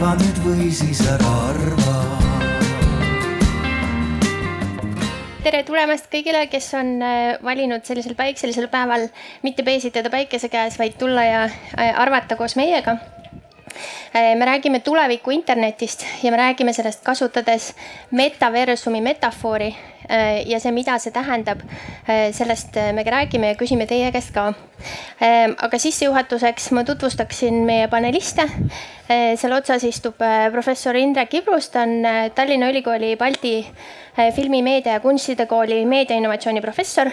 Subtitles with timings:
[0.00, 1.96] arva nüüd või siis ära arva
[5.44, 9.10] tere tulemast kõigile, kes on äh, valinud sellisel päikselisel päeval
[9.44, 12.96] mitte peesitada päikese käes, vaid tulla ja äh, arvata koos meiega.
[14.14, 17.74] Äh, me räägime tuleviku internetist ja me räägime sellest kasutades
[18.10, 19.74] metaversumi metafoori
[20.46, 21.60] ja see, mida see tähendab,
[22.34, 24.48] sellest me räägime ja küsime teie käest ka.
[25.62, 28.48] aga sissejuhatuseks ma tutvustaksin meie paneliste.
[29.06, 30.18] seal otsas istub
[30.50, 32.02] professor Indrek Ibrus, ta on
[32.34, 33.54] Tallinna Ülikooli Balti
[34.18, 37.10] Äh, filmimeedia ja kunstide kooli meediainnovatsiooni professor.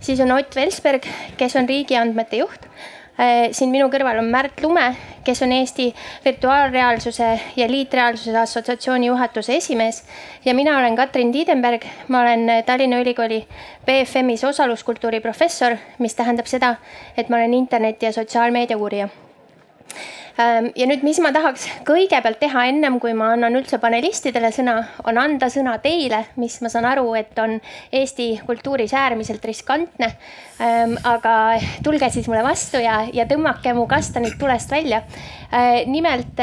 [0.00, 2.66] siis on Ott Velsberg, kes on riigiandmete juht.
[3.14, 4.88] Äh, siin minu kõrval on Märt Lume,
[5.22, 5.92] kes on Eesti
[6.24, 10.02] Virtuaalreaalsuse ja Liitreaalsuse Assotsiatsiooni juhatuse esimees.
[10.44, 13.44] Ja mina olen Katrin Tiidenberg, ma olen Tallinna Ülikooli
[13.86, 16.74] BFM-is osaluskultuuri professor, mis tähendab seda,
[17.16, 19.08] et ma olen interneti ja sotsiaalmeedia uurija
[20.36, 25.18] ja nüüd, mis ma tahaks kõigepealt teha, ennem kui ma annan üldse panelistidele sõna, on
[25.20, 27.56] anda sõna teile, mis ma saan aru, et on
[27.94, 30.10] Eesti kultuuris äärmiselt riskantne.
[30.62, 35.04] Ehm, aga tulge siis mulle vastu ja, ja tõmmake mu kastanid tulest välja.
[35.52, 36.42] Ehm, nimelt,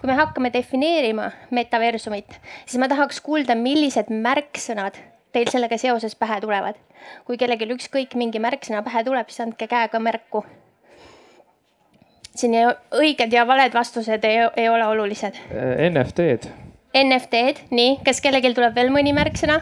[0.00, 2.36] kui me hakkame defineerima metaversumit,
[2.66, 5.00] siis ma tahaks kuulda, millised märksõnad
[5.34, 6.76] teil sellega seoses pähe tulevad.
[7.28, 10.44] kui kellelgi ükskõik mingi märksõna pähe tuleb, siis andke käega märku
[12.34, 12.54] siin
[12.94, 15.38] õiged ja valed vastused ei, ei ole olulised.
[15.50, 16.50] Äh, NFT-d.
[16.94, 19.60] NFT-d, nii, kas kellelgi tuleb veel mõni märksõna?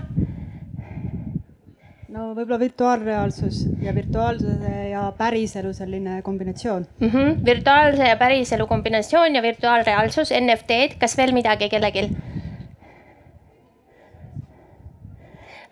[2.12, 7.09] no võib-olla virtuaalreaalsus ja virtuaalsuse ja päriselu selline kombinatsioon mm.
[7.09, 7.39] -hmm.
[7.45, 12.11] virtuaalse ja päriselu kombinatsioon ja virtuaalreaalsus, NFT-d, kas veel midagi kellelgi?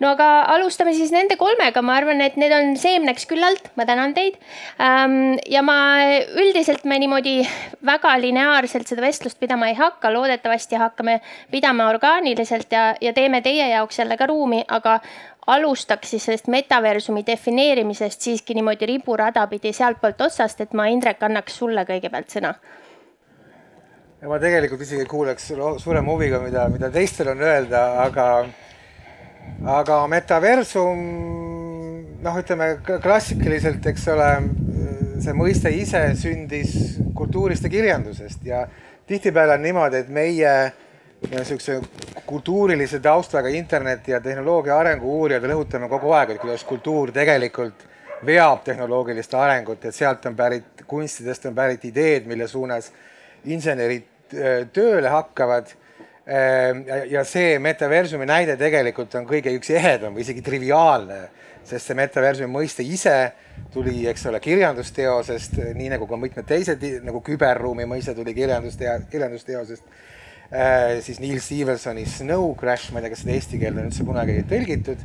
[0.01, 4.15] No aga alustame siis nende kolmega, ma arvan, et need on seemneks küllalt, ma tänan
[4.17, 4.39] teid.
[4.81, 5.79] Ähm, ja ma
[6.41, 7.41] üldiselt me niimoodi
[7.87, 11.21] väga lineaarselt seda vestlust pidama ei hakka, loodetavasti hakkame
[11.53, 15.01] pidama orgaaniliselt ja, ja teeme teie jaoks jälle ka ruumi, aga
[15.51, 21.57] alustaks siis sellest metaversumi defineerimisest siiski niimoodi riburada pidi sealtpoolt otsast, et ma, Indrek, annaks
[21.61, 22.55] sulle kõigepealt sõna.
[24.21, 25.47] Ja ma tegelikult isegi kuuleks
[25.81, 28.27] suurema huviga, mida, mida teistel on öelda, aga
[29.67, 31.01] aga metaversum,
[32.25, 34.29] noh, ütleme klassikaliselt, eks ole,
[35.21, 36.77] see mõiste ise sündis
[37.17, 38.65] kultuurist ja kirjandusest ja
[39.09, 40.55] tihtipeale on niimoodi, et meie
[41.29, 41.81] niisuguse
[42.27, 47.85] kultuurilise taustaga interneti ja tehnoloogia arengu uurijad rõhutame kogu aeg, et kuidas kultuur tegelikult
[48.27, 52.91] veab tehnoloogilist arengut, et sealt on pärit, kunstidest on pärit ideed, mille suunas
[53.45, 54.09] insenerid
[54.73, 55.73] tööle hakkavad
[57.11, 61.23] ja see metaversumi näide tegelikult on kõige üks ehedam või isegi triviaalne,
[61.67, 63.33] sest see metaversumi mõiste ise
[63.73, 69.99] tuli, eks ole, kirjandusteosest, nii nagu ka mitmed teised, nagu küberruumi mõiste tuli kirjandustea-, kirjandusteosest.
[70.51, 74.07] Äh, siis Neil Stevensoni Snow Crash, ma ei tea, kas seda eesti keelde on üldse
[74.09, 75.05] kunagi tõlgitud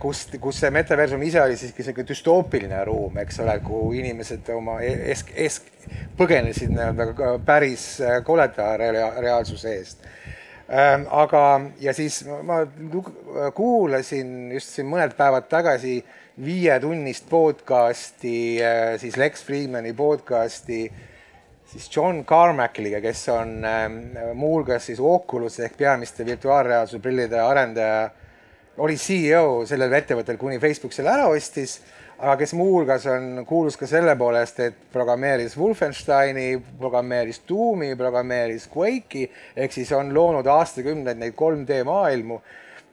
[0.00, 4.78] kus, kus see metaversum ise oli siiski selline düstoopiline ruum, eks ole, kuhu inimesed oma
[4.80, 5.72] esk-, esk-,
[6.18, 10.04] põgenesid nii-öelda päris äh, koleda rea-, reaalsuse eest
[10.70, 11.08] ähm,.
[11.10, 11.44] aga,
[11.80, 12.62] ja siis ma
[13.54, 15.98] kuulasin just siin mõned päevad tagasi
[16.44, 20.86] viietunnist podcast'i, äh, siis Lex Friedmani podcast'i
[21.74, 23.88] siis John Carmackiga, kes on äh,
[24.34, 28.10] muuhulgas siis Oculus ehk peamiste virtuaalreaalsuse prillide arendaja,
[28.78, 31.78] oli CEO sellel ettevõttel, kuni Facebook selle ära ostis,
[32.18, 36.48] aga kes muuhulgas on kuulus ka selle poolest, et programmeeris Wolfensteini,
[36.78, 42.40] programmeeris Doomi, programmeeris Quake'i ehk siis on loonud aastakümneid neid 3D maailmu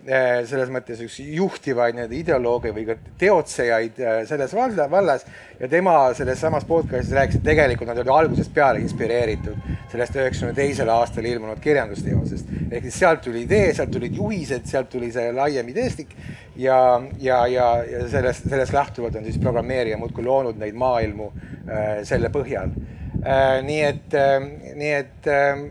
[0.01, 5.25] selles mõttes üks juhtivaid nii-öelda ideolooge või ka teotsejaid eh, selles valda, vallas
[5.59, 9.59] ja tema selles samas podcastis rääkis, et tegelikult nad olid algusest peale inspireeritud
[9.91, 12.49] sellest üheksakümne teisel aastal ilmunud kirjandusteosest.
[12.71, 16.15] ehk siis sealt tuli idee, sealt tulid juhised, sealt tuli see laiem ideestik
[16.55, 16.79] ja,
[17.19, 22.33] ja, ja, ja sellest, sellest lähtuvalt on siis programmeerija muudkui loonud neid maailmu äh, selle
[22.33, 22.73] põhjal
[23.21, 23.61] äh,.
[23.69, 24.49] nii et äh,,
[24.81, 25.63] nii et äh,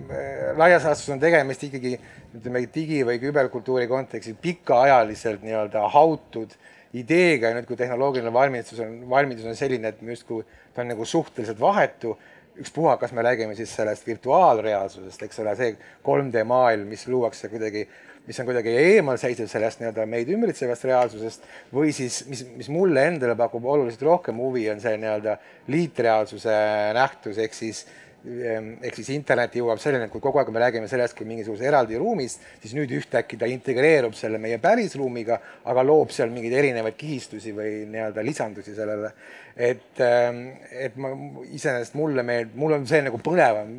[0.56, 1.98] laias laastus on tegemist ikkagi
[2.36, 6.54] ütleme digi- või küberkultuuri kontekstis pikaajaliselt nii-öelda hautud
[6.96, 10.44] ideega ja nüüd, kui tehnoloogiline valmidus on, valmidus on selline, et me justkui,
[10.74, 12.16] ta on nagu suhteliselt vahetu,
[12.60, 15.74] ükspuha, kas me räägime siis sellest virtuaalreaalsusest, eks ole, see
[16.06, 17.86] 3D maailm, mis luuakse kuidagi,
[18.26, 23.36] mis on kuidagi eemalseisev sellest nii-öelda meid ümbritsevast reaalsusest või siis, mis, mis mulle endale
[23.38, 25.38] pakub oluliselt rohkem huvi, on see nii-öelda
[25.70, 26.56] liitreaalsuse
[26.98, 27.86] nähtus, ehk siis
[28.24, 31.96] ehk siis internet jõuab selleni, et kui kogu aeg me räägime sellest kui mingisuguse eraldi
[32.00, 35.38] ruumist, siis nüüd ühtäkki ta integreerub selle meie pärisruumiga,
[35.72, 39.12] aga loob seal mingeid erinevaid kihistusi või nii-öelda lisandusi sellele.
[39.56, 41.10] et, et ma
[41.50, 43.72] iseenesest mulle meeldib, mul on see nagu põnevam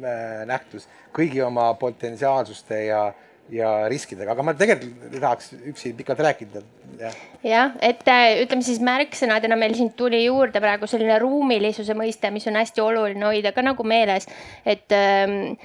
[0.50, 3.06] nähtus kõigi oma potentsiaalsuste ja
[3.51, 6.62] ja riskidega, aga ma tegelikult ei tahaks üksi pikalt rääkida.
[7.01, 12.31] jah, jah, et äh, ütleme siis märksõnadena meil siin tuli juurde praegu selline ruumilisuse mõiste,
[12.31, 14.27] mis on hästi oluline hoida ka nagu meeles,
[14.65, 15.56] et ähm,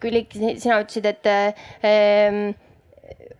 [0.00, 2.42] Külliki, sina ütlesid, et ähm,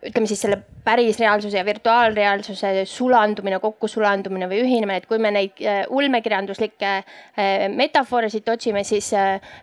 [0.05, 5.63] ütleme siis selle päris reaalsuse ja virtuaalreaalsuse sulandumine, kokkusulandumine või ühinemine, et kui me neid
[5.65, 9.09] äh, ulmekirjanduslikke äh, metafoore siit otsime, siis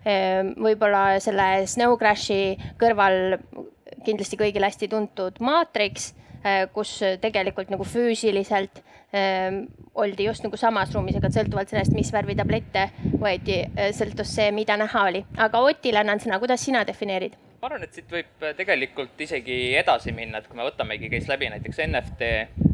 [0.02, 3.37] võib-olla selle Snow Crashi kõrval
[4.06, 6.12] kindlasti kõigile hästi tuntud Matrix,
[6.43, 8.82] äh, kus tegelikult nagu füüsiliselt
[9.14, 9.64] ähm,
[9.94, 12.88] oldi just nagu samas ruumis, aga sõltuvalt sellest, mis värvi tablette
[13.20, 15.25] võeti, äh, sõltus see, mida näha oli.
[15.37, 17.38] aga Otile annan sõna, kuidas sina defineerid?
[17.62, 21.28] ma arvan, et siit võib äh, tegelikult isegi edasi minna, et kui me võtamegi, käis
[21.31, 22.31] läbi näiteks NFT,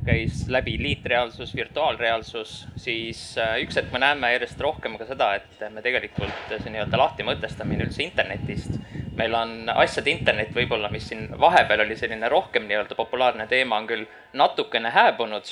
[0.09, 3.21] käis läbi liitreaalsus, virtuaalreaalsus, siis
[3.61, 7.85] üks hetk me näeme järjest rohkem ka seda, et me tegelikult see nii-öelda lahti mõtestamine
[7.85, 8.81] üldse internetist
[9.19, 13.89] meil on asjade internet võib-olla, mis siin vahepeal oli selline rohkem nii-öelda populaarne teema, on
[13.91, 14.07] küll
[14.39, 15.51] natukene hääbunud,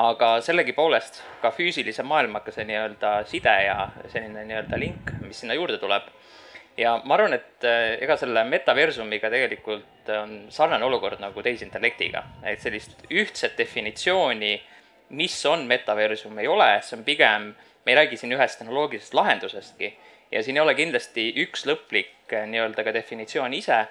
[0.00, 3.76] aga sellegipoolest ka füüsilise maailmaga see nii-öelda side ja
[4.12, 6.08] selline nii-öelda link, mis sinna juurde tuleb.
[6.76, 12.60] ja ma arvan, et eh, ega selle metaversumiga tegelikult on sarnane olukord nagu tehisintellektiga, et
[12.60, 14.56] sellist ühtset definitsiooni,
[15.14, 17.52] mis on metaversum, ei ole, see on pigem,
[17.84, 19.92] me ei räägi siin ühest tehnoloogilisest lahendusestki
[20.34, 23.84] ja siin ei ole kindlasti üks lõplik eh, nii-öelda ka definitsioon ise,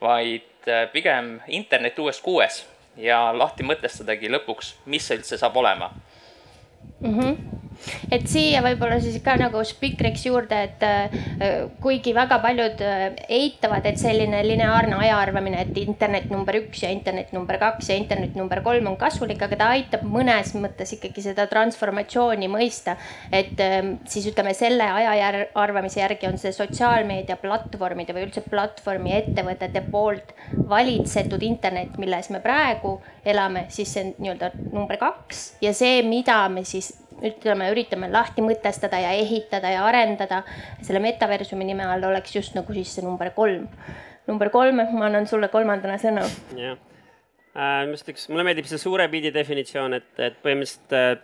[0.00, 2.62] vaid eh, pigem internet uues kuues
[2.98, 5.90] ja lahti mõtestadagi lõpuks, mis see üldse saab olema
[7.00, 7.14] mm.
[7.18, 7.67] -hmm
[8.12, 11.16] et siia võib-olla siis ka nagu spikriks juurde, et äh,
[11.82, 13.04] kuigi väga paljud äh,
[13.38, 18.36] eitavad, et selline lineaarne ajaarvamine, et internet number üks ja internet number kaks ja internet
[18.38, 22.96] number kolm on kasulik, aga ta aitab mõnes mõttes ikkagi seda transformatsiooni mõista.
[23.32, 29.14] et ähm, siis ütleme selle aja arvamise järgi on see sotsiaalmeedia platvormide või üldse platvormi
[29.16, 30.34] ettevõtete poolt
[30.68, 36.40] valitsetud internet, milles me praegu elame, siis see on nii-öelda number kaks ja see, mida
[36.52, 36.92] me siis
[37.24, 40.42] ütleme, üritame lahti mõtestada ja ehitada ja arendada
[40.82, 43.68] selle metaversumi nime all oleks just nagu siis see number kolm.
[44.28, 46.26] number kolm, ma annan sulle kolmandana sõna.
[46.56, 46.76] jah
[47.54, 51.16] äh,, ma just üks, mulle meeldib see suure pildi definitsioon, et, et põhimõtteliselt äh,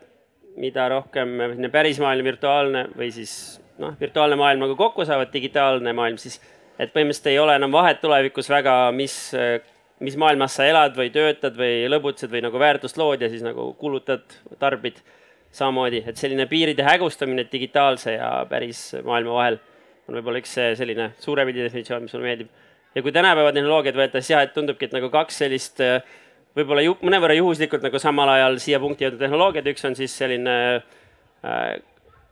[0.60, 5.94] mida rohkem selline päris maailm, virtuaalne või siis noh, virtuaalne maailm nagu kokku saavad, digitaalne
[5.96, 6.40] maailm, siis
[6.78, 9.58] et põhimõtteliselt ei ole enam vahet tulevikus väga, mis äh,
[10.04, 13.70] mis maailmas sa elad või töötad või lõbutsed või nagu väärtust lood ja siis nagu
[13.78, 14.24] kulutad,
[14.58, 14.98] tarbid
[15.54, 19.60] samamoodi, et selline piiride hägustamine digitaalse ja päris maailma vahel
[20.08, 22.50] on võib-olla üks selline suure pildi definitsioon, mis mulle meeldib.
[22.94, 25.80] ja kui tänapäeva tehnoloogiat võtta, siis jah, et tundubki, et nagu kaks sellist
[26.58, 30.56] võib-olla ju, mõnevõrra juhuslikult nagu samal ajal siia punkti jõudnud tehnoloogiad, üks on siis selline
[30.76, 31.76] äh,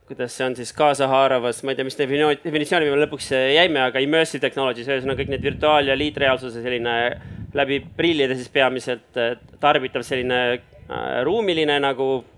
[0.07, 4.43] kuidas see on siis kaasahaaravas, ma ei tea, mis definitsiooni me lõpuks jäime, aga immersive
[4.43, 6.97] technologies, ühesõnaga kõik need virtuaal- ja liitreaalsuse selline
[7.55, 9.19] läbi prillide siis peamiselt
[9.63, 12.32] tarbitav selline äh, ruumiline nagu Äh,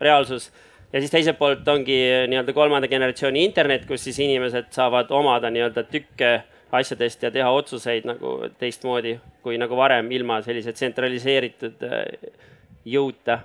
[0.00, 0.50] reaalsus.
[0.92, 1.98] ja siis teiselt poolt ongi
[2.30, 6.32] nii-öelda kolmanda generatsiooni internet, kus siis inimesed saavad omada nii-öelda tükke
[6.72, 12.04] asjadest ja teha otsuseid nagu teistmoodi kui nagu varem, ilma sellise tsentraliseeritud äh,
[12.86, 13.40] jõuta.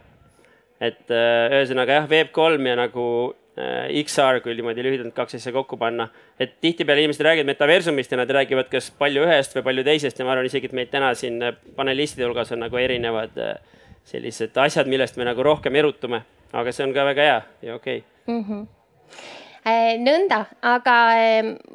[0.81, 3.07] et äh, ühesõnaga jah, Web3 ja nagu
[3.55, 6.09] XR, kui niimoodi lühidalt kaks asja kokku panna.
[6.39, 10.25] et tihtipeale inimesed räägivad metaversumist ja nad räägivad kas palju ühest või palju teisest ja
[10.25, 11.39] ma arvan isegi, et meid täna siin
[11.75, 13.55] panelistide hulgas on nagu erinevad äh,
[14.05, 17.99] sellised asjad, millest me nagu rohkem erutume, aga see on ka väga hea ja okei
[18.03, 18.33] okay.
[18.33, 18.43] mm.
[18.43, 18.67] -hmm
[19.97, 20.95] nõnda, aga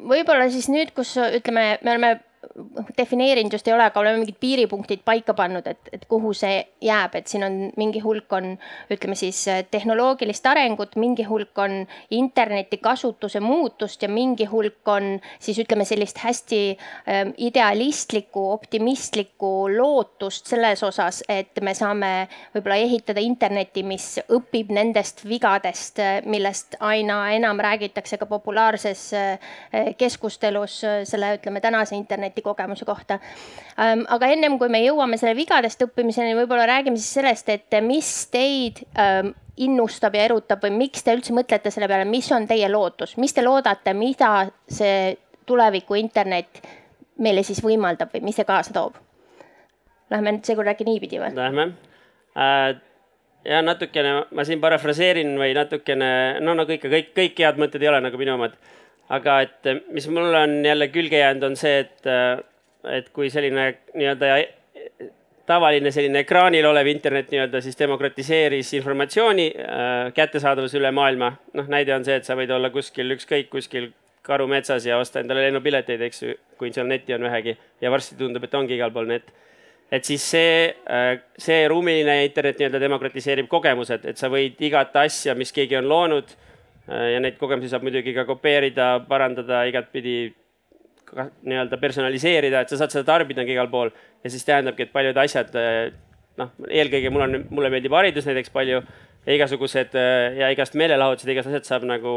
[0.07, 2.11] võib-olla siis nüüd, kus ütleme, me oleme
[2.97, 7.13] defineerinud just ei ole, aga oleme mingid piiripunktid paika pannud, et, et kuhu see jääb,
[7.19, 8.55] et siin on mingi hulk on,
[8.91, 11.75] ütleme siis tehnoloogilist arengut, mingi hulk on
[12.17, 20.49] interneti kasutuse muutust ja mingi hulk on siis ütleme sellist hästi ähm, idealistlikku, optimistlikku lootust
[20.49, 22.11] selles osas, et me saame
[22.55, 30.81] võib-olla ehitada interneti, mis õpib nendest vigadest, millest aina enam räägitakse ka populaarses äh, keskustelus
[30.81, 33.19] selle, ütleme tänase interneti kogemuse kohta.
[33.75, 38.79] Aga ennem kui me jõuame selle vigadest õppimiseni, võib-olla räägime siis sellest, et mis teid
[39.61, 43.35] innustab ja erutab või miks te üldse mõtlete selle peale, mis on teie lootus, mis
[43.35, 45.17] te loodate, mida see
[45.49, 46.61] tuleviku internet
[47.21, 48.95] meile siis võimaldab või mis see kaasa toob?
[50.11, 51.33] Lähme nüüd seekord äkki niipidi või?
[51.35, 51.67] Lähme
[52.35, 52.79] äh,.
[53.45, 56.11] ja natukene ma siin parafraseerin või natukene,
[56.43, 58.57] no nagu ikka kõik, kõik head mõtted ei ole nagu minu omad
[59.11, 62.11] aga et mis mulle on jälle külge jäänud, on see, et,
[62.87, 64.29] et kui selline nii-öelda
[65.51, 71.33] tavaline selline ekraanil olev internet nii-öelda siis demokratiseeris informatsiooni äh, kättesaadavuse üle maailma.
[71.57, 73.91] noh, näide on see, et sa võid olla kuskil ükskõik kuskil
[74.25, 78.43] karumetsas ja osta endale lennupileteid, eks ju, kui seal netti on vähegi ja varsti tundub,
[78.45, 79.31] et ongi igal pool net.
[79.91, 85.35] et siis see, äh, see ruumiline internet nii-öelda demokratiseerib kogemused, et sa võid igat asja,
[85.35, 86.31] mis keegi on loonud
[86.87, 90.15] ja neid kogemusi saab muidugi ka kopeerida, parandada igatpidi
[91.11, 93.91] nii-öelda personaliseerida, et sa saad seda tarbida igal pool.
[94.23, 95.91] Ja siis tähendabki, et paljud asjad äh,
[96.39, 98.81] noh, eelkõige mul on, mulle meeldib haridus näiteks palju.
[99.21, 102.13] Ja igasugused ja igast meelelahutused, igast asjad saab nagu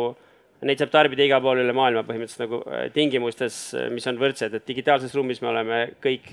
[0.65, 4.55] neid saab tarbida igal pool üle maailma põhimõtteliselt nagu äh, tingimustes, äh, mis on võrdsed,
[4.57, 6.31] et digitaalses ruumis me oleme kõik,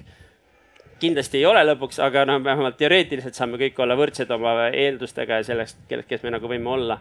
[1.01, 5.49] kindlasti ei ole lõpuks, aga noh, vähemalt teoreetiliselt saame kõik olla võrdsed oma eeldustega ja
[5.51, 6.99] sellest, kellest, kes me nagu võime olla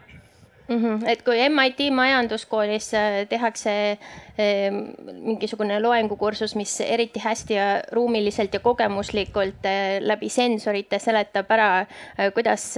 [0.71, 0.83] mm.
[0.83, 1.09] -hmm.
[1.09, 3.97] et kui MIT majanduskoolis äh, tehakse
[4.37, 4.75] ehm,
[5.11, 12.33] mingisugune loengukursus, mis eriti hästi ja ruumiliselt ja kogemuslikult äh, läbi sensorite seletab ära, äh,
[12.33, 12.75] kuidas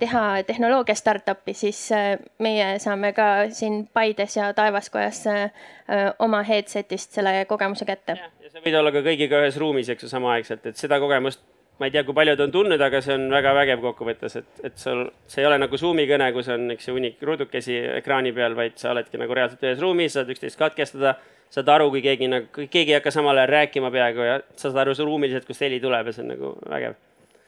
[0.00, 1.90] teha tehnoloogia startup'i, siis
[2.38, 5.22] meie saame ka siin Paides ja Taevaskojas
[6.18, 8.16] oma headset'ist selle kogemuse kätte.
[8.42, 11.44] ja sa võid olla ka kõigiga ühes ruumis, eks ju, samaaegselt, et seda kogemust
[11.78, 14.78] ma ei tea, kui paljud on tundnud, aga see on väga vägev kokkuvõttes, et, et
[14.80, 18.78] sul, see ei ole nagu Zoomi kõne, kus on, ju, hunnik ruudukesi ekraani peal, vaid
[18.80, 21.14] sa oledki nagu reaalselt ühes ruumis, saad üksteist katkestada,
[21.54, 24.82] saad aru, kui keegi nagu, keegi ei hakka samal ajal rääkima peaaegu ja sa saad
[24.84, 26.98] aru ruumiliselt, kust heli tuleb ja see on nagu vägev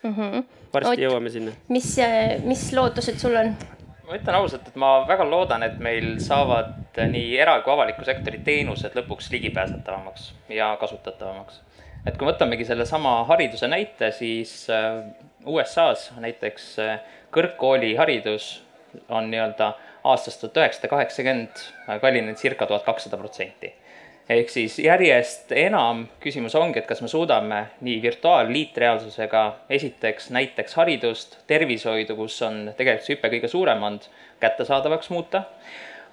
[0.03, 0.15] mm.
[0.15, 0.45] -hmm.
[0.73, 1.53] varsti Oot, jõuame sinna.
[1.69, 1.97] mis,
[2.45, 3.55] mis lootused sul on?
[4.07, 8.39] ma ütlen ausalt, et ma väga loodan, et meil saavad nii era- kui avaliku sektori
[8.45, 11.61] teenused lõpuks ligipääsetavamaks ja kasutatavamaks
[12.07, 15.03] et kui võtamegi sellesama hariduse näite, siis äh,
[15.47, 16.97] USA-s näiteks äh,
[17.35, 18.51] kõrgkooliharidus
[19.13, 19.75] on nii-öelda
[20.09, 23.75] aastast tuhat üheksasada kaheksakümmend äh, kallinenud circa tuhat kakssada protsenti.
[24.31, 30.75] ehk siis järjest enam küsimus ongi, et kas me suudame nii virtuaal-, liitreaalsusega esiteks näiteks
[30.79, 34.07] haridust, tervishoidu, kus on tegelikult see hüpe kõige suurem olnud,
[34.41, 35.45] kättesaadavaks muuta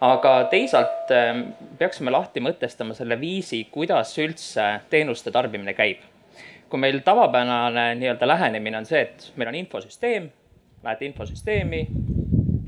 [0.02, 1.42] aga teisalt ähm,
[1.78, 6.04] peaksime lahti mõtestama selle viisi, kuidas üldse teenuste tarbimine käib.
[6.68, 10.26] kui meil tavapärane nii-öelda lähenemine on see, et meil on infosüsteem,
[10.84, 11.86] lähed infosüsteemi,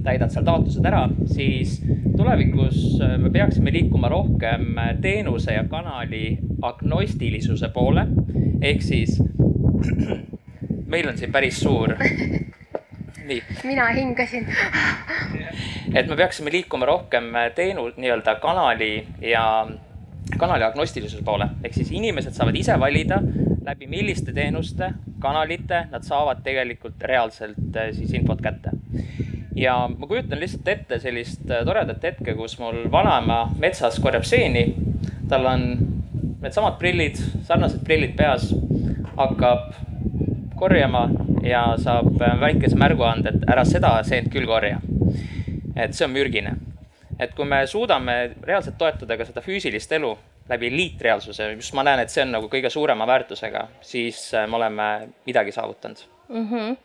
[0.06, 1.82] täidad seal taotlused ära, siis
[2.18, 8.08] tulevikus äh, me peaksime liikuma rohkem teenuse ja kanali agnostilisuse poole.
[8.62, 9.20] ehk siis
[10.92, 11.94] meil on siin päris suur
[13.30, 13.44] nii.
[13.64, 14.48] mina hingasin.
[15.96, 19.68] et me peaksime liikuma rohkem teenu-, nii-öelda kanali ja
[20.38, 23.20] kanali agnostilisuse poole, ehk siis inimesed saavad ise valida,
[23.66, 28.72] läbi milliste teenuste, kanalite nad saavad tegelikult reaalselt eh, siis infot kätte.
[29.56, 34.76] ja ma kujutan lihtsalt ette sellist eh, toredat hetke, kus mul vanaema metsas korjab seeni,
[35.30, 35.66] tal on
[36.42, 38.54] needsamad prillid, sarnased prillid peas,
[39.18, 39.74] hakkab
[40.60, 41.10] korjama
[41.44, 44.80] ja saab väikese märguande, et ära seda seent küll korja.
[45.84, 46.56] Et see on mürgine.
[47.20, 50.18] et kui me suudame reaalselt toetada ka seda füüsilist elu
[50.50, 55.10] läbi liitreaalsuse, just ma näen, et see on nagu kõige suurema väärtusega, siis me oleme
[55.28, 56.46] midagi saavutanud mm.
[56.46, 56.78] -hmm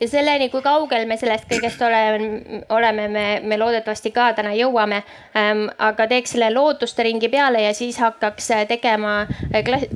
[0.00, 5.02] ja selleni, kui kaugel me sellest kõigest oleme, oleme, me, me loodetavasti ka täna jõuame
[5.36, 5.66] ähm,.
[5.78, 9.26] aga teeks selle lootuste ringi peale ja siis hakkaks tegema,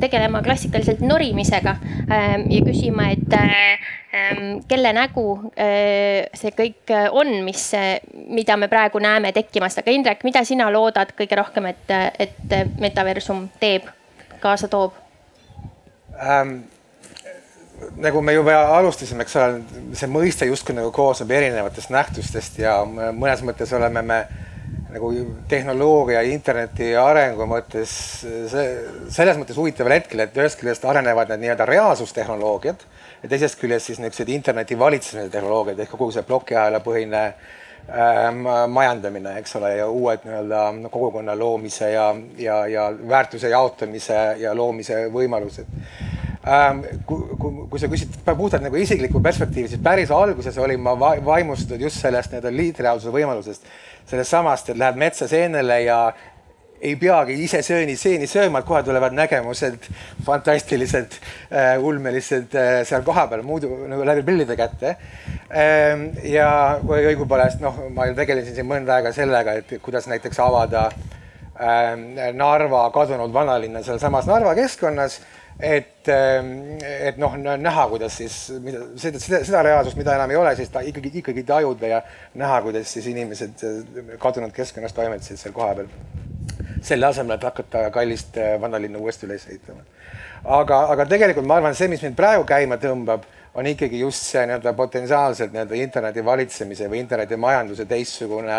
[0.00, 3.84] tegelema klassikaliselt norimisega ähm, ja küsima, et ähm,
[4.68, 5.24] kelle nägu
[5.58, 7.66] äh, see kõik on, mis,
[8.30, 13.48] mida me praegu näeme tekkimas, aga Indrek, mida sina loodad kõige rohkem, et, et metaversum
[13.60, 13.88] teeb,
[14.42, 14.94] kaasa toob
[16.20, 16.62] ähm,?
[17.96, 19.60] nagu me juba alustasime, eks ole,
[19.98, 24.20] see mõiste justkui nagu koosneb erinevatest nähtustest ja mõnes mõttes oleme me
[24.94, 25.10] nagu
[25.50, 27.92] tehnoloogia interneti arengu mõttes
[28.22, 28.66] see,
[29.10, 32.86] selles mõttes huvitaval hetkel, et ühest küljest arenevad need nii-öelda reaalsustehnoloogiad
[33.24, 37.22] ja teisest küljest siis niisugused interneti valitsemise tehnoloogiad ehk kogu see plokiajalapõhine
[37.88, 44.52] ähm, majandamine, eks ole, ja uued nii-öelda kogukonna loomise ja, ja, ja väärtuse jaotamise ja
[44.56, 45.72] loomise võimalused.
[46.44, 50.92] Ähm, kui, kui, kui sa küsid puhtalt nagu isiklikku perspektiivi, siis päris alguses olin ma
[51.00, 53.64] vaimustatud just sellest nii-öelda liitreaalsuse võimalusest,
[54.10, 56.02] sellest samast, et lähed metsa seenele ja
[56.84, 59.88] ei peagi ise sööni seeni sööma, et kohe tulevad nägemused
[60.26, 61.16] fantastilised
[61.50, 64.96] äh,, ulmelised äh, seal kohapeal muidu nagu läbi prillide kätte
[65.50, 66.10] ähm,.
[66.28, 66.48] ja,
[66.84, 71.94] või õigupoolest noh, ma tegelesin siin mõnda aega sellega, et kuidas näiteks avada äh,
[72.36, 75.20] Narva kadunud vanalinna sealsamas Narva keskkonnas
[75.60, 80.54] et, et noh, näha, kuidas siis, mida, seda, seda, seda reaalsust, mida enam ei ole,
[80.58, 82.02] siis ta ikkagi, ikkagi tajuda ja
[82.34, 83.66] näha, kuidas siis inimesed
[84.22, 85.92] kadunud keskkonnas toimetasid seal kohapeal.
[86.84, 89.84] Selle asemel, et hakata kallist vanalinna uuesti üles ehitama.
[90.44, 93.24] aga, aga tegelikult ma arvan, see, mis mind praegu käima tõmbab,
[93.54, 98.58] on ikkagi just see nii-öelda potentsiaalselt nii-öelda interneti valitsemise või internetimajanduse teistsugune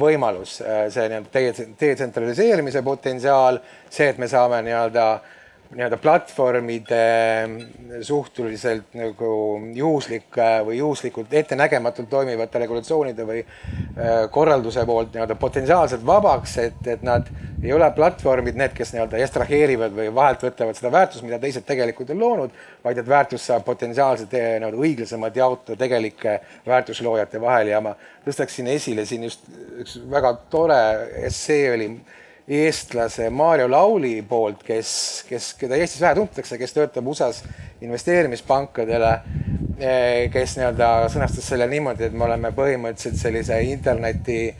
[0.00, 5.33] võimalus, see nii-öelda detsentraliseerimise potentsiaal, see, et me saame nii-öelda äh,
[5.74, 7.00] nii-öelda platvormide
[8.02, 9.30] suhteliselt nagu
[9.74, 17.02] juhuslike või juhuslikult ettenägematult toimivate regulatsioonide või äh, korralduse poolt nii-öelda potentsiaalselt vabaks, et, et
[17.06, 17.28] nad
[17.62, 22.10] ei ole platvormid need, kes nii-öelda estraheerivad või vahelt võtavad seda väärtust, mida teised tegelikult
[22.14, 27.72] on loonud, vaid et väärtust saab potentsiaalselt eh, nii-öelda õiglasemalt jaotada tegelike väärtusloojate vahel.
[27.74, 27.94] Ja ma
[28.26, 29.48] tõstaksin esile siin just
[29.80, 30.82] üks väga tore
[31.24, 31.88] essee oli
[32.48, 37.40] eestlase Maarjo Lauli poolt, kes, kes, keda Eestis vähe tuntakse, kes töötab USA-s
[37.84, 39.12] investeerimispankadele,
[39.78, 44.58] eh, kes nii-öelda sõnastas selle niimoodi, et me oleme põhimõtteliselt sellise interneti eh,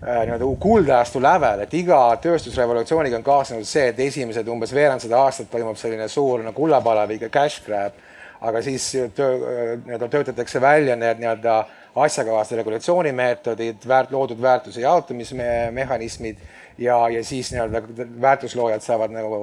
[0.00, 5.76] nii-öelda kuldajastu lävel, et iga tööstusrevolutsiooniga on kaasnenud see, et esimesed umbes veerandsada aastat toimub
[5.76, 8.00] selline suur nagu kullapalaviga cash grab,
[8.40, 11.58] aga siis töö, nii-öelda töötatakse välja need nii-öelda
[12.00, 16.40] asjakohased regulatsioonimeetodid, väärt, loodud väärtuse jaotamismehhanismid
[16.80, 17.82] ja, ja siis nii-öelda
[18.20, 19.40] väärtusloojad saavad nagu,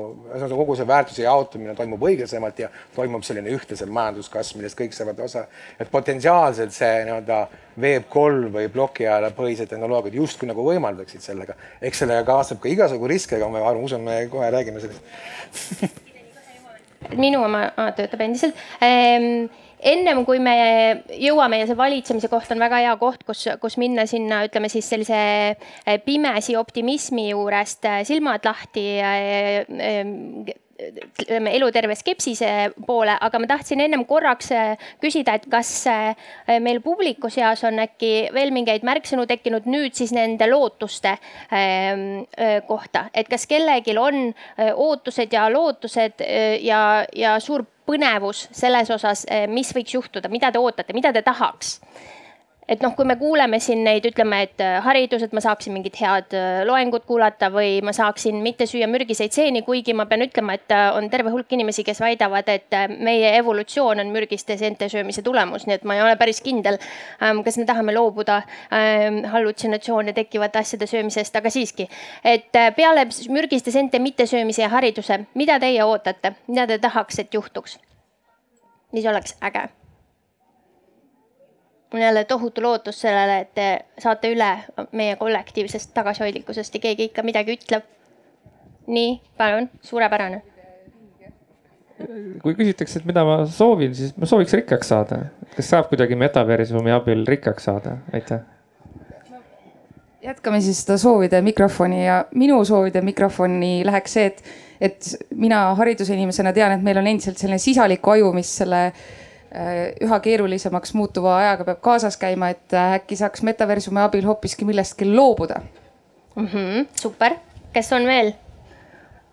[0.50, 5.46] kogu see väärtuse jaotumine toimub õiglasemalt ja toimub selline ühtlasem majanduskasv, millest kõik saavad osa.
[5.80, 7.40] et potentsiaalselt see nii-öelda
[7.78, 11.54] Web3 või plokiajale põhised tehnoloogiad justkui nagu võimaldaksid sellega.
[11.82, 16.04] eks sellega kaasneb ka igasugu riske, aga ma arvan, usun, me kohe räägime sellest
[17.22, 19.46] minu oma töötab endiselt ehm,
[19.88, 20.58] ennem kui me
[21.22, 24.88] jõuame ja see valitsemise koht on väga hea koht, kus, kus minna sinna, ütleme siis
[24.90, 32.50] sellise eh, pimesi optimismi juurest eh, silmad lahti eh, ütleme eluterve skepsise
[32.86, 34.52] poole, aga ma tahtsin ennem korraks
[35.02, 35.72] küsida, et kas
[36.62, 41.16] meil publiku seas on äkki veel mingeid märksõnu tekkinud nüüd siis nende lootuste
[42.70, 44.30] kohta, et kas kellelgi on
[44.70, 46.22] ootused ja lootused
[46.62, 51.24] ja, ja suur põnevus selles osas, eh, mis võiks juhtuda, mida te ootate, mida te
[51.26, 51.80] tahaks
[52.68, 55.96] et noh, kui me kuuleme siin neid, ütleme, et äh, haridus, et ma saaksin mingit
[56.02, 60.58] head äh, loengut kuulata või ma saaksin mitte süüa mürgiseid seeni, kuigi ma pean ütlema,
[60.60, 65.24] et äh, on terve hulk inimesi, kes väidavad, et meie evolutsioon on mürgiste seente söömise
[65.24, 66.80] tulemus, nii et ma ei ole päris kindel,
[67.24, 68.42] ähm, kas me tahame loobuda
[68.76, 71.88] ähm, hallutsinatsioone tekkivate asjade söömisest, aga siiski,
[72.28, 77.80] et peale mürgiste seente mittesöömise ja hariduse, mida teie ootate, mida te tahaks, et juhtuks?
[78.96, 79.68] mis oleks äge
[81.94, 83.68] mul jälle tohutu lootus sellele, et te
[84.00, 84.50] saate üle
[84.92, 87.84] meie kollektiivsest tagasihoidlikkusest ja keegi ikka midagi ütleb.
[88.88, 90.42] nii, palun, suurepärane.
[92.44, 95.18] kui küsitakse, et mida ma soovin, siis ma sooviks rikkaks saada.
[95.56, 97.98] kas saab kuidagi metaversumi abil rikkaks saada?
[98.14, 98.40] aitäh.
[100.22, 104.44] jätkame siis seda soovide mikrofoni ja minu soovide mikrofoni läheks see, et,
[104.82, 109.27] et mina hariduse inimesena tean, et meil on endiselt selline sisalik aju, mis selle Äh,
[110.04, 115.08] üha keerulisemaks muutuva ajaga peab kaasas käima, et äh, äkki saaks metaversumi abil hoopiski millestki
[115.08, 115.62] loobuda
[116.36, 116.48] mm.
[116.48, 117.36] -hmm, super,
[117.74, 118.34] kes on veel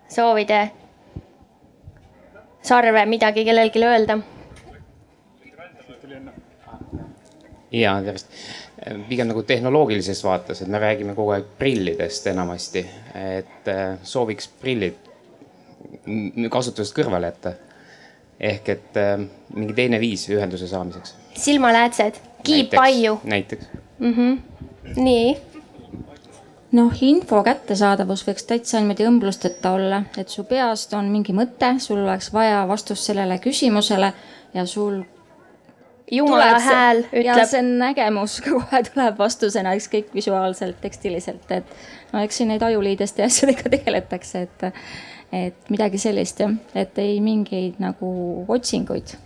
[0.09, 0.71] soovide
[2.63, 4.19] sarve midagi kellelgi öelda?
[7.73, 8.31] ja tervist,
[9.09, 14.95] pigem nagu tehnoloogilises vaates, et me räägime kogu aeg prillidest enamasti, et äh, sooviks prillid
[16.51, 17.55] kasutusest kõrvale jätta
[18.41, 19.19] ehk et äh,
[19.55, 21.15] mingi teine viis ühenduse saamiseks.
[21.35, 23.21] silmaläätsed, kiipaiu.
[23.25, 23.67] näiteks
[23.99, 24.15] mm.
[24.15, 24.39] -hmm.
[24.97, 25.37] nii.
[26.73, 31.99] noh, info kättesaadavus võiks täitsa niimoodi õmblusteta olla, et su peast on mingi mõte, sul
[32.03, 34.13] oleks vaja vastust sellele küsimusele
[34.55, 35.03] ja sul
[36.11, 37.25] jumala hääl ütleb.
[37.25, 41.77] ja see nägemus kohe tuleb vastusena, ükskõik visuaalselt, tekstiliselt, et
[42.13, 44.69] no eks siin neid ajuliideste ja asjadega tegeletakse, et
[45.35, 48.11] et midagi sellist jah, et ei mingeid nagu
[48.49, 49.17] otsinguid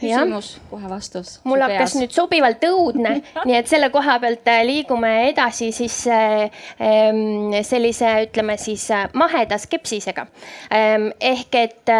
[0.00, 1.38] küsimus, kohe vastus.
[1.44, 3.16] mul hakkas nüüd sobivalt õudne
[3.48, 6.50] nii et selle koha pealt äh, liigume edasi siis äh,
[7.66, 10.26] sellise, ütleme siis äh, maheda skepsisega.
[10.70, 11.90] Ehk et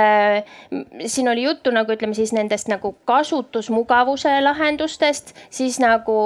[1.10, 6.16] siin oli juttu nagu ütleme siis nendest nagu kasutusmugavuse lahendustest, siis nagu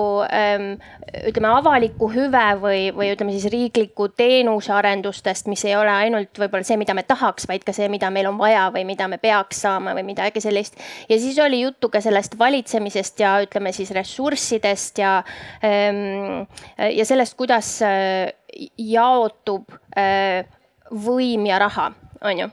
[1.30, 6.66] ütleme avaliku hüve või, või ütleme siis riikliku teenuse arendustest, mis ei ole ainult võib-olla
[6.66, 9.62] see, mida me tahaks, vaid ka see, mida meil on vaja või mida me peaks
[9.66, 10.78] saama või midagi sellist.
[11.09, 15.23] ja siis oli oli juttu ka sellest valitsemisest ja ütleme siis ressurssidest ja,
[15.62, 16.46] ehm,
[16.79, 18.33] ja sellest, kuidas äh,
[18.79, 20.46] jaotub äh,
[20.90, 21.90] võim ja raha
[22.25, 22.49] on ju.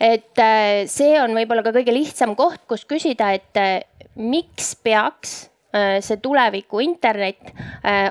[0.00, 6.16] et äh, see on võib-olla ka kõige lihtsam koht, kus küsida, et miks peaks see
[6.18, 7.52] tuleviku internet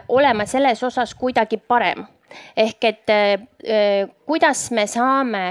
[0.07, 2.05] olema selles osas kuidagi parem
[2.55, 3.11] ehk et
[4.23, 5.41] kuidas me saame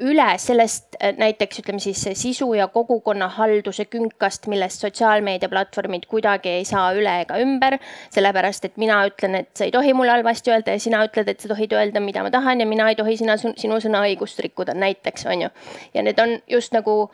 [0.00, 6.90] üle sellest äh, näiteks ütleme siis sisu ja kogukonnahalduse künkast, millest sotsiaalmeediaplatvormid kuidagi ei saa
[6.96, 7.78] üle ega ümber.
[8.10, 11.40] sellepärast, et mina ütlen, et sa ei tohi mulle halvasti öelda ja sina ütled, et
[11.40, 15.26] sa tohid öelda, mida ma tahan ja mina ei tohi sina, sinu sõnaõigust rikkuda, näiteks
[15.26, 15.50] on ju.
[15.94, 17.10] ja need on just nagu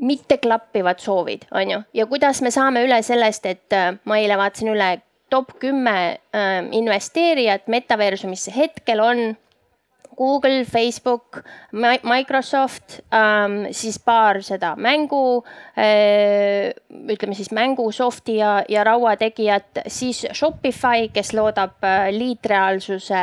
[0.00, 4.72] mitteklappivad soovid, on ju, ja kuidas me saame üle sellest, et äh, ma eile vaatasin
[4.74, 4.96] üle
[5.30, 5.96] top kümme
[6.36, 9.36] äh, investeerijat metaversumisse hetkel on
[10.16, 11.42] Google, Facebook,
[12.02, 15.44] Microsoft ähm,, siis paar seda mängu
[15.76, 16.72] äh,,
[17.12, 23.22] ütleme siis mängusofti ja, ja rauategijat, siis Shopify, kes loodab äh, liitreaalsuse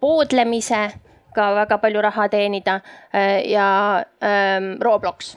[0.00, 2.80] poodlemisega väga palju raha teenida
[3.12, 5.36] äh, ja äh, Roblox.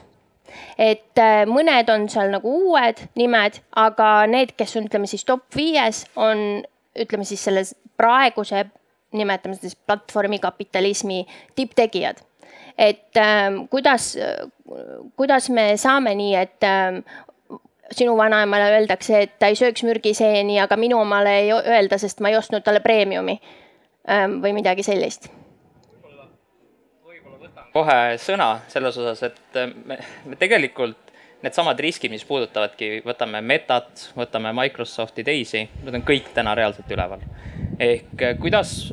[0.78, 5.46] Et äh, mõned on seal nagu uued nimed, aga need, kes on, ütleme siis top
[5.56, 6.62] viies, on
[6.94, 8.64] ütleme siis selles praeguse
[9.14, 12.22] nimetame seda siis platvormikapitalismi tipptegijad.
[12.78, 14.16] et äh, kuidas,
[15.16, 16.98] kuidas me saame nii, et äh,
[17.90, 22.32] sinu vanaemale öeldakse, et ta ei sööks mürgiseeni, aga minu omale ei öelda, sest ma
[22.32, 25.30] ei ostnud talle preemiumi äh, või midagi sellist
[27.74, 31.03] kohe sõna selles osas, et me, me tegelikult
[31.44, 37.24] needsamad riskid, mis puudutavadki, võtame Metat, võtame Microsofti teisi, need on kõik täna reaalselt üleval.
[37.78, 38.92] ehk kuidas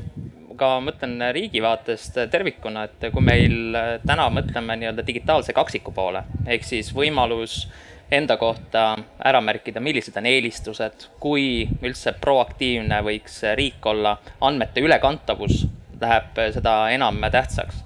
[0.57, 6.67] ka mõtlen riigi vaatest tervikuna, et kui meil täna mõtleme nii-öelda digitaalse kaksiku poole, ehk
[6.67, 7.63] siis võimalus
[8.11, 15.63] enda kohta ära märkida, millised on eelistused, kui üldse proaktiivne võiks riik olla, andmete ülekantavus
[16.01, 17.83] läheb seda enam tähtsaks.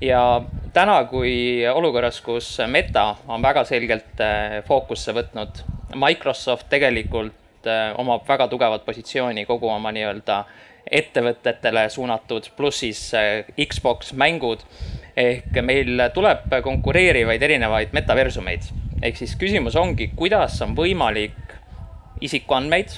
[0.00, 0.22] ja
[0.72, 4.22] täna, kui olukorras, kus Meta on väga selgelt
[4.66, 5.62] fookusse võtnud,
[5.96, 10.42] Microsoft tegelikult omab väga tugevat positsiooni kogu oma nii-öelda
[10.90, 14.64] ettevõtetele suunatud, pluss siis äh, Xbox mängud.
[15.18, 18.62] ehk meil tuleb konkureerivaid erinevaid metaversumeid.
[19.02, 21.36] ehk siis küsimus ongi, kuidas on võimalik
[22.20, 22.94] isikuandmeid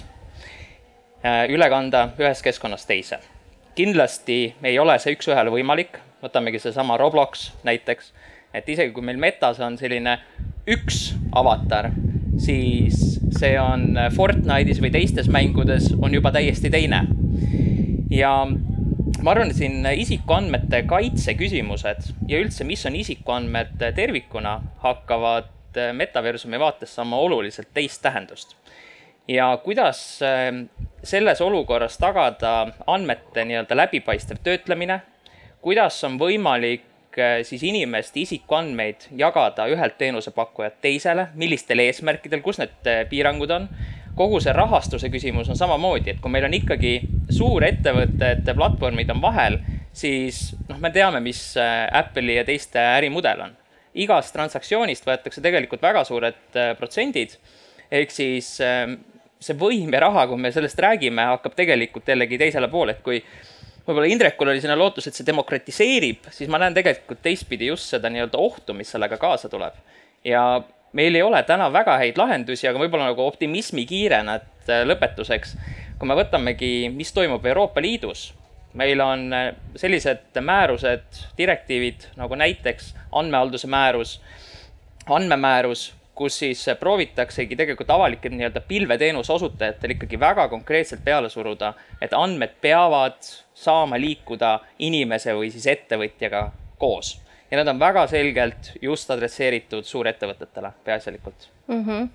[1.25, 3.19] äh, üle kanda ühest keskkonnast teise.
[3.75, 8.13] kindlasti ei ole see üks-ühele võimalik, võtamegi seesama Roblox näiteks,
[8.55, 10.19] et isegi kui meil metas on selline
[10.71, 11.91] üks avatar,
[12.41, 17.05] siis see on Fortnite'is või teistes mängudes on juba täiesti teine
[18.11, 18.33] ja
[19.23, 25.51] ma arvan, et siin isikuandmete kaitse küsimused ja üldse, mis on isikuandmed tervikuna, hakkavad
[25.95, 28.57] metaversumi vaates saama oluliselt teist tähendust.
[29.29, 30.67] ja kuidas äh,
[31.03, 35.01] selles olukorras tagada andmete nii-öelda läbipaistev töötlemine,
[35.63, 42.91] kuidas on võimalik äh, siis inimeste isikuandmeid jagada ühelt teenusepakkujalt teisele, millistel eesmärkidel, kus need
[42.91, 43.69] äh, piirangud on
[44.17, 46.97] kogu see rahastuse küsimus on samamoodi, et kui meil on ikkagi
[47.33, 49.61] suurettevõtted, platvormid on vahel,
[49.97, 53.57] siis noh, me teame, mis äh, Apple'i ja teiste ärimudel on.
[53.95, 57.33] igast transaktsioonist võetakse tegelikult väga suured protsendid.
[57.91, 59.01] ehk siis ähm,
[59.41, 63.23] see võim ja raha, kui me sellest räägime, hakkab tegelikult jällegi teisele poole, et kui
[63.91, 68.11] võib-olla Indrekul oli sinna lootus, et see demokratiseerib, siis ma näen tegelikult teistpidi just seda
[68.13, 69.75] nii-öelda ohtu, mis sellega kaasa tuleb.
[70.25, 75.55] ja meil ei ole täna väga häid lahendusi, aga võib-olla nagu optimismikiirena, et äh, lõpetuseks,
[75.99, 78.31] kui me võtamegi, mis toimub Euroopa Liidus,
[78.79, 79.47] meil on äh,
[79.81, 84.19] sellised määrused, direktiivid nagu näiteks andmehalduse määrus,
[85.11, 91.73] andmemäärus, kus siis proovitaksegi tegelikult avalike nii-öelda pilveteenuse osutajatel ikkagi väga konkreetselt peale suruda,
[92.03, 93.17] et andmed peavad
[93.61, 96.47] saama liikuda inimese või siis ettevõtjaga
[96.81, 97.19] koos
[97.51, 101.85] ja nad on väga selgelt just adresseeritud suurettevõtetele peaasjalikult mm.
[101.85, 102.09] -hmm.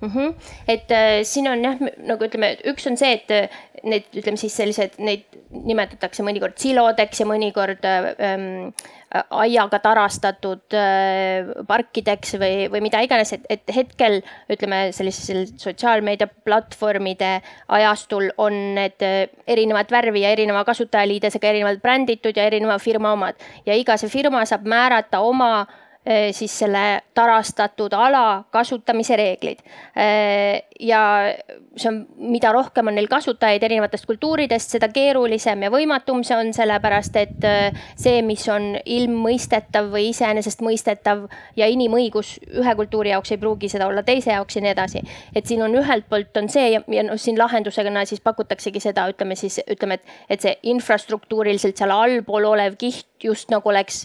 [0.00, 0.34] Mm -hmm.
[0.68, 3.48] et äh, siin on jah, nagu ütleme, üks on see, et äh,
[3.82, 8.74] need, ütleme siis sellised, neid nimetatakse mõnikord silodeks ja mõnikord ähm,
[9.30, 14.20] aiaga tarastatud äh, parkideks või, või mida iganes, et, et hetkel
[14.52, 17.40] ütleme sellisel sotsiaalmeedia platvormide
[17.78, 23.40] ajastul on need äh, erinevat värvi ja erineva kasutajaliidesega erinevalt bränditud ja erineva firma omad.
[23.66, 25.82] Ja iga see firma saab määrata oma Äh,
[26.32, 29.62] siis selle tarastatud ala kasutamise reeglid.
[29.98, 31.00] Äh, ja
[31.76, 31.98] see on,
[32.30, 37.46] mida rohkem on neil kasutajaid erinevatest kultuuridest, seda keerulisem ja võimatum see on, sellepärast et
[37.48, 41.26] äh, see, mis on ilmmõistetav või iseenesestmõistetav
[41.58, 45.04] ja inimõigus ühe kultuuri jaoks ei pruugi seda olla teise jaoks ja nii edasi.
[45.34, 49.08] et siin on ühelt poolt on see ja, ja noh, siin lahendusena siis pakutaksegi seda,
[49.12, 54.04] ütleme siis ütleme, et, et see infrastruktuuriliselt seal allpool olev kiht just nagu oleks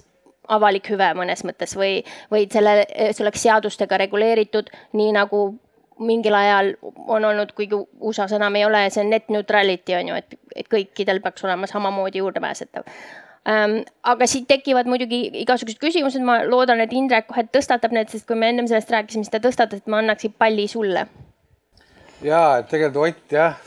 [0.51, 5.45] avalik hüve mõnes mõttes või, või selle, see oleks seadustega reguleeritud, nii nagu
[6.01, 10.37] mingil ajal on olnud, kuigi USA-s enam ei ole, see net neutrality on ju, et,
[10.55, 12.87] et kõikidel peaks olema samamoodi juurdepääsetav
[13.49, 13.81] ähm,.
[14.03, 18.39] aga siit tekivad muidugi igasugused küsimused, ma loodan, et Indrek kohe tõstatab need, sest kui
[18.39, 21.05] me ennem sellest rääkisime, siis ta tõstatas, et ma annaksin palli sulle
[22.25, 23.57] ja et tegelikult Ott jah,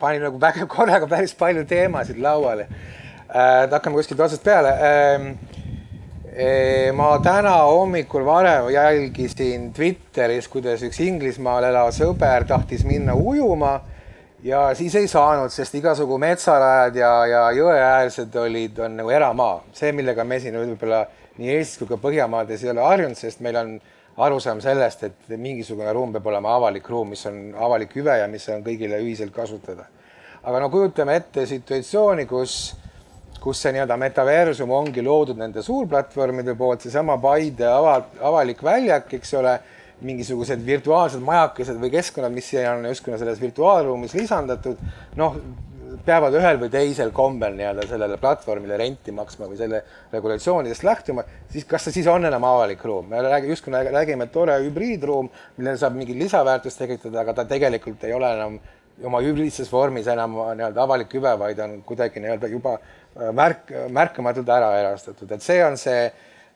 [0.00, 3.68] pani nagu väga korraga päris palju teemasid lauale äh,.
[3.70, 5.57] hakkame kuskilt otsast peale äh,.
[6.94, 13.80] Ma täna hommikul varem jälgisin Twitteris, kuidas üks Inglismaal elav sõber tahtis minna ujuma
[14.46, 19.90] ja siis ei saanud, sest igasugu metsarajad ja, ja jõeäärsed olid, on nagu eramaa, see,
[19.92, 21.04] millega me siin võib-olla
[21.38, 25.36] nii Eestis kui ka Põhjamaades ei ole harjunud, sest meil on äh, arusaam sellest, et
[25.38, 29.32] mingisugune ruum peab olema avalik ruum, mis on avalik hüve ja mis on kõigile ühiselt
[29.34, 29.86] kasutada.
[30.42, 32.74] aga no kujutame ette situatsiooni, kus,
[33.42, 37.98] kus see nii-öelda metaversum ongi loodud nende suurplatvormide poolt, seesama Paide ava,
[38.30, 39.58] avalik väljak, eks ole,
[40.04, 44.78] mingisugused virtuaalsed majakesed või keskkonnad, mis siia on justkui selles virtuaalruumis lisandatud,
[45.18, 45.40] noh,
[46.04, 49.80] peavad ühel või teisel kombel nii-öelda sellele platvormile renti maksma või selle
[50.12, 53.08] regulatsioonidest lähtuma, siis kas see siis on enam avalik ruum?
[53.10, 58.04] me räägime, justkui räägime, et tore hübriidruum, millel saab mingit lisaväärtust tekitada, aga ta tegelikult
[58.04, 58.58] ei ole enam
[59.06, 64.50] oma hübriidses vormis enam nii-öelda avalik hüve, vaid on kuidagi nii-öelda juba äh, märk, märkamatult
[64.50, 66.08] ära erastatud, et see on see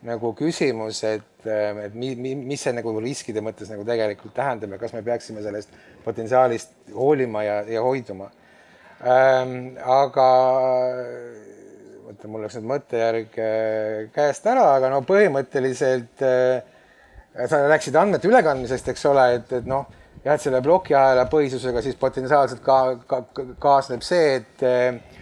[0.08, 4.74] nagu küsimus, et, äh, et mi, mi, mis see nagu riskide mõttes nagu tegelikult tähendab
[4.74, 5.72] ja kas me peaksime sellest
[6.04, 8.30] potentsiaalist hoolima ja, ja hoiduma
[9.06, 9.74] ähm,.
[9.86, 10.28] aga
[12.12, 16.62] oota, mul läks nüüd mõttejärg äh, käest ära, aga no põhimõtteliselt äh,
[17.48, 19.86] sa rääkisid andmete ülekandmisest, eks ole, et, et noh,
[20.24, 23.24] jah, et selle plokiahela põhisusega siis potentsiaalselt ka, ka
[23.62, 25.18] kaasneb see, et äh,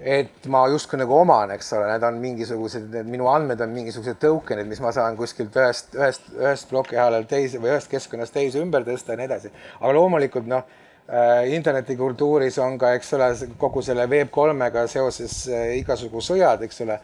[0.00, 4.16] et ma justkui nagu oman, eks ole, need on mingisugused, need minu andmed on mingisugused
[4.22, 8.86] token'id, mis ma saan kuskilt ühest, ühest, ühest plokiahelalt teise või ühest keskkonnast teise ümber
[8.86, 9.52] tõsta ja nii edasi.
[9.80, 10.64] aga loomulikult noh
[11.50, 16.98] internetikultuuris on ka, eks ole, kogu selle Web3-ga seoses äh, igasugu sõjad, eks ole,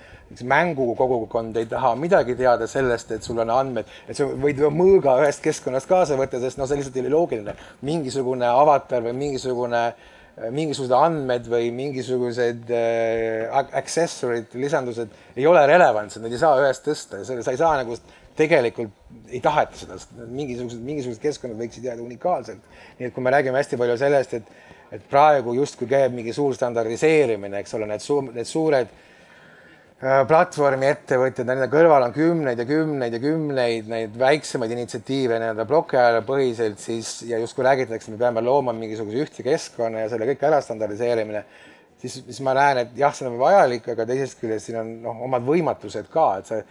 [0.46, 5.42] mängukogukond ei taha midagi teada sellest, et sul on andmed, et sa võid mõõga ühest
[5.42, 7.56] keskkonnast kaasa võtta, sest noh, see lihtsalt ei ole loogiline.
[7.86, 16.22] mingisugune avatar või mingisugune, äh, mingisugused andmed või mingisugused äh, accessory'd, lisandused ei ole relevantsed,
[16.22, 17.24] neid ei saa ühest tõsta.
[17.24, 17.98] Ja sa ei saa nagu
[18.36, 18.92] tegelikult
[19.30, 19.96] ei taheta seda,
[20.28, 22.62] mingisugused, mingisugused keskkonnad võiksid jääda unikaalselt.
[22.98, 24.54] nii et kui me räägime hästi palju sellest, et,
[24.92, 30.90] et praegu justkui käib mingi suur standardiseerimine, eks ole, need suur, need suured äh, platvormi
[30.90, 36.82] ettevõtjad, nende kõrval on kümneid ja kümneid ja kümneid neid väiksemaid initsiatiive nii-öelda plokiajale põhiselt,
[36.82, 41.44] siis ja justkui räägitakse, me peame looma mingisuguse ühtse keskkonna ja selle kõik ära standardiseerimine,
[42.02, 45.24] siis, siis ma näen, et jah, see on vajalik, aga teisest küljest siin on noh,
[45.26, 46.64] omad võimatused ka, et see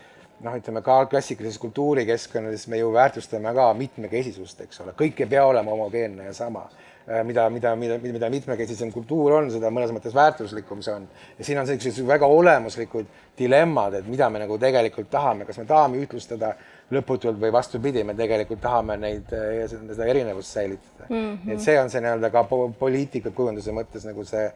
[0.43, 5.43] noh, ütleme ka klassikalises kultuurikeskkonnas me ju väärtustame ka mitmekesisust, eks ole, kõik ei pea
[5.47, 6.63] olema homogeenne ja sama.
[7.05, 11.03] Äh, mida, mida, mida, mida mitmekesisem kultuur on, seda mõnes mõttes väärtuslikum see on.
[11.37, 13.05] ja siin on sellised väga olemuslikud
[13.37, 16.55] dilemmad, et mida me nagu tegelikult tahame, kas me tahame ühtlustada
[16.91, 21.15] lõputult või vastupidi, me tegelikult tahame neid, äh, seda erinevust säilitada mm.
[21.21, 21.51] -hmm.
[21.53, 22.43] et see on see nii-öelda ka
[22.79, 24.53] poliitika kujunduse mõttes nagu see äh,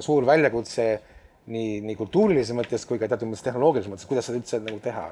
[0.00, 1.00] suur väljakutse
[1.46, 5.06] nii, nii kultuurilises mõttes kui ka teatud mõttes tehnoloogilises mõttes, kuidas seda üldse nagu teha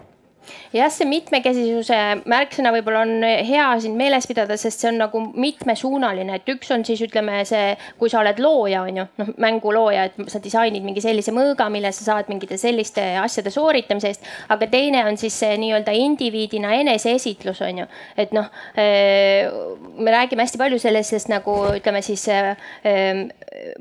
[0.72, 1.98] jah, see mitmekesisuse
[2.29, 6.85] märksõna võib-olla on hea siin meeles pidada, sest see on nagu mitmesuunaline, et üks on
[6.88, 10.85] siis ütleme see, kui sa oled looja, on ju, noh mängu looja, et sa disainid
[10.85, 14.29] mingi sellise mõõga, mille sa saad mingite selliste asjade sooritamise eest.
[14.48, 19.48] aga teine on siis see nii-öelda indiviidina eneseesitlus on ju, et noh, eh,
[19.98, 22.55] me räägime hästi palju sellisest nagu ütleme siis eh,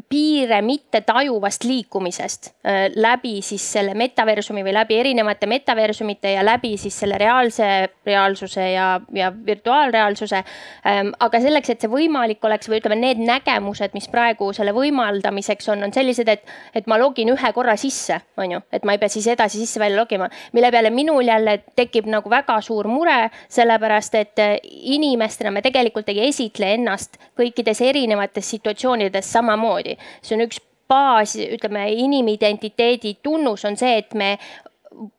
[0.10, 6.74] piire mitte tajuvast liikumisest eh, läbi siis selle metaversumi või läbi erinevate metaversumite ja läbi
[6.80, 7.68] siis selle reaalse
[8.08, 10.42] reaalsuse ja, ja virtuaalreaalsuse.
[10.88, 15.72] Ähm, aga selleks, et see võimalik oleks või ütleme, need nägemused, mis praegu selle võimaldamiseks
[15.74, 19.02] on, on sellised, et, et ma login ühe korra sisse, on ju, et ma ei
[19.02, 23.20] pea siis edasi sisse-välja logima, mille peale minul jälle tekib nagu väga suur mure,
[23.54, 24.56] sellepärast et äh,
[24.98, 29.98] inimestena me tegelikult ei esitle ennast kõikides erinevates situatsioonides samamoodi.
[30.22, 34.38] see on üks baas, ütleme inimidentiteedi tunnus on see, et me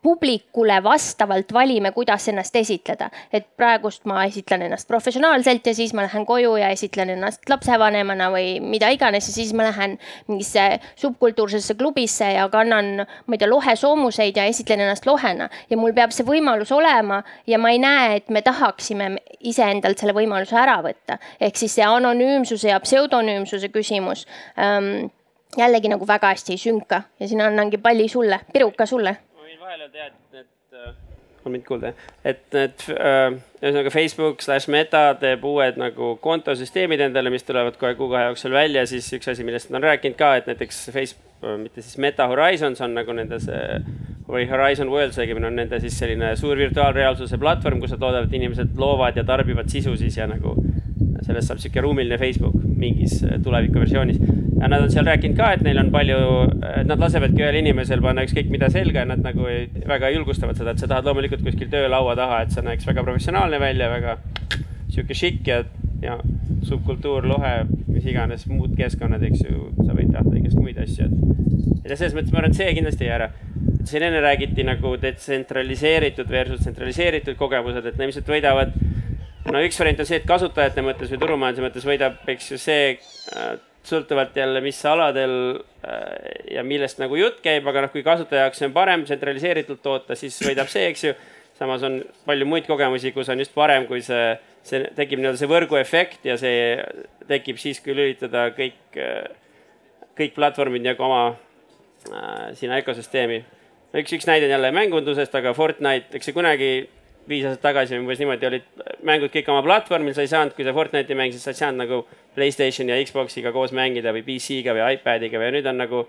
[0.02, 3.10] publikule vastavalt valime, kuidas ennast esitleda.
[3.32, 8.30] et praegust ma esitlen ennast professionaalselt ja siis ma lähen koju ja esitlen ennast lapsevanemana
[8.30, 13.50] või mida iganes ja siis ma lähen mingisse subkultuursesse klubisse ja kannan, ma ei tea,
[13.50, 15.48] lohesoomuseid ja esitlen ennast lohena.
[15.70, 20.16] ja mul peab see võimalus olema ja ma ei näe, et me tahaksime iseendalt selle
[20.16, 21.18] võimaluse ära võtta.
[21.40, 24.26] ehk siis see anonüümsuse ja pseudonüümsuse küsimus
[24.58, 25.08] ähm,
[25.56, 29.16] jällegi nagu väga hästi ei sünka ja siin annangi palli sulle, piruka sulle.
[29.78, 30.94] Vahele öelda, et äh,
[31.44, 31.92] on mind kuulda,
[32.26, 37.94] et need äh, ühesõnaga Facebook slaš Meta teeb uued nagu kontosüsteemid endale, mis tulevad kohe
[37.98, 41.24] kuu-kahe jooksul välja, siis üks asi, millest nad on rääkinud ka, et näiteks Facebook,
[41.62, 43.62] mitte siis Meta Horizons on nagu nende see
[44.28, 48.36] või Horizon Worlds õigemini on nende siis selline suur virtuaalreaalsuse platvorm, kus nad loodavad, et
[48.40, 50.56] inimesed loovad ja tarbivad sisu siis ja nagu
[51.26, 54.20] sellest saab sihuke ruumiline Facebook mingis äh, tulevikuversioonis.
[54.60, 56.18] ja nad on seal rääkinud ka, et neil on palju,
[56.80, 60.58] et nad lasevadki ühel inimesel panna ükskõik mida selga ja nad nagu ei, väga julgustavad
[60.58, 64.18] seda, et sa tahad loomulikult kuskil töölaua taha, et see näeks väga professionaalne välja, väga
[64.90, 65.62] sihuke šikk ja,
[66.02, 66.18] ja
[66.66, 67.54] subkultuur, lohe,
[67.86, 71.84] mis iganes muud keskkonnad, eks ju, sa võid tahta igast muid asju, et.
[71.84, 73.30] ja selles mõttes ma arvan, et see kindlasti ei jäära.
[73.88, 78.74] siin enne räägiti nagu detsentraliseeritud versus tsentraliseeritud kogemused, et need ilmselt võidavad
[79.52, 82.92] no üks variant on see, et kasutajate mõttes või turumajanduse mõttes võidab, eks ju see
[82.96, 83.56] äh,
[83.88, 88.62] sõltuvalt jälle, mis aladel äh, ja millest nagu jutt käib, aga noh, kui kasutaja jaoks
[88.66, 91.16] on parem tsentraliseeritult toota, siis võidab see, eks ju.
[91.58, 95.50] samas on palju muid kogemusi, kus on just parem, kui see, see tekib nii-öelda see
[95.50, 96.76] võrguefekt ja see
[97.26, 99.24] tekib siis, kui lülitada kõik, äh,
[100.18, 103.42] kõik platvormid nagu oma äh, sinna ökosüsteemi.
[103.94, 106.72] üks, üks näide on jälle mängundusest, aga Fortnite, eks see kunagi
[107.28, 108.70] viis aastat tagasi umbes niimoodi olid
[109.06, 112.00] mängud kõik oma platvormil, sa ei saanud, kui sa Fortnite'i mängisid, sa ei saanud nagu
[112.36, 116.06] Playstation ja Xbox'iga koos mängida või PC-ga või iPad'iga või nüüd on nagu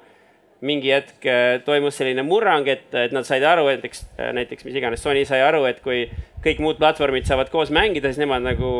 [0.65, 4.75] mingi hetk äh, toimus selline murrang, et, et nad said aru, näiteks, äh, näiteks mis
[4.75, 6.03] iganes Sony sai aru, et kui
[6.43, 8.73] kõik muud platvormid saavad koos mängida, siis nemad nagu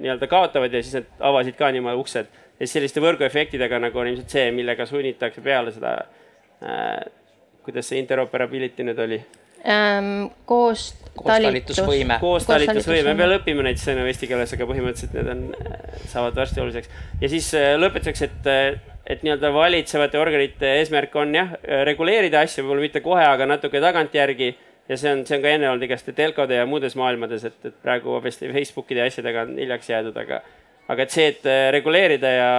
[0.00, 2.32] nii-öelda kaotavad ja siis nad avasid ka niimoodi uksed.
[2.56, 5.96] ja siis selliste võrguefektidega nagu on ilmselt see, millega sunnitakse peale seda
[6.64, 7.04] äh,,
[7.66, 9.20] kuidas see interoperability nüüd oli?
[10.46, 12.18] Koos koostalitusvõime.
[12.20, 15.42] koostalitusvõime, me veel õpime neid sõnu eesti keeles, aga põhimõtteliselt need on,
[16.10, 16.92] saavad varsti oluliseks.
[17.22, 21.56] ja siis äh, lõpetuseks, et, äh, et nii-öelda valitsevate organite eesmärk on jah,
[21.88, 24.52] reguleerida asju, võib-olla mitte kohe, aga natuke tagantjärgi.
[24.88, 27.80] ja see on, see on ka enne olnud igaste telkode ja muudes maailmades, et, et
[27.82, 30.42] praegu obviously Facebookide ja asjadega on hiljaks jäädud, aga
[30.88, 32.52] aga et see, et äh, reguleerida ja,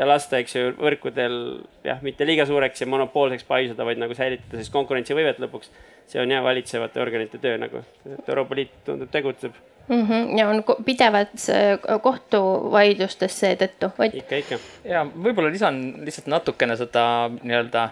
[0.00, 1.38] ja lasta, eks ju, võrkudel
[1.86, 5.72] jah, mitte liiga suureks ja monopoolseks paisuda, vaid nagu säilitada siis konkurentsivõimet lõpuks
[6.10, 9.54] see on jah valitsevate organite töö nagu, et Euroopa Liit tundub tegutseb
[9.88, 10.06] mm.
[10.06, 10.38] -hmm.
[10.38, 11.34] ja on pidevad
[12.02, 13.92] kohtuvaidlustes seetõttu.
[14.12, 14.58] ikka, ikka.
[14.84, 17.04] ja võib-olla lisan lihtsalt natukene seda
[17.42, 17.88] nii-öelda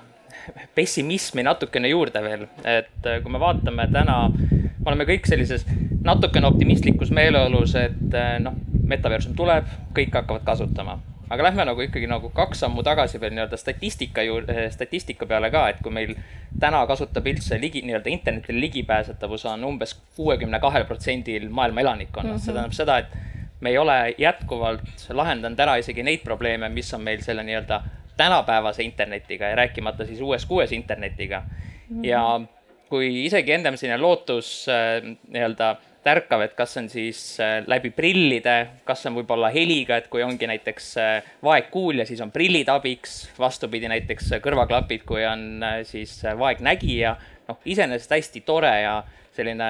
[0.75, 5.67] pessimismi natukene juurde veel, et äh, kui me vaatame täna, me oleme kõik sellises
[6.05, 8.57] natukene optimistlikus meeleolus, et äh, noh,
[8.89, 10.99] metaversum tuleb, kõik hakkavad kasutama.
[11.29, 15.51] Aga lähme nagu ikkagi nagu kaks sammu tagasi veel nii-öelda statistika juurde, eh, statistika peale
[15.53, 16.15] ka, et kui meil
[16.61, 22.33] täna kasutab üldse ligi, nii-öelda internetile ligipääsetavus on umbes kuuekümne kahel protsendil maailma elanikkonnast.
[22.33, 22.45] Mm, -hmm.
[22.45, 27.03] see tähendab seda, et me ei ole jätkuvalt lahendanud ära isegi neid probleeme, mis on
[27.03, 27.83] meil selle nii-öelda
[28.19, 32.01] tänapäevase internetiga ja rääkimata siis uues kuues internetiga mm.
[32.01, 32.07] -hmm.
[32.07, 32.41] ja
[32.89, 38.57] kui isegi ennem selline lootus äh, nii-öelda tärkav, et kas on siis äh, läbi prillide,
[38.89, 43.91] kas on võib-olla heliga, et kui ongi näiteks äh, vaegkuulja, siis on prillid abiks, vastupidi
[43.93, 47.17] näiteks kõrvaklapid, kui on siis vaegnägija.
[47.49, 49.69] noh, iseenesest hästi tore ja selline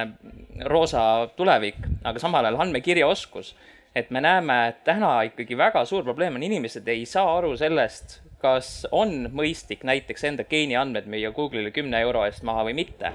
[0.65, 3.55] roosa tulevik, aga samal ajal andmekirjaoskus.
[3.95, 8.21] Et me näeme, et täna ikkagi väga suur probleem on, inimesed ei saa aru sellest,
[8.43, 13.13] kas on mõistlik näiteks enda geeniandmed müüa Google'ile kümne euro eest maha või mitte.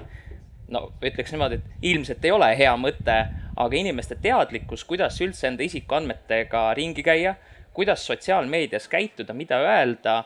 [0.68, 3.16] No ütleks niimoodi, et ilmselt ei ole hea mõte,
[3.56, 7.36] aga inimeste teadlikkus, kuidas üldse enda isikuandmetega ringi käia,
[7.74, 10.22] kuidas sotsiaalmeedias käituda, mida öelda,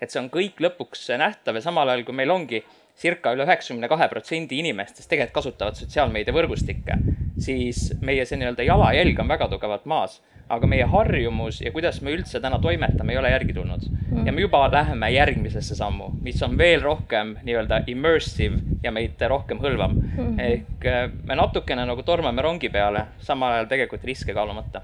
[0.00, 2.62] et see on kõik lõpuks nähtav ja samal ajal, kui meil ongi
[2.98, 6.98] circa üle üheksakümne kahe protsendi inimestest tegelikult kasutavad sotsiaalmeediavõrgustikke,
[7.38, 10.20] siis meie see nii-öelda jalajälg on väga tugevalt maas.
[10.52, 13.86] aga meie harjumus ja kuidas me üldse täna toimetame, ei ole järgi tulnud.
[14.10, 14.26] Mm..
[14.26, 19.62] ja me juba läheme järgmisesse sammu, mis on veel rohkem nii-öelda immersive ja meid rohkem
[19.62, 19.96] hõlvam.
[20.16, 20.38] Mm..
[20.38, 24.82] ehk äh, me natukene nagu tormame rongi peale, samal ajal tegelikult riske kaalumata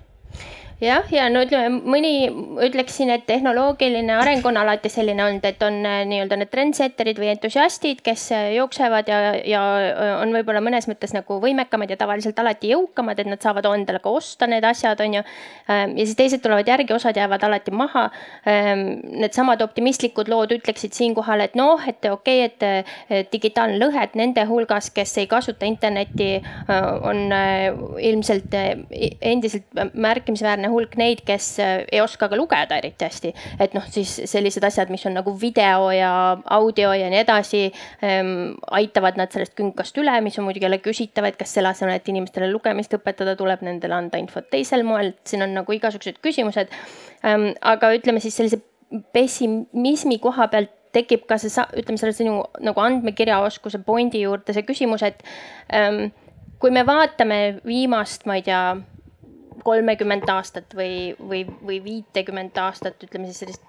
[0.82, 2.28] jah, ja no ütleme, mõni
[2.68, 7.32] ütleksin, et tehnoloogiline areng on alati selline olnud, et on äh, nii-öelda need trendsetterid või
[7.32, 12.38] entusiastid, kes äh, jooksevad ja, ja äh, on võib-olla mõnes mõttes nagu võimekamad ja tavaliselt
[12.38, 15.24] alati jõukamad, et nad saavad endale ka osta need asjad, on ju.
[15.66, 18.06] Ähm, ja siis teised tulevad järgi, osad jäävad alati maha.
[18.46, 18.84] Ähm,
[19.18, 24.44] needsamad optimistlikud lood ütleksid siinkohal, et noh, et okei okay,, et digitaalne lõhe, et nende
[24.46, 26.38] hulgas, kes ei kasuta internetti,
[27.08, 27.32] on
[27.98, 33.32] ilmselt endiselt märkimisväärne väikene hulk neid, kes äh, ei oska ka lugeda eriti hästi.
[33.60, 38.56] et noh, siis sellised asjad, mis on nagu video ja audio ja nii edasi ähm,,
[38.70, 42.08] aitavad nad sellest künkast üle, mis on muidugi jälle küsitav, et kas selle asemel, et
[42.08, 46.72] inimestele lugemist õpetada, tuleb nendele anda infot teisel moel, et siin on nagu igasugused küsimused
[47.24, 47.52] ähm,.
[47.62, 48.60] aga ütleme siis sellise
[49.12, 55.04] pessimismi koha pealt tekib ka see, ütleme selle sinu nagu andmekirjaoskuse pointi juurde see küsimus,
[55.04, 55.20] et
[55.74, 56.08] ähm,
[56.58, 58.62] kui me vaatame viimast, ma ei tea,
[59.64, 63.64] kolmekümmend aastat või, või, või viitekümmet aastat, ütleme siis sellist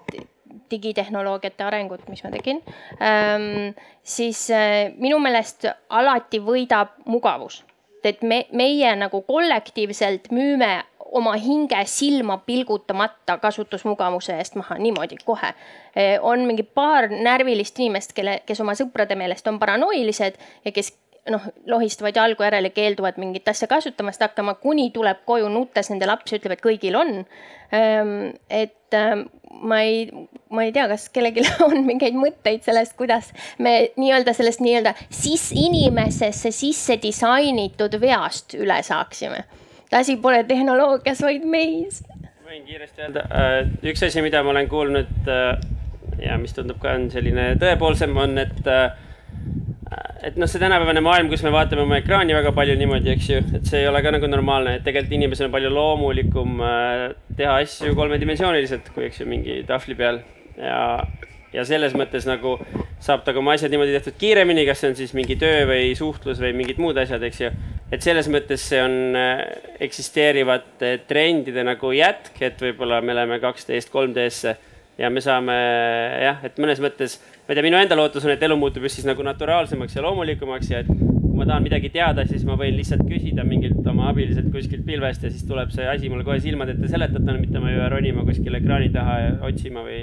[0.70, 2.62] digitehnoloogiate arengut, mis ma tegin
[3.02, 3.72] ähm,,
[4.02, 7.64] siis äh, minu meelest alati võidab mugavus.
[8.04, 10.70] et me, meie nagu kollektiivselt müüme
[11.10, 15.52] oma hinge silma pilgutamata kasutusmugavuse eest maha niimoodi kohe.
[16.22, 20.92] on mingi paar närvilist inimest, kelle, kes oma sõprade meelest on paranoilised ja kes
[21.30, 26.32] noh, lohistavad jalgu järele, keelduvad mingit asja kasutamast hakkama, kuni tuleb koju nuttes nende laps
[26.32, 27.24] ja ütleb, et kõigil on.
[28.50, 28.96] et
[29.62, 30.08] ma ei,
[30.50, 35.50] ma ei tea, kas kellelgi on mingeid mõtteid sellest, kuidas me nii-öelda sellest nii-öelda sis
[35.54, 39.44] inimesesse sisse disainitud veast üle saaksime
[39.98, 42.02] asi pole tehnoloogias, vaid meis.
[42.46, 43.60] võin kiiresti öelda, äh,
[43.90, 45.60] üks asi, mida ma olen kuulnud äh,
[46.22, 48.90] ja mis tundub ka on selline tõepoolsem, on, et äh,
[50.22, 53.40] et noh, see tänapäevane maailm, kus me vaatame oma ekraani väga palju niimoodi, eks ju,
[53.58, 56.60] et see ei ole ka nagu normaalne, et tegelikult inimesel on palju loomulikum
[57.38, 60.22] teha asju kolmedimensiooniliselt, kui eks ju mingi tahvli peal
[60.60, 60.78] ja
[61.54, 62.56] ja selles mõttes nagu
[63.02, 65.92] saab ta ka oma asjad niimoodi tehtud kiiremini, kas see on siis mingi töö või
[65.98, 67.50] suhtlus või mingid muud asjad, eks ju.
[67.90, 69.42] et selles mõttes see on äh,
[69.82, 74.56] eksisteerivate trendide nagu jätk, et võib-olla me läheme 2D-st 3D-sse
[75.00, 75.56] ja me saame
[76.22, 77.18] jah, et mõnes mõttes,
[77.50, 80.04] ma ei tea, minu enda lootus on, et elu muutub just siis nagu naturaalsemaks ja
[80.04, 84.06] loomulikumaks ja et kui ma tahan midagi teada, siis ma võin lihtsalt küsida mingilt oma
[84.12, 87.72] abiliselt kuskilt pilvest ja siis tuleb see asi mulle kohe silmade ette seletada, mitte ma
[87.72, 89.98] ei pea ronima kuskile ekraani taha ja otsima või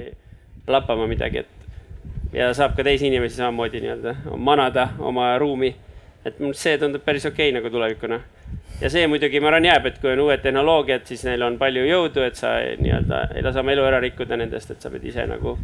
[0.67, 5.71] lappama midagi, et ja saab ka teisi inimesi samamoodi nii-öelda manada oma ruumi.
[6.27, 8.19] et see tundub päris okei okay, nagu tulevikuna.
[8.81, 11.87] ja see muidugi, ma arvan, jääb, et kui on uued tehnoloogiad, siis neil on palju
[11.87, 15.31] jõudu, et sa nii-öelda ei lase oma elu ära rikkuda nendest, et sa pead ise
[15.31, 15.55] nagu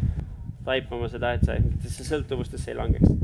[0.64, 3.14] taipama seda, et sa mingitesse sõltuvustesse ei langeks.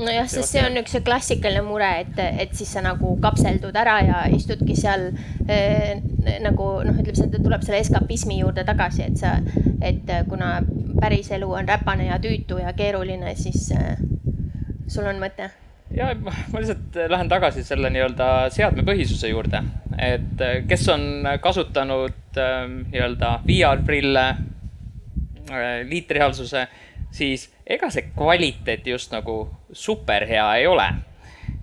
[0.00, 4.20] Nojah, sest see on üks klassikaline mure, et, et siis sa nagu kapseldud ära ja
[4.32, 5.10] istudki seal
[5.44, 6.00] äh,
[6.40, 9.34] nagu noh, ütleme, see tuleb selle eskapismi juurde tagasi, et sa,
[9.84, 10.60] et kuna
[11.00, 13.98] päris elu on räpane ja tüütu ja keeruline, siis äh,
[14.88, 15.50] sul on mõte?
[15.90, 16.32] ja ma
[16.62, 19.64] lihtsalt lähen tagasi selle nii-öelda seadmepõhisuse juurde,
[19.98, 24.26] et kes on kasutanud äh, nii-öelda VR-prille
[25.88, 26.66] liitreaalsuse
[27.10, 29.42] siis ega see kvaliteet just nagu
[29.72, 30.88] super hea ei ole.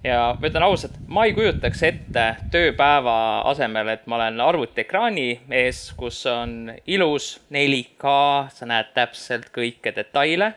[0.03, 3.15] ja ma ütlen ausalt, ma ei kujutaks ette tööpäeva
[3.49, 5.27] asemel, et ma olen arvutiekraani
[5.61, 8.13] ees, kus on ilus 4K,
[8.53, 10.53] sa näed täpselt kõiki detaile.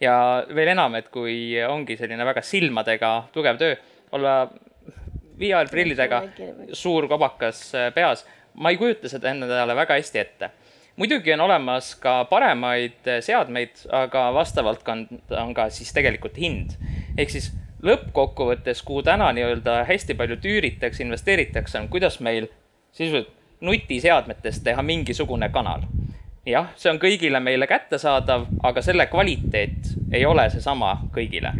[0.00, 3.76] Ja veel enam, et kui ongi selline väga silmadega tugev töö,
[4.12, 4.34] olla
[5.40, 6.20] VR-prillidega,
[6.76, 10.50] suur kobakas peas, ma ei kujuta seda endale väga hästi ette
[10.96, 16.76] muidugi on olemas ka paremaid seadmeid, aga vastavalt on, ka siis tegelikult hind.
[17.18, 17.52] ehk siis
[17.84, 22.48] lõppkokkuvõttes, kuhu täna nii-öelda hästi palju tüüritakse, investeeritakse, on kuidas meil
[22.92, 25.86] sisuliselt nutiseadmetes teha mingisugune kanal.
[26.46, 31.52] jah, see on kõigile meile kättesaadav, aga selle kvaliteet ei ole seesama kõigile.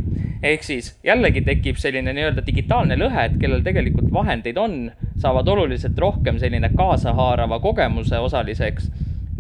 [0.43, 5.99] ehk siis jällegi tekib selline nii-öelda digitaalne lõhe, et kellel tegelikult vahendeid on, saavad oluliselt
[5.99, 8.91] rohkem selline kaasahaarava kogemuse osaliseks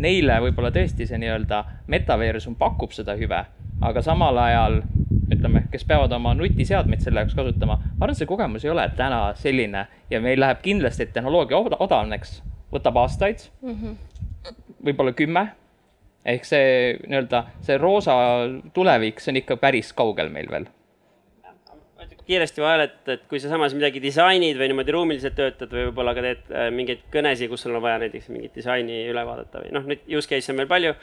[0.00, 3.44] neile võib-olla tõesti see nii-öelda metaversum pakub seda hüve,
[3.84, 4.80] aga samal ajal
[5.32, 9.20] ütleme, kes peavad oma nutiseadmeid selle jaoks kasutama, ma arvan, see kogemus ei ole täna
[9.38, 12.40] selline ja meil läheb kindlasti, tehnoloogia odavneks,
[12.74, 14.54] võtab aastaid mm, -hmm.
[14.84, 15.46] võib-olla kümme.
[16.24, 18.14] ehk see nii-öelda see roosa
[18.72, 20.66] tulevik, see on ikka päris kaugel meil veel
[22.26, 26.14] kiiresti vahele, et, et kui sa samas midagi disainid või niimoodi ruumiliselt töötad või võib-olla
[26.16, 29.74] ka teed äh, mingeid kõnesid, kus sul on vaja näiteks mingit disaini üle vaadata või
[29.76, 30.94] noh, neid use case'e on meil palju,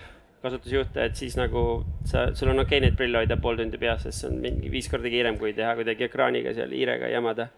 [0.41, 1.63] kasutusjuhte, et siis nagu
[2.09, 4.71] sa, sul on okei okay neid prille hoida pool tundi peas, sest see on mingi
[4.73, 7.51] viis korda kiirem, kui teha kuidagi ekraaniga seal hiirega jamada.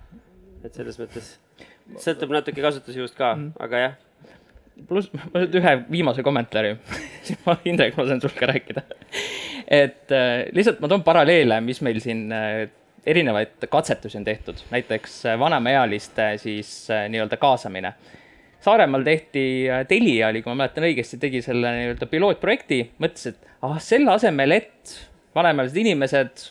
[0.64, 1.38] et selles mõttes
[1.99, 3.64] sõltub natuke kasutusjuhust ka mm, -hmm.
[3.66, 3.95] aga jah
[4.88, 6.76] pluss, ma nüüd ühe viimase kommentaari
[7.26, 8.84] siis ma, Indrek, ma saan sinuga ka rääkida.
[9.68, 12.70] et äh, lihtsalt ma toon paralleele, mis meil siin äh,
[13.06, 17.93] erinevaid katsetusi on tehtud, näiteks äh, vanemaealiste siis äh, nii-öelda kaasamine.
[18.64, 23.49] Saaremaal tehti, äh, Telia oli, kui ma mäletan õigesti, tegi selle nii-öelda pilootprojekti, mõtles, et
[23.62, 24.95] ah, selle asemel, et
[25.36, 26.47] vanemaealised inimesed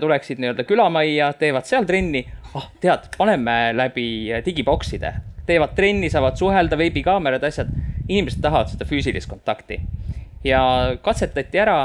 [0.00, 2.26] tuleksid nii-öelda külamajja, teevad seal trenni,
[2.58, 4.08] ah tead, paneme läbi
[4.44, 5.14] digibokside,
[5.48, 7.70] teevad trenni, saavad suhelda, veebikaamerad, asjad.
[8.08, 9.80] inimesed tahavad seda füüsilist kontakti
[10.44, 10.60] ja
[11.02, 11.78] katsetati ära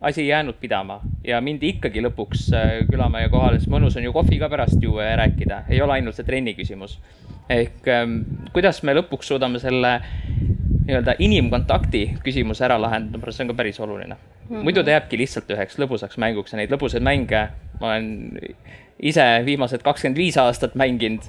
[0.00, 4.12] asi ei jäänud pidama ja mindi ikkagi lõpuks äh, külamaja kohale, sest mõnus on ju
[4.14, 6.98] kohvi ka pärast juua ja rääkida, ei ole ainult see trenni küsimus.
[7.48, 8.20] ehk ähm,
[8.52, 10.00] kuidas me lõpuks suudame selle
[10.88, 14.56] nii-öelda inimkontakti küsimuse ära lahendada, ma arvan, see on ka päris oluline mm.
[14.56, 14.62] -hmm.
[14.62, 17.48] muidu ta jääbki lihtsalt üheks lõbusaks mänguks ja neid lõbusaid mänge
[17.80, 18.38] ma olen
[18.98, 21.26] ise viimased kakskümmend viis aastat mänginud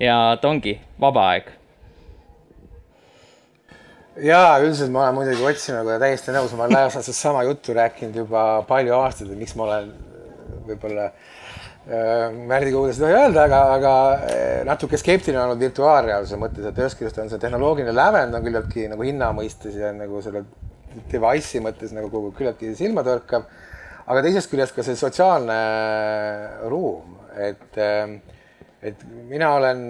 [0.00, 1.50] ja ta ongi vaba aeg.
[4.18, 8.16] Jaa, üldiselt ma olen muidugi Ott sinuga täiesti nõus, ma olen lausa sama juttu rääkinud
[8.22, 9.92] juba palju aastaid, et miks ma olen
[10.66, 16.66] võib-olla äh, Märdi kuuldes ei tohi öelda, aga, aga äh, natuke skeptiline olnud virtuaalreaalsuse mõttes,
[16.66, 20.44] et ühest küljest on see tehnoloogiline lävend on küllaltki nagu hinna mõistes ja nagu selle
[21.12, 23.46] device'i mõttes nagu küllaltki silmatorkav.
[24.10, 25.56] aga teisest küljest ka see sotsiaalne
[26.68, 28.18] ruum, et, äh,
[28.82, 29.80] et mina olen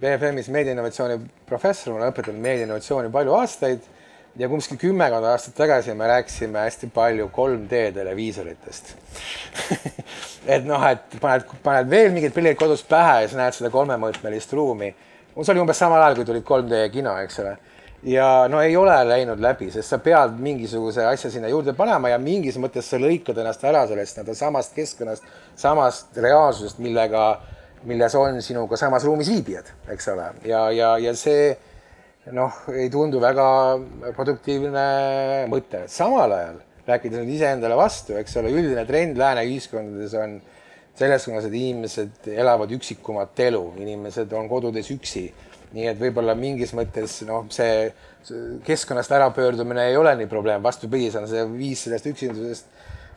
[0.00, 3.90] BFM-is meediainnovatsiooni professor, ma olen õpetanud meediainnovatsiooni palju aastaid
[4.38, 8.94] ja kuskil kümmekond aastat tagasi me rääkisime hästi palju 3D televiisoritest
[10.54, 14.54] et noh, et paned, paned veel mingid prillid kodus pähe ja sa näed seda kolmemõõtmelist
[14.56, 14.94] ruumi.
[15.34, 17.56] see oli umbes samal ajal, kui tulid 3D kino, eks ole.
[18.08, 22.18] ja no ei ole läinud läbi, sest sa pead mingisuguse asja sinna juurde panema ja
[22.18, 27.26] mingis mõttes sa lõikad ennast ära sellest nii-öelda samast keskkonnast, samast reaalsusest, millega,
[27.88, 31.52] milles on sinuga samas ruumis viibijad, eks ole, ja, ja, ja see
[32.32, 33.46] noh, ei tundu väga
[34.16, 34.84] produktiivne
[35.50, 40.38] mõte, samal ajal rääkides nüüd iseendale vastu, eks ole, üldine trend lääne ühiskondades on
[40.98, 45.30] selles suunas, et inimesed elavad üksikumat elu, inimesed on kodudes üksi.
[45.72, 47.86] nii et võib-olla mingis mõttes noh, see
[48.66, 52.66] keskkonnast ärapöördumine ei ole nii probleem, vastupidi, see on see viis sellest üksindasusest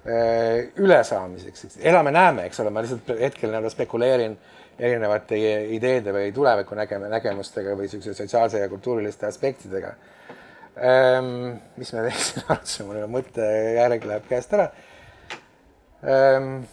[0.08, 1.76] äh, ülesaamiseks.
[1.84, 4.38] elame-näeme, eks ole, ma lihtsalt hetkel nii-öelda spekuleerin
[4.80, 5.40] erinevate
[5.76, 9.94] ideede või tuleviku nägema, nägemustega või niisuguse sotsiaalse ja kultuuriliste aspektidega
[10.76, 11.60] ähm,.
[11.78, 14.70] mis me veel siin arutasime, mul mõttejärg läheb käest ära
[16.04, 16.66] ähm,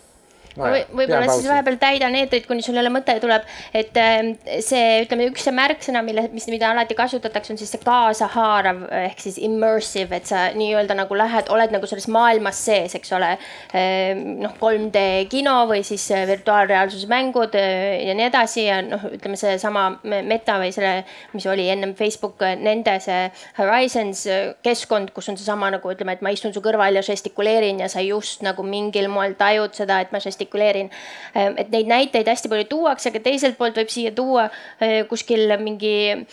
[0.56, 3.46] no või, võib-olla siis vahepeal täidan eetrit, kuni sul jälle mõte tuleb,
[3.76, 4.32] et ähm,
[4.64, 9.22] see, ütleme, üks see märksõna, mille, mis, mida alati kasutatakse, on siis see kaasahaarav ehk
[9.22, 13.32] siis immersive, et sa nii-öelda nagu lähed, oled nagu selles maailmas sees, eks ole.
[13.78, 19.08] Ähm, noh, 3D kino või siis äh, virtuaalreaalsuse mängud äh, ja nii edasi ja noh,
[19.16, 23.24] ütleme seesama meta või selle, mis oli ennem Facebook, äh, nende see
[23.58, 24.26] Horizons
[24.64, 28.04] keskkond, kus on seesama nagu ütleme, et ma istun su kõrval ja žestikuleerin ja sa
[28.04, 30.90] just nagu mingil moel tajud seda, et ma žestikuleerin žestikuleerin.
[31.34, 34.48] Ehm, et neid näiteid hästi palju tuuakse, aga teiselt poolt võib siia tuua
[34.80, 36.26] eh, kuskil mingi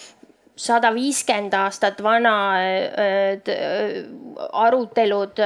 [0.59, 4.03] sada viiskümmend aastat vana eh, eh,
[4.51, 5.39] arutelud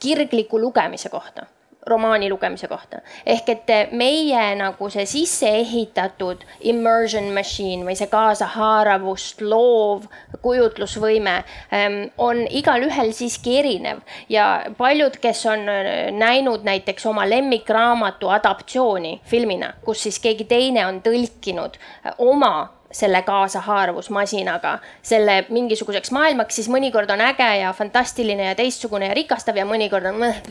[0.00, 1.46] kirgliku lugemise kohta
[1.86, 3.00] romaani lugemise kohta.
[3.26, 10.06] ehk et meie nagu see sisse ehitatud immersion machine või see kaasahaaravust loov
[10.42, 11.36] kujutlusvõime
[11.74, 19.20] ähm, on igalühel siiski erinev ja paljud, kes on äh, näinud näiteks oma lemmikraamatu adaptatsiooni
[19.24, 26.70] filmina, kus siis keegi teine on tõlkinud äh, oma selle kaasahaaravusmasinaga selle mingisuguseks maailmaks, siis
[26.72, 30.42] mõnikord on äge ja fantastiline ja teistsugune ja rikastav ja mõnikord on mõh,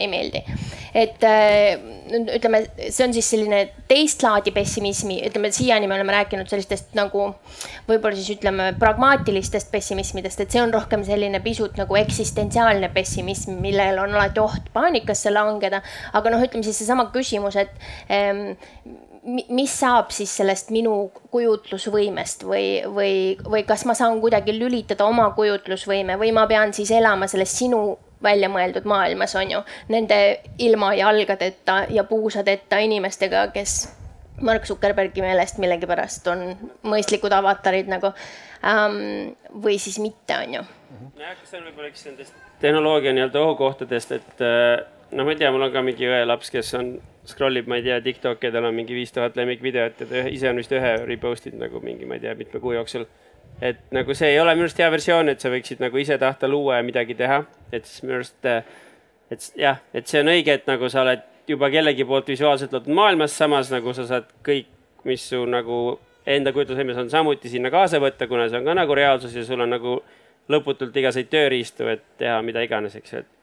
[0.00, 0.42] ei meeldi.
[0.94, 1.80] et äh,
[2.36, 7.28] ütleme, see on siis selline teist laadi pessimismi, ütleme siiani me oleme rääkinud sellistest nagu
[7.88, 14.02] võib-olla siis ütleme pragmaatilistest pessimismidest, et see on rohkem selline pisut nagu eksistentsiaalne pessimism, millel
[14.02, 15.82] on alati oht paanikasse langeda.
[16.12, 17.72] aga noh, ütleme siis seesama küsimus, et
[18.10, 18.56] ähm,
[19.24, 23.14] mis saab siis sellest minu kujutlusvõimest või, või,
[23.44, 27.98] või kas ma saan kuidagi lülitada oma kujutlusvõime või ma pean siis elama selles sinu
[28.22, 29.62] välja mõeldud maailmas, on ju,
[29.92, 30.18] nende
[30.60, 33.78] ilma jalgadeta ja puusadeta inimestega, kes
[34.44, 36.44] Mark Zuckerbergi meelest millegipärast on
[36.88, 38.12] mõistlikud avatarid nagu
[38.64, 40.62] ähm, või siis mitte, on ju.
[41.16, 45.50] nojah, see on võib-olla üks nendest tehnoloogia nii-öelda ohukohtadest, et äh, noh, ma ei tea,
[45.52, 46.92] mul on ka mingi õelaps, kes on,
[47.28, 50.28] scroll ib, ma ei tea, Tiktoki ja tal on mingi viis tuhat lemmikvideot ja ta
[50.30, 53.06] ise on vist ühe repost inud nagu mingi, ma ei tea, mitme kuu jooksul
[53.60, 56.48] et nagu see ei ole minu arust hea versioon, et sa võiksid nagu ise tahta
[56.48, 57.42] luua ja midagi teha,
[57.72, 58.46] et siis minu arust,
[59.30, 62.94] et jah, et see on õige, et nagu sa oled juba kellegi poolt visuaalselt loodud
[62.96, 64.70] maailmas, samas nagu sa saad kõik,
[65.08, 65.98] mis su nagu
[66.28, 69.60] enda kujutlusvõimes on samuti sinna kaasa võtta, kuna see on ka nagu reaalsus ja sul
[69.64, 69.98] on nagu
[70.50, 73.39] lõputult igasuguseid tööriistu, et teha mida iganes, eks ju, et.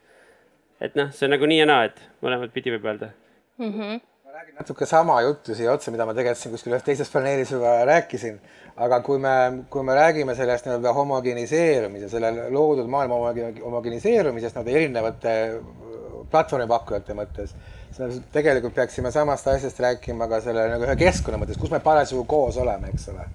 [0.80, 3.12] Et noh, see on nagu nii ja naa, et mõlemat pidi võib öelda
[3.58, 3.72] mm.
[3.72, 3.98] -hmm
[4.38, 7.72] räägin natuke sama juttu siia otsa, mida ma tegelikult siin kuskil ühes teises paneelis juba
[7.88, 8.38] rääkisin.
[8.76, 13.16] aga kui me, kui me räägime sellest nii-öelda homogeniseerumise, selle loodud maailma
[13.64, 15.32] homogeniseerumisest nii-öelda erinevate
[16.30, 17.56] platvormipakkujate mõttes,
[17.96, 22.22] siis tegelikult peaksime samast asjast rääkima ka selle nagu ühe keskkonna mõttes, kus me parasjagu
[22.30, 23.26] koos oleme, eks ole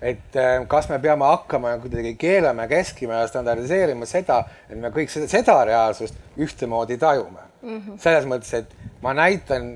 [0.00, 4.92] et äh, kas me peame hakkama kuidagi keelama ja keskima ja standardiseerima seda, et me
[4.94, 7.78] kõik seda, seda reaalsust ühtemoodi tajume mm.
[7.78, 7.98] -hmm.
[8.02, 9.72] selles mõttes, et ma näitan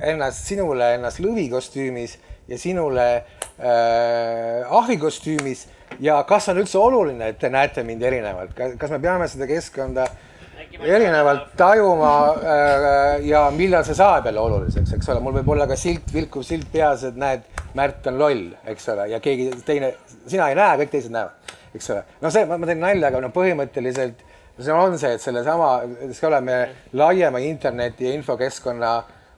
[0.00, 5.66] ennast sinule ennast lõvikostüümis ja sinule äh, ahvikostüümis
[6.00, 10.06] ja kas on üldse oluline, et te näete mind erinevalt, kas me peame seda keskkonda
[10.78, 15.76] erinevalt tajuma äh, ja millal see saab jälle oluliseks, eks ole, mul võib olla ka
[15.78, 17.46] silt, vilkuv silt peas, et näed,
[17.76, 19.92] Märt on loll, eks ole, ja keegi teine,
[20.26, 22.00] sina ei näe, kõik teised näevad, eks ole.
[22.24, 24.24] no see, ma teen nalja, aga no põhimõtteliselt
[24.58, 25.68] see on see, et sellesama,
[26.08, 26.58] eks ole, me
[26.98, 28.92] laiema interneti ja infokeskkonna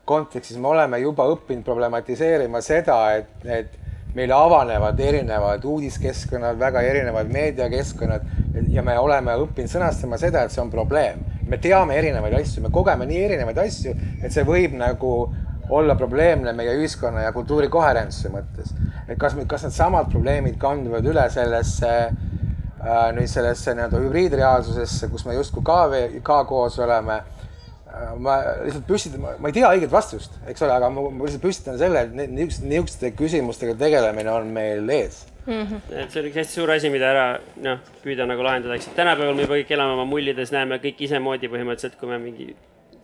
[0.08, 3.76] kontekstis me oleme juba õppinud problematiseerima seda, et, et
[4.14, 8.26] meile avanevad erinevad uudiskeskkonnad, väga erinevad meediakeskkonnad
[8.68, 11.22] ja me oleme õppinud sõnastama seda, et see on probleem.
[11.50, 15.14] me teame erinevaid asju, me kogeme nii erinevaid asju, et see võib nagu
[15.70, 18.74] olla probleemne meie ühiskonna ja kultuuri koherentsuse mõttes.
[19.08, 25.34] et kas, kas needsamad probleemid kanduvad üle sellesse äh, nüüd sellesse nii-öelda hübriidreaalsusesse, kus me
[25.38, 25.84] justkui ka,
[26.22, 27.22] ka koos oleme
[28.20, 31.78] ma lihtsalt püstitan, ma ei tea õiget vastust, eks ole, aga ma, ma lihtsalt püstitan
[31.80, 35.62] selle, et niisuguste, niisuguste küsimustega tegelemine on meil ees mm.
[35.62, 35.94] -hmm.
[36.02, 37.26] et see on üks hästi suur asi, mida ära
[37.64, 41.50] noh, püüda nagu lahendada, eks, tänapäeval me juba kõik elame oma mullides, näeme kõik isemoodi
[41.52, 42.54] põhimõtteliselt, kui me mingi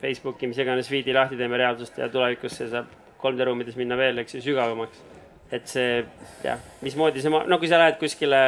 [0.00, 2.90] Facebooki, mis iganes feed'i lahti teeme reaalsust ja tulevikus see saab
[3.22, 5.02] 3D ruumides minna veel, eks ju, sügavamaks.
[5.50, 6.04] et see
[6.42, 8.40] jah, mismoodi see, no kui sa lähed kuskile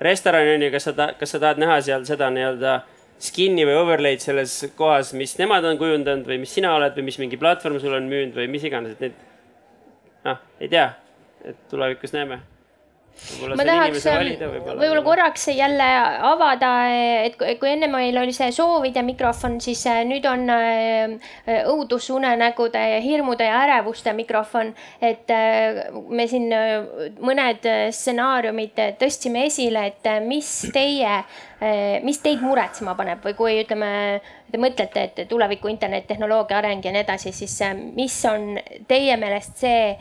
[0.00, 2.80] restorani on ju, kas sa, kas sa tahad näha seal seda nii-öelda
[3.22, 7.20] skin'i või overlay'd selles kohas, mis nemad on kujundanud või mis sina oled või mis
[7.22, 9.16] mingi platvorm sul on müünud või mis iganes, et need
[10.26, 10.90] noh, ei tea,
[11.46, 12.42] et tulevikus näeme
[13.56, 15.86] ma tahaks võib-olla korraks jälle
[16.28, 16.70] avada,
[17.24, 21.16] et kui enne meil oli see soovide mikrofon, siis äh, nüüd on äh,
[21.72, 24.74] õudusunenägude ja hirmude ja ärevuste mikrofon.
[25.00, 26.50] et äh, me siin
[27.20, 31.20] mõned stsenaariumid tõstsime esile, et mis teie,
[32.04, 34.20] mis teid muretsema paneb või kui ütleme,
[34.52, 37.56] te mõtlete, et tuleviku internettehnoloogia areng ja nii edasi, siis
[37.96, 38.54] mis on
[38.88, 39.96] teie meelest see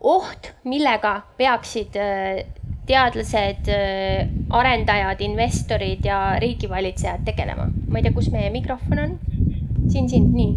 [0.00, 2.44] oht, millega peaksid äh,
[2.86, 7.68] teadlased, äh, arendajad, investorid ja riigivalitsejad tegelema.
[7.88, 9.18] ma ei tea, kus meie mikrofon on.
[9.88, 10.54] siin, siin, nii.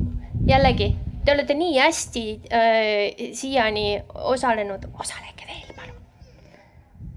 [0.47, 6.01] jällegi, te olete nii hästi äh, siiani osalenud, osalege veel, palun.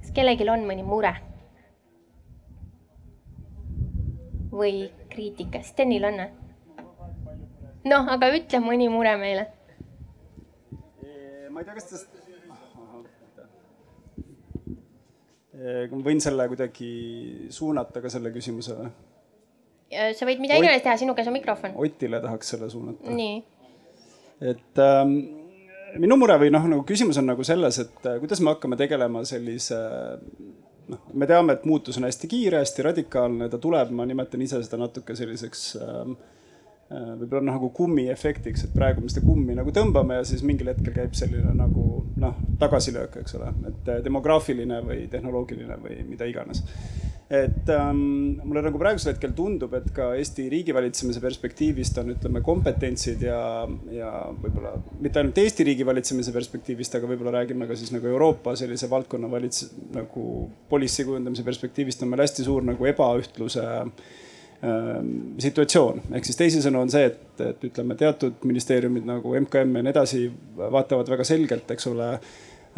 [0.01, 1.15] kas kellelgi on mõni mure?
[4.53, 6.23] või kriitika, Stenil on?
[7.89, 9.49] noh, aga ütle mõni mure meile
[11.53, 11.97] ma ei tea, kas te
[15.93, 16.93] ma võin selle kuidagi
[17.53, 18.91] suunata ka selle küsimuse või?
[20.17, 21.75] sa võid mida iganes teha, sinu käes on mikrofon.
[21.77, 23.13] Otile tahaks selle suunata.
[23.13, 23.37] nii.
[24.53, 25.15] et ähm,
[26.01, 29.21] minu mure või noh, nagu küsimus on nagu selles, et äh, kuidas me hakkame tegelema
[29.29, 29.79] sellise
[30.89, 34.63] noh, me teame, et muutus on hästi kiire, hästi radikaalne, ta tuleb, ma nimetan ise
[34.65, 36.42] seda natuke selliseks ähm, äh,
[36.93, 41.17] võib-olla nagu kummiefektiks, et praegu me seda kummi nagu tõmbame ja siis mingil hetkel käib
[41.19, 46.63] selline nagu noh, tagasilöök, eks ole, et äh, demograafiline või tehnoloogiline või mida iganes.
[47.33, 48.01] et ähm,
[48.45, 53.39] mulle nagu praegusel hetkel tundub, et ka Eesti riigivalitsemise perspektiivist on, ütleme, kompetentsid ja,
[53.91, 54.11] ja
[54.43, 59.31] võib-olla mitte ainult Eesti riigivalitsemise perspektiivist, aga võib-olla räägime ka siis nagu Euroopa sellise valdkonna
[59.33, 60.27] valits-, nagu
[60.69, 63.97] policy kujundamise perspektiivist on meil hästi suur nagu ebaühtluse ähm,
[65.43, 69.91] situatsioon, ehk siis teisisõnu on see, et, et ütleme, teatud ministeeriumid nagu MKM ja nii
[69.91, 70.21] edasi
[70.57, 72.13] vaatavad väga selgelt, eks ole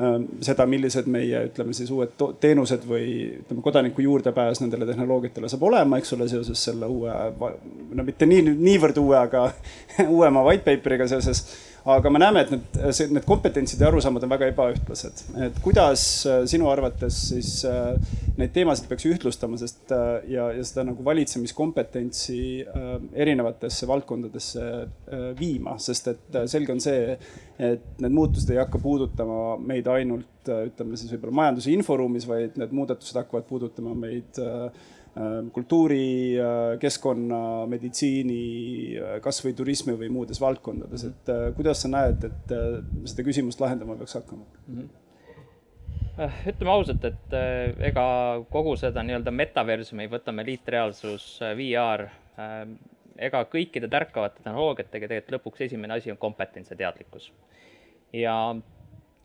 [0.03, 3.05] Ähm, seda, millised meie, ütleme siis uued teenused või
[3.37, 7.13] ütleme, kodaniku juurdepääs nendele tehnoloogiatele saab olema, eks ole, seoses selle uue,
[7.95, 9.45] no mitte nii, niivõrd uue, aga
[10.17, 11.45] uuema white paper'iga seoses
[11.85, 15.25] aga me näeme, et need, need kompetentsid ja arusaamad on väga ebaühtlased.
[15.47, 17.93] et kuidas äh, sinu arvates siis äh,
[18.39, 22.39] neid teemasid peaks ühtlustama, sest äh, ja, ja seda nagu valitsemiskompetentsi
[23.13, 24.65] erinevatesse valdkondadesse
[25.39, 27.19] viima, sest et selge on see,
[27.59, 32.75] et need muutused ei hakka puudutama meid ainult ütleme siis võib-olla majanduse inforuumis, vaid need
[32.77, 34.69] muudatused hakkavad puudutama meid äh,
[35.55, 37.39] kultuuri, äh, keskkonna,
[37.71, 38.41] meditsiini,
[38.99, 42.55] äh, kasvõi turismi või muudes valdkondades, et kuidas sa näed, et
[43.11, 44.77] seda küsimust lahendama peaks hakkama mm?
[44.77, 45.01] -hmm
[46.47, 47.33] ütleme ausalt, et
[47.83, 48.03] ega
[48.47, 51.25] kogu seda nii-öelda metaversumi, võtame liitreaalsus,
[51.59, 52.05] VR,
[53.19, 57.33] ega kõikide tärkavate tehnoloogiatega tegelikult lõpuks esimene asi on kompetents ja teadlikkus.
[58.13, 58.55] ja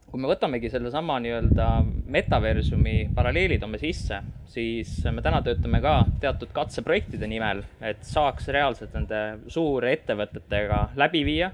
[0.09, 1.67] kui me võtamegi sellesama nii-öelda
[2.09, 8.95] metaversumi paralleeli toome sisse, siis me täna töötame ka teatud katseprojektide nimel, et saaks reaalselt
[8.97, 9.21] nende
[9.53, 11.51] suurettevõtetega läbi viia,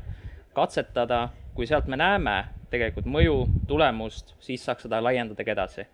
[0.56, 2.38] katsetada, kui sealt me näeme
[2.72, 3.38] tegelikult mõju,
[3.68, 5.88] tulemust, siis saaks seda laiendada ka edasi.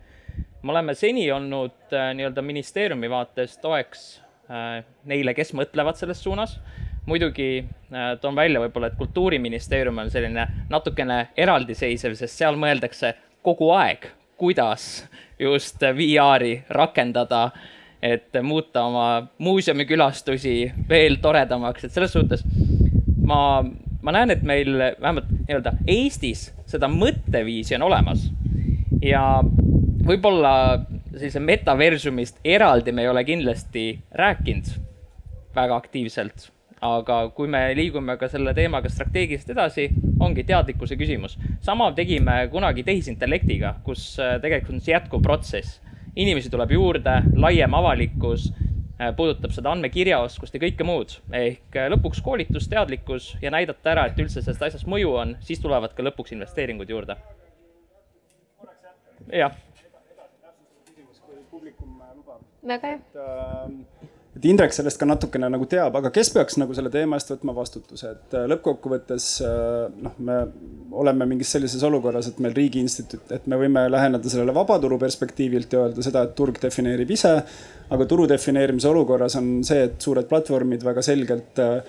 [0.62, 6.60] me oleme seni olnud äh, nii-öelda ministeeriumi vaates toeks äh, neile, kes mõtlevad selles suunas
[7.06, 13.72] muidugi äh, toon välja võib-olla, et kultuuriministeerium on selline natukene eraldiseisev, sest seal mõeldakse kogu
[13.74, 14.10] aeg
[14.42, 15.04] kuidas
[15.38, 17.50] just VR-i rakendada,
[18.02, 19.06] et muuta oma
[19.38, 22.42] muuseumikülastusi veel toredamaks, et selles suhtes
[23.22, 23.62] ma,
[24.02, 28.26] ma näen, et meil vähemalt nii-öelda Eestis seda mõtteviisi on olemas.
[29.02, 29.22] ja
[30.06, 30.54] võib-olla
[31.12, 33.86] sellise metaversumist eraldi me ei ole kindlasti
[34.18, 34.74] rääkinud
[35.54, 36.50] väga aktiivselt,
[36.82, 39.88] aga kui me liigume ka selle teemaga strateegiliselt edasi,
[40.20, 41.38] ongi teadlikkuse küsimus.
[41.60, 45.80] sama tegime kunagi tehisintellektiga, kus äh, tegelikult on see jätkuv protsess.
[46.16, 48.52] inimesi tuleb juurde, laiem avalikkus
[49.02, 51.16] Äh, puudutab seda andmekirjaoskust ja kõike muud.
[51.34, 55.62] ehk äh, lõpuks koolitus, teadlikkus ja näidata ära, et üldse sellest asjast mõju on, siis
[55.62, 57.16] tulevad ka lõpuks investeeringud juurde.
[59.32, 59.56] jah.
[62.62, 64.01] väga hea
[64.32, 67.52] et Indrek sellest ka natukene nagu teab, aga kes peaks nagu selle teema eest võtma
[67.56, 70.38] vastutuse, et äh, lõppkokkuvõttes äh, noh, me
[71.02, 75.76] oleme mingis sellises olukorras, et meil riigi instituut, et me võime läheneda sellele vabaturu perspektiivilt
[75.76, 77.34] ja öelda seda, et turg defineerib ise.
[77.92, 81.82] aga turu defineerimise olukorras on see, et suured platvormid väga selgelt äh,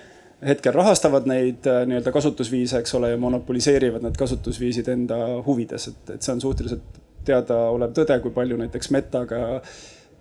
[0.44, 5.16] hetkel rahastavad neid nii-öelda kasutusviise, eks ole, ja monopoliseerivad need kasutusviisid enda
[5.46, 9.38] huvides, et, et see on suhteliselt teadaolev tõde, kui palju näiteks Metaga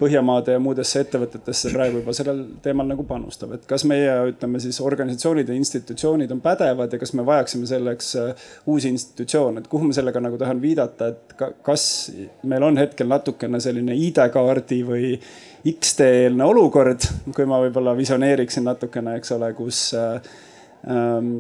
[0.04, 4.82] Põhjamaade ja muudesse ettevõtetesse praegu juba sellel teemal nagu panustab, et kas meie, ütleme siis
[4.84, 9.88] organisatsioonid ja institutsioonid on pädevad ja kas me vajaksime selleks äh, uusi institutsioone, et kuhu
[9.88, 11.36] ma sellega nagu tahan viidata, et
[11.66, 11.86] kas
[12.44, 15.14] meil on hetkel natukene selline ID-kaardi või
[15.74, 20.18] X-tee-eelne olukord, kui ma võib-olla visioneeriksin natukene, eks ole, kus äh,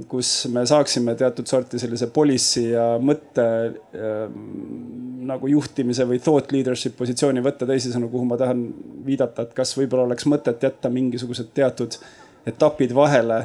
[0.07, 4.37] kus me saaksime teatud sorti sellise policy ja mõtte ähm,
[5.27, 7.67] nagu juhtimise või thought leadership positsiooni võtta.
[7.67, 8.61] teisisõnu, kuhu ma tahan
[9.03, 11.91] viidata, et kas võib-olla oleks mõtet jätta mingisugused teatud
[12.47, 13.39] etapid vahele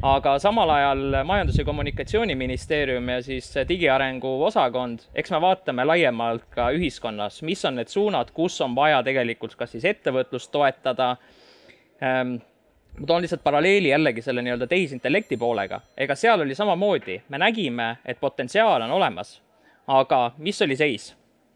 [0.04, 6.70] aga samal ajal Majandus- ja Kommunikatsiooniministeerium ja siis digiarengu osakond, eks me vaatame laiemalt ka
[6.76, 11.16] ühiskonnas, mis on need suunad, kus on vaja tegelikult kas siis ettevõtlust toetada
[12.04, 12.36] ähm,
[13.00, 15.82] ma toon lihtsalt paralleeli jällegi selle nii-öelda tehisintellekti poolega.
[15.98, 19.42] ega seal oli samamoodi, me nägime, et potentsiaal on olemas.
[19.88, 21.16] aga mis oli seis?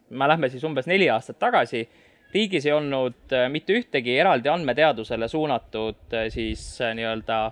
[0.10, 1.90] me lähme siis umbes neli aastat tagasi
[2.34, 7.52] riigis ei olnud äh, mitte ühtegi eraldi andmeteadusele suunatud äh, siis äh, nii-öelda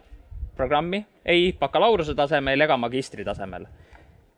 [0.56, 3.66] programmi, ei bakalaureuse tasemel ega magistri tasemel.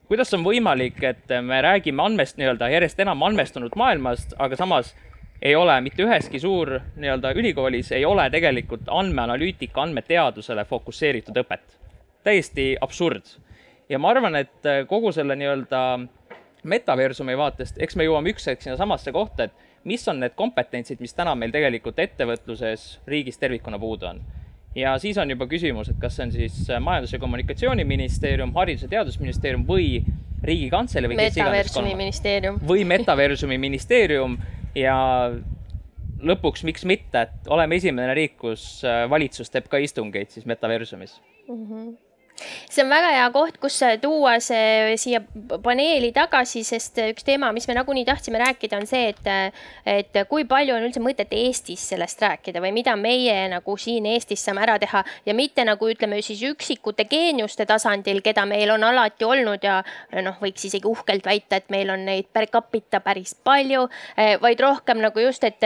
[0.07, 4.95] kuidas on võimalik, et me räägime andmest nii-öelda järjest enam andmestunud maailmast, aga samas
[5.41, 11.77] ei ole mitte üheski suur nii-öelda ülikoolis ei ole tegelikult andmeanalüütika, andmeteadusele fokusseeritud õpet.
[12.23, 13.25] täiesti absurd.
[13.89, 15.83] ja ma arvan, et kogu selle nii-öelda
[16.63, 21.15] metaversumi vaatest, eks me jõuame üks hetk sinnasamasse kohta, et mis on need kompetentsid, mis
[21.17, 24.21] täna meil tegelikult ettevõtluses riigis tervikuna puudu on.
[24.75, 28.89] ja siis on juba küsimus, et kas see on siis Majandus- ja Kommunikatsiooniministeerium, Haridus- ja
[28.97, 30.03] Teadusministeerium või
[30.43, 32.59] Riigikantselei või kes iganes ministeerium.
[32.67, 34.37] või Metaversumi ministeerium
[34.75, 34.97] ja
[36.21, 41.63] lõpuks, miks mitte, et oleme esimene riik, kus valitsus teeb ka istungeid siis Metaversumis mm.
[41.65, 42.06] -hmm
[42.69, 45.21] see on väga hea koht, kus tuua see siia
[45.63, 49.29] paneeli tagasi, sest üks teema, mis me nagunii tahtsime rääkida, on see, et,
[49.87, 54.43] et kui palju on üldse mõtet Eestis sellest rääkida või mida meie nagu siin Eestis
[54.45, 55.03] saame ära teha.
[55.25, 59.79] Ja mitte nagu ütleme siis üksikute geeniuste tasandil, keda meil on alati olnud ja
[60.21, 63.87] noh, võiks isegi uhkelt väita, et meil on neid per capita päris palju,
[64.41, 65.63] vaid rohkem nagu just, et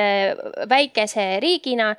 [0.71, 1.93] väikese riigina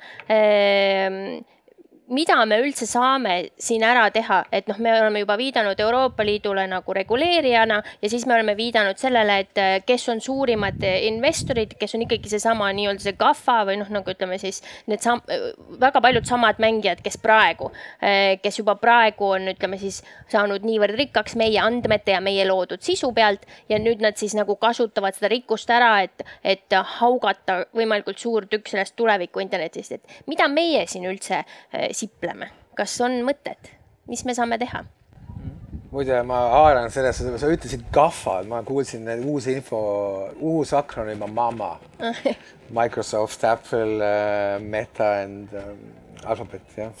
[2.13, 6.65] mida me üldse saame siin ära teha, et noh, me oleme juba viidanud Euroopa Liidule
[6.69, 11.95] nagu reguleerijana ja siis me oleme viidanud sellele, et äh, kes on suurimad investorid, kes
[11.97, 14.61] on ikkagi seesama nii-öelda see GAFA või noh, nagu ütleme siis
[14.91, 15.23] need sam-,
[15.81, 17.71] väga paljud samad mängijad, kes praegu,
[18.03, 20.01] äh, kes juba praegu on, ütleme siis
[20.31, 24.57] saanud niivõrd rikkaks meie andmete ja meie loodud sisu pealt ja nüüd nad siis nagu
[24.61, 30.47] kasutavad seda rikkust ära, et, et haugata võimalikult suur tükk sellest tuleviku internetist, et mida
[30.51, 33.71] meie siin üldse äh, sipleme, kas on mõtet,
[34.11, 34.83] mis me saame teha?
[35.93, 39.79] muide, ma haaran sellesse, sa ütlesid GAFA, ma kuulsin uus info,
[40.41, 41.71] uus akronüüm on MAMA.
[42.79, 45.83] Microsoft, Apple uh,, Meta and um,
[46.25, 46.91] Alphabet, jah.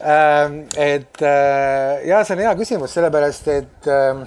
[0.00, 4.24] Um, et uh, ja see on hea küsimus, sellepärast et um,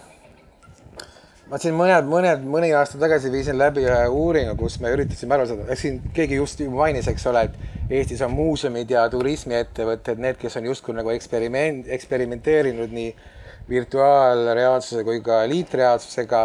[1.54, 5.45] ma siin mõned, mõned, mõni aasta tagasi viisin läbi ühe uuringu, kus me üritasime aru
[5.45, 10.58] saada, siin keegi just mainis, eks ole, et Eestis on muuseumid ja turismiettevõtted, need, kes
[10.58, 13.12] on justkui nagu eksperiment, eksperimenteerinud nii
[13.70, 16.41] virtuaalreaalsuse kui ka liitreaalsusega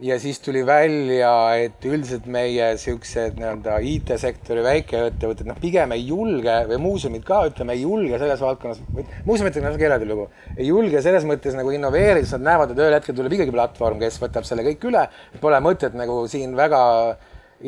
[0.00, 6.54] ja siis tuli välja, et üldiselt meie siuksed nii-öelda IT-sektori väikeettevõtted, noh, pigem ei julge
[6.70, 8.80] või muuseumid ka, ütleme, ei julge selles valdkonnas,
[9.28, 10.26] muuseumidega on natuke eraldi lugu,
[10.56, 14.00] ei julge selles mõttes nagu innoveerida, sest nad näevad, et ühel hetkel tuleb ikkagi platvorm,
[14.02, 15.04] kes võtab selle kõik üle.
[15.44, 16.82] Pole mõtet nagu siin väga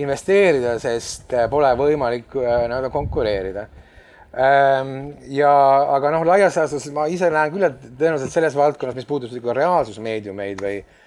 [0.01, 3.69] investeerida, sest pole võimalik nii-öelda konkureerida
[4.35, 5.53] ja,
[5.95, 10.63] aga noh, laias laastus ma ise näen küll, et tõenäoliselt selles valdkonnas, mis puudutab reaalsusmeediumeid
[10.65, 11.04] või Ehm,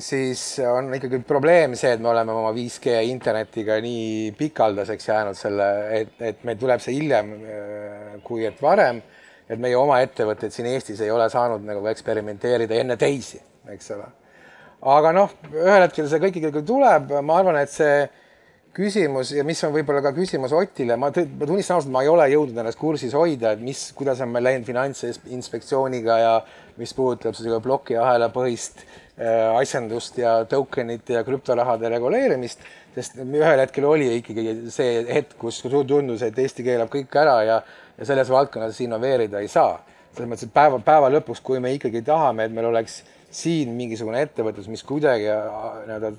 [0.00, 5.66] siis on ikkagi probleem see, et me oleme oma 5G internetiga nii pikaldaseks jäänud selle,
[5.98, 9.02] et, et meil tuleb see hiljem äh, kui et varem.
[9.44, 13.36] et meie oma ettevõtted siin Eestis ei ole saanud nagu eksperimenteerida enne teisi,
[13.68, 14.06] eks ole.
[14.94, 18.06] aga noh, ühel hetkel see kõik ikkagi tuleb, ma arvan, et see
[18.74, 22.26] küsimus ja mis on võib-olla ka küsimus Otile, ma, ma tunnistan ausalt, ma ei ole
[22.32, 26.34] jõudnud ennast kursis hoida, et mis, kuidas on meil läinud Finantsinspektsiooniga ja
[26.80, 32.66] mis puudutab seda plokiahela põhist äh, asjandust ja tokenite ja krüptorahade reguleerimist,
[32.96, 37.62] sest ühel hetkel oli ikkagi see hetk, kus tundus, et Eesti keelab kõik ära ja,
[37.98, 39.78] ja selles valdkonnas innoveerida ei saa.
[40.14, 43.02] selles mõttes, et päeva, päeva lõpuks, kui me ikkagi tahame, et meil oleks
[43.34, 45.50] siin mingisugune ettevõtlus, mis kuidagi äh,
[45.86, 46.16] nii-öelda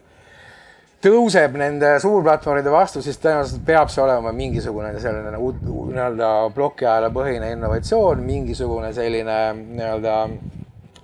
[1.05, 8.23] tõuseb nende suurplatvormide vastu, siis tõenäoliselt peab see olema mingisugune selline nii-öelda plokiajale põhine innovatsioon,
[8.25, 10.15] mingisugune selline nii-öelda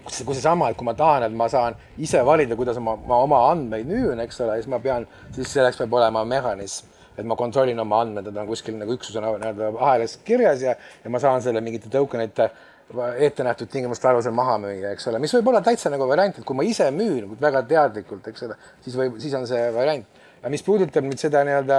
[0.01, 3.43] kus seesama, et kui ma tahan, et ma saan ise valida, kuidas ma, ma oma
[3.51, 7.79] andmeid müün, eks ole, siis ma pean, siis selleks peab olema mehhanism, et ma kontrollin
[7.83, 10.73] oma andmed, need on kuskil nagu üksusena nii-öelda ahelas kirjas ja,
[11.03, 12.49] ja ma saan selle mingite token ite
[13.17, 16.47] ette nähtud tingimuste alusel maha müüa, eks ole, mis võib olla täitsa nagu variant, et
[16.47, 20.23] kui ma ise müün väga teadlikult, eks ole, siis võib, siis on see variant.
[20.41, 21.77] aga mis puudutab nüüd seda nii-öelda,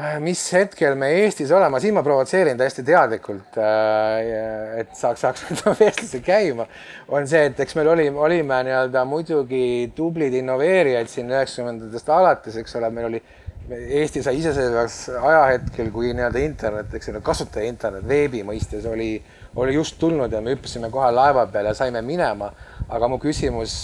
[0.00, 5.44] äh, mis hetkel me Eestis oleme, siin ma provotseerin täiesti teadlikult, äh, et saaks, saaks
[5.82, 6.66] vestluse käima,
[7.08, 12.80] on see, et eks meil oli, olime nii-öelda muidugi tublid innoveerijad siin üheksakümnendatest alates, eks
[12.80, 13.24] ole, meil oli
[13.64, 19.14] Eesti sai iseseisvaks ajahetkel, kui nii-öelda internet, eks ole, kasutaja internet veebi mõistes oli
[19.56, 22.52] oli just tulnud ja me hüppasime kohe laeva peale ja saime minema.
[22.88, 23.74] aga mu küsimus,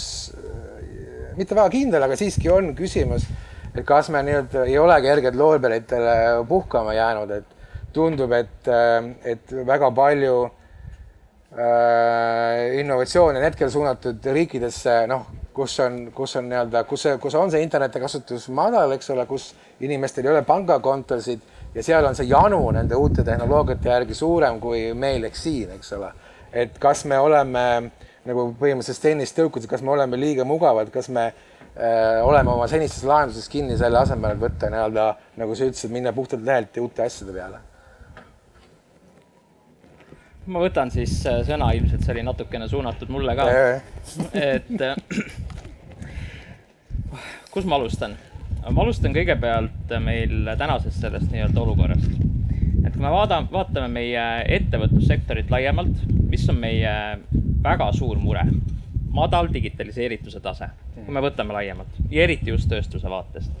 [1.37, 3.23] mitte väga kindel, aga siiski on küsimus,
[3.73, 7.45] et kas me nii-öelda ei ole kergelt loorberitele puhkama jäänud, et
[7.93, 8.69] tundub, et,
[9.25, 10.35] et väga palju
[11.57, 17.51] äh, innovatsiooni on hetkel suunatud riikidesse, noh, kus on, kus on nii-öelda, kus, kus on
[17.51, 19.51] see internetikasutus madal, eks ole, kus
[19.81, 21.41] inimestel ei ole pangakontosid
[21.75, 25.93] ja seal on see janu nende uute tehnoloogiate järgi suurem kui meil ehk siin, eks
[25.97, 26.11] ole.
[26.51, 27.65] et kas me oleme
[28.27, 33.03] nagu põhimõtteliselt tennist tõukudes, kas me oleme liiga mugavad, kas me äh, oleme oma senistes
[33.07, 35.07] lahendustes kinni selle asemel, et võtta nii-öelda,
[35.41, 37.67] nagu sa ütlesid, minna puhtalt lehelt ja uute asjade peale?
[40.51, 43.47] ma võtan siis äh, sõna, ilmselt see oli natukene suunatud mulle ka.
[44.33, 44.95] et äh,
[47.53, 48.17] kus ma alustan?
[48.69, 52.11] Ma alustan kõigepealt meil tänasest sellest nii-öelda olukorrast.
[52.85, 54.25] et kui me vaatame, vaatame meie
[54.59, 56.93] ettevõtlussektorit laiemalt, mis on meie
[57.63, 58.45] väga suur mure,
[59.11, 61.99] madal digitaliseerituse tase, kui me võtame laiemalt.
[62.09, 63.51] Ja eriti just tööstuse vaatest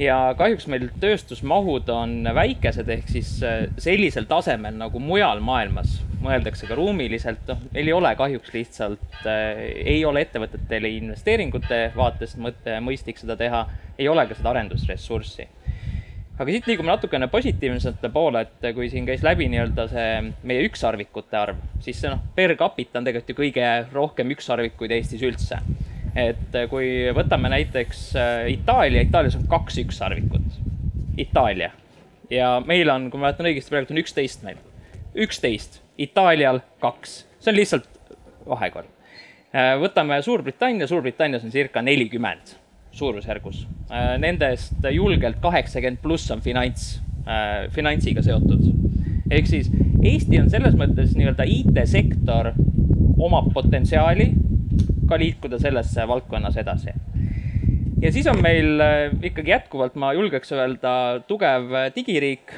[0.00, 6.68] ja kahjuks meil tööstusmahud on väikesed, ehk siis äh, sellisel tasemel nagu mujal maailmas mõeldakse
[6.68, 9.62] ka ruumiliselt, noh, meil ei ole kahjuks lihtsalt äh,,
[9.94, 13.64] ei ole ettevõtetel investeeringute vaatest mõte, mõistlik seda teha,
[14.00, 15.48] ei ole ka seda arendusressurssi.
[16.40, 20.10] aga siit liigume natukene positiivsemate poole, et kui siin käis läbi nii-öelda see
[20.48, 25.24] meie ükssarvikute arv, siis see noh, per capita on tegelikult ju kõige rohkem ükssarvikuid Eestis
[25.28, 25.60] üldse
[26.18, 30.58] et äh, kui võtame näiteks äh, Itaalia, Itaalias on kaks ükssarvikut.
[31.20, 31.70] Itaalia,
[32.32, 34.58] ja meil on, kui ma mäletan õigesti, praegu on üksteist meil.
[35.14, 37.88] üksteist, Itaalial kaks, see on lihtsalt
[38.48, 38.90] vahekord.
[39.50, 42.56] Äh, võtame Suurbritannia, Suurbritannias on circa nelikümmend
[42.90, 43.68] suurusjärgus.
[44.18, 46.96] Nendest julgelt kaheksakümmend pluss on finants,
[47.70, 48.64] finantsiga seotud.
[49.30, 49.68] ehk siis
[50.02, 52.50] Eesti on selles mõttes nii-öelda IT-sektor
[53.22, 54.26] omab potentsiaali
[55.10, 56.94] ka liikuda sellesse valdkonnas edasi
[58.02, 60.92] ja siis on meil äh, ikkagi jätkuvalt, ma julgeks öelda,
[61.28, 62.54] tugev äh, digiriik,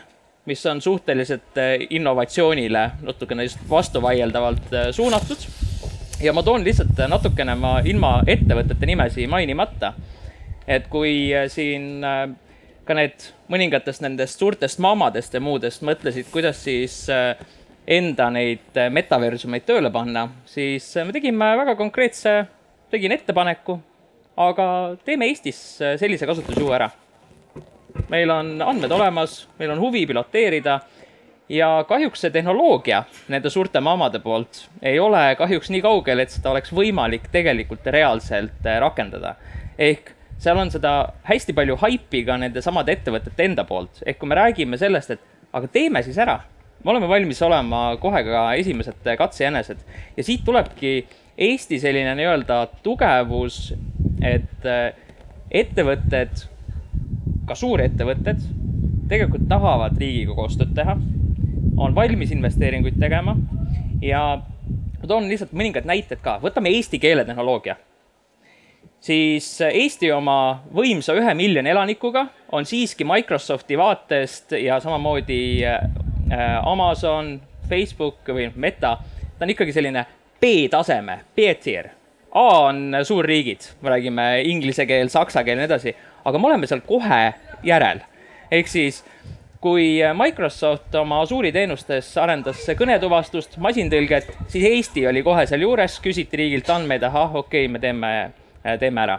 [0.46, 5.48] mis on suhteliselt äh, innovatsioonile natukene just vastuvaieldavalt suunatud.
[6.22, 9.92] ja ma toon lihtsalt natukene ma ilma ettevõtete nimesi mainimata,
[10.68, 12.04] et kui siin
[12.84, 17.08] ka need mõningatest nendest suurtest maamadest ja muudest mõtlesid, kuidas siis
[17.86, 22.36] enda neid metaversumeid tööle panna, siis me tegime väga konkreetse,
[22.92, 23.80] tegin ettepaneku
[24.36, 26.90] aga teeme Eestis äh, sellise kasutusjuhu ära.
[28.08, 30.78] meil on andmed olemas, meil on huvi piloteerida
[31.48, 36.50] ja kahjuks see tehnoloogia nende suurte maamade poolt ei ole kahjuks nii kaugel, et seda
[36.54, 39.34] oleks võimalik tegelikult reaalselt äh, rakendada.
[39.78, 44.28] ehk seal on seda hästi palju haipi ka nende samade ettevõtete enda poolt, ehk kui
[44.28, 45.20] me räägime sellest, et
[45.52, 46.40] aga teeme siis ära,
[46.84, 49.78] me oleme valmis olema kohe ka esimesed katsejänesed.
[50.16, 51.06] Ja siit tulebki
[51.38, 53.70] Eesti selline nii-öelda tugevus
[54.22, 54.94] et äh,
[55.50, 56.46] ettevõtted,
[57.48, 58.42] ka suurettevõtted,
[59.10, 60.96] tegelikult tahavad riigiga koostööd teha,
[61.82, 63.34] on valmis investeeringuid tegema.
[64.02, 67.76] Ja ma toon lihtsalt mõningad näited ka, võtame eesti keeletehnoloogia.
[69.02, 75.80] siis Eesti oma võimsa ühe miljoni elanikuga on siiski Microsofti vaatest ja samamoodi äh,
[76.64, 77.34] Amazon,
[77.68, 78.96] Facebook või Meta,
[79.38, 80.06] ta on ikkagi selline
[80.40, 81.90] B-taseme, B-tier
[82.34, 85.92] A on suurriigid, me räägime inglise keel, saksa keel ja nii edasi,
[86.24, 88.00] aga me oleme seal kohe järel.
[88.50, 89.02] ehk siis,
[89.60, 96.70] kui Microsoft oma Azure'i teenustes arendas kõnetuvastust, masintõlget, siis Eesti oli kohe sealjuures, küsiti riigilt
[96.70, 98.32] andmeid, ahah, okei okay,, me teeme,
[98.80, 99.18] teeme ära.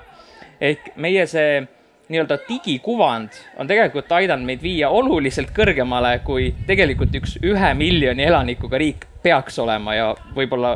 [0.62, 1.62] ehk meie see
[2.10, 8.78] nii-öelda digikuvand on tegelikult aidanud meid viia oluliselt kõrgemale, kui tegelikult üks ühe miljoni elanikuga
[8.82, 10.76] riik peaks olema ja võib-olla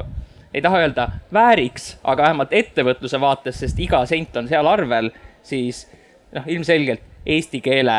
[0.53, 5.11] ei taha öelda vääriks, aga vähemalt ettevõtluse vaates, sest iga sent on seal arvel,
[5.43, 5.84] siis
[6.34, 7.97] noh, ilmselgelt eesti keele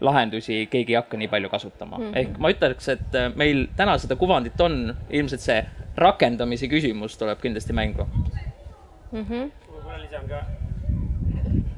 [0.00, 2.04] lahendusi keegi ei hakka nii palju kasutama mm.
[2.04, 2.18] -hmm.
[2.18, 5.64] ehk ma ütleks, et äh, meil täna seda kuvandit on, ilmselt see
[5.96, 9.24] rakendamise küsimus tuleb kindlasti mängu mm.
[9.24, 9.50] -hmm.
[9.70, 10.44] võib-olla lisan ka,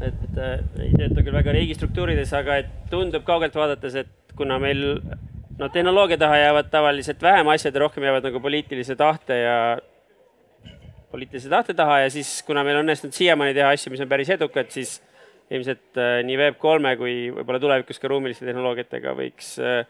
[0.04, 5.00] et äh, ei tööta küll väga riigistruktuurides, aga et tundub kaugelt vaadates, et kuna meil
[5.58, 9.58] no tehnoloogia taha jäävad tavaliselt vähem asjad ja rohkem jäävad nagu poliitilise tahte ja
[11.10, 14.30] poliitilise tahte taha ja siis, kuna meil on õnnestunud siiamaani teha asju, mis on päris
[14.34, 14.98] edukad, siis
[15.50, 19.82] ilmselt äh, nii Web3-e kui võib-olla tulevikus ka ruumiliste tehnoloogiatega võiks äh,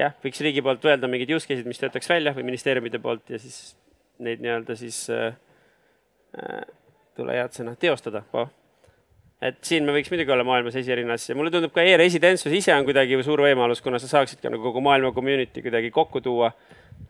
[0.00, 3.40] jah, võiks riigi poolt öelda mingid use case'id, mis töötaks välja või ministeeriumide poolt ja
[3.40, 3.76] siis
[4.24, 5.36] neid nii-öelda siis äh,,
[7.16, 8.24] tule head sõna, teostada.
[8.36, 8.48] Oh..
[9.42, 12.86] Et siin me võiks muidugi olla maailmas esirinnas ja mulle tundub ka e-residentsus ise on
[12.88, 16.52] kuidagi suur võimalus, kuna sa saaksid ka nagu kogu maailma community kuidagi kokku tuua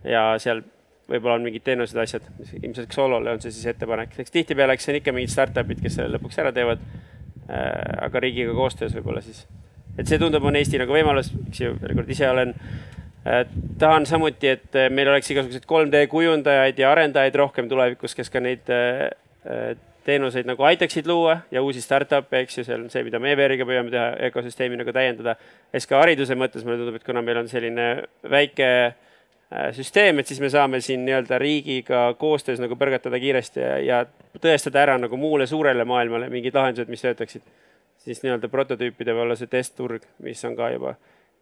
[0.02, 0.64] ja seal
[1.06, 2.24] võib-olla on mingid teenused, asjad,
[2.58, 6.00] ilmselt Xolole on see siis ettepanek, eks tihtipeale, eks see on ikka mingid startup'id, kes
[6.00, 7.70] selle lõpuks ära teevad äh,.
[8.08, 9.44] aga riigiga koostöös võib-olla siis,
[9.94, 12.56] et see tundub, on Eesti nagu võimalus, eks ju, veel kord ise olen
[13.78, 18.42] tahan samuti, et äh, meil oleks igasuguseid 3D kujundajaid ja arendajaid rohkem tulevikus, kes ka
[18.42, 19.08] neid äh,
[20.06, 23.66] teenuseid nagu aitaksid luua ja uusi startup'e, eks ju, see on see, mida me EVR-iga
[23.66, 25.34] püüame teha, ökosüsteemi nagu täiendada.
[25.74, 27.88] SK hariduse mõttes mulle tundub, et kuna meil on selline
[28.30, 28.70] väike
[29.52, 33.98] Äh, süsteem, et siis me saame siin nii-öelda riigiga koostöös nagu põrgatada kiiresti ja, ja
[34.42, 37.44] tõestada ära nagu muule suurele maailmale mingid lahendused, mis töötaksid.
[38.02, 40.96] siis nii-öelda prototüüpide või olla see testturg, mis on ka juba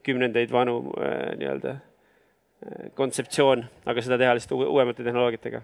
[0.04, 5.62] kümnendeid vanu äh, nii-öelda äh, kontseptsioon, aga seda teha lihtsalt uuemate tehnoloogiatega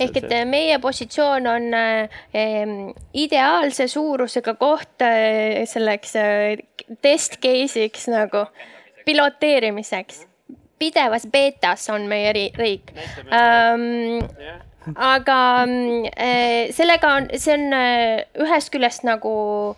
[0.00, 2.22] ehk et meie positsioon on äh,
[3.14, 6.56] ideaalse suurusega koht äh, selleks äh,
[7.02, 8.46] test case'iks nagu
[9.04, 10.26] piloteerimiseks.
[10.80, 12.92] Pidevas beetas on meie riik.
[13.28, 14.22] Ähm,.
[14.96, 15.66] aga
[16.16, 19.76] äh, sellega on, see on äh, ühest küljest nagu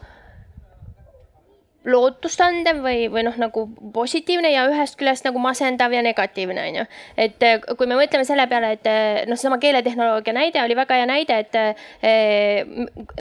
[1.84, 6.84] lootustandev või, või noh, nagu positiivne ja ühest küljest nagu masendav ja negatiivne, on ju.
[7.16, 11.00] et äh, kui me mõtleme selle peale, et äh, noh, seesama keeletehnoloogia näide oli väga
[11.00, 11.58] hea näide, et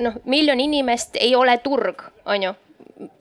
[0.01, 2.53] noh, miljon inimest ei ole turg, on ju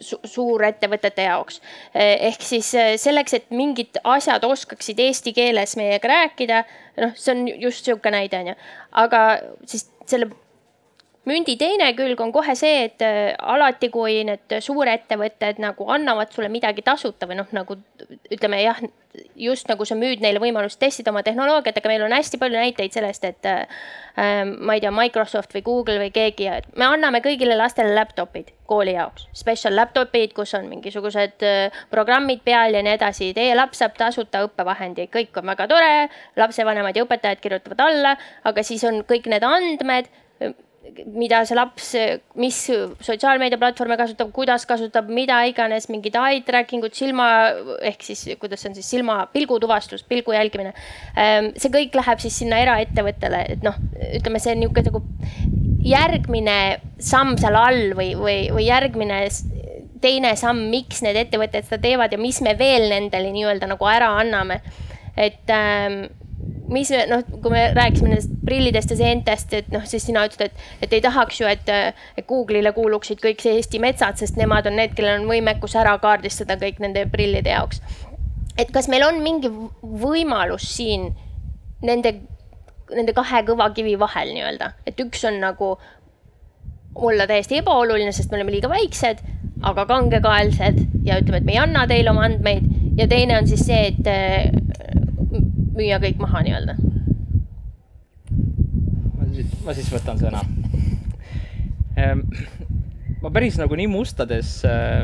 [0.01, 1.61] su suurettevõtete jaoks.
[1.95, 2.68] ehk siis
[3.01, 6.62] selleks, et mingid asjad oskaksid eesti keeles meiega rääkida,
[7.01, 8.55] noh, see on just sihuke näide, onju.
[9.05, 9.24] aga
[9.64, 10.28] siis selle
[11.29, 16.49] mündi teine külg on kohe see, et äh, alati, kui need suurettevõtted nagu annavad sulle
[16.53, 17.77] midagi tasuta või noh, nagu
[18.33, 18.81] ütleme jah,
[19.37, 22.95] just nagu sa müüd neile võimalust testida oma tehnoloogiat, aga meil on hästi palju näiteid
[22.95, 23.83] sellest, et äh,
[24.57, 26.49] ma ei tea, Microsoft või Google või keegi,
[26.81, 32.79] me anname kõigile lastele laptop'id kooli jaoks, special laptop'id, kus on mingisugused äh, programmid peal
[32.79, 33.33] ja nii edasi.
[33.37, 35.93] Teie laps saab tasuta õppevahendi, kõik on väga tore,
[36.41, 38.16] lapsevanemad ja õpetajad kirjutavad alla,
[38.49, 40.09] aga siis on kõik need andmed
[41.07, 41.91] mida see laps,
[42.41, 42.59] mis
[43.07, 47.28] sotsiaalmeediaplatvorme kasutab, kuidas kasutab, mida iganes, mingid eye tracking ud, silma
[47.86, 50.74] ehk siis kuidas on siis silma pilgutuvastus, pilgu jälgimine.
[51.16, 53.78] Ehm, see kõik läheb siis sinna eraettevõttele, et noh,
[54.20, 55.05] ütleme, see on niisugune nagu
[55.84, 56.59] järgmine
[57.01, 59.24] samm seal all või, või, või järgmine
[60.01, 64.14] teine samm, miks need ettevõtted seda teevad ja mis me veel nendele nii-öelda nagu ära
[64.20, 64.61] anname.
[65.16, 66.05] et ähm,
[66.71, 70.68] mis noh, kui me rääkisime nendest prillidest ja seentest, et noh, siis sina ütlesid, et,
[70.87, 71.71] et ei tahaks ju, et,
[72.18, 75.97] et Google'ile kuuluksid kõik see Eesti metsad, sest nemad on need, kellel on võimekus ära
[76.03, 77.83] kaardistada kõik nende prillide jaoks.
[78.59, 79.49] et kas meil on mingi
[79.83, 81.11] võimalus siin
[81.83, 82.14] nende,
[82.93, 85.75] nende kahe kõva kivi vahel nii-öelda, et üks on nagu
[86.95, 89.23] olla täiesti ebaoluline, sest me oleme liiga väiksed,
[89.66, 92.66] aga kangekaelsed ja ütleme, et me ei anna teile oma andmeid
[92.99, 95.10] ja teine on siis see, et
[95.81, 96.76] müüa kõik maha nii-öelda.
[99.64, 100.43] ma siis võtan sõna.
[103.20, 105.03] Ma päris nagu nii mustades äh,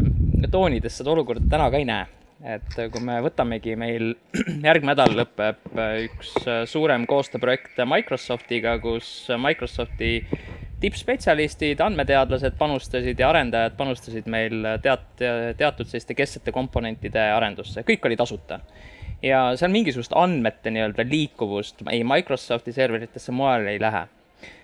[0.53, 2.07] toonides seda olukorda täna ka ei näe.
[2.47, 4.11] et kui me võtamegi, meil
[4.67, 9.11] järgmine nädal lõpeb äh, üks äh, suurem koostööprojekt Microsoftiga, kus
[9.41, 10.19] Microsofti
[10.81, 15.25] tippspetsialistid, andmeteadlased panustasid ja arendajad panustasid meil teat-,
[15.57, 18.61] teatud selliste kesksete komponentide arendusse, kõik oli tasuta
[19.23, 24.07] ja seal mingisugust andmete nii-öelda liikuvust ei Microsofti serveritesse mujal ei lähe.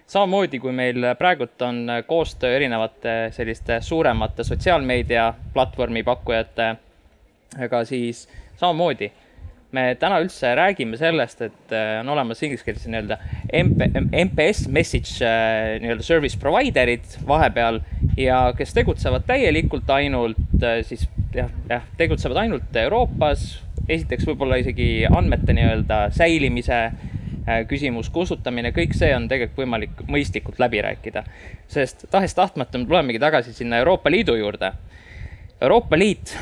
[0.07, 9.12] samamoodi, kui meil praegult on koostöö erinevate selliste suuremate sotsiaalmeedia platvormi pakkujatega, siis samamoodi
[9.72, 13.16] me täna üldse räägime sellest, et äh, on olemas inglise keeles nii-öelda
[13.62, 13.86] MP,
[14.26, 17.80] MPS message äh, nii-öelda service provider'id vahepeal
[18.20, 25.06] ja kes tegutsevad täielikult ainult äh, siis jah, jah, tegutsevad ainult Euroopas esiteks võib-olla isegi
[25.08, 31.24] andmete nii-öelda säilimise äh, küsimus, kustutamine, kõik see on tegelikult võimalik mõistlikult läbi rääkida.
[31.68, 34.72] sest tahes-tahtmata me tulemegi tagasi sinna Euroopa Liidu juurde.
[35.60, 36.36] Euroopa Liit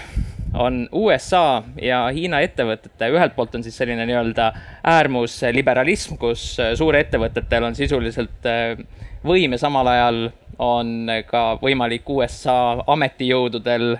[0.55, 4.53] on USA ja Hiina ettevõtete, ühelt poolt on siis selline nii-öelda
[4.85, 8.77] äärmusliberalism, kus äh, suurettevõtetel on sisuliselt äh,
[9.25, 10.31] võim ja samal ajal
[10.61, 13.95] on ka võimalik USA ametijõududel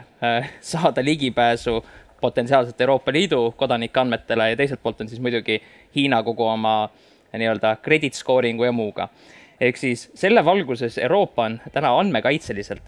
[0.61, 1.79] saada ligipääsu
[2.21, 5.61] potentsiaalselt Euroopa Liidu kodanike andmetele ja teiselt poolt on siis muidugi
[5.97, 6.91] Hiina kogu oma
[7.33, 9.09] nii-öelda credit scoring'u ja muuga.
[9.61, 12.83] ehk siis selle valguses Euroopa on täna andmekaitseliselt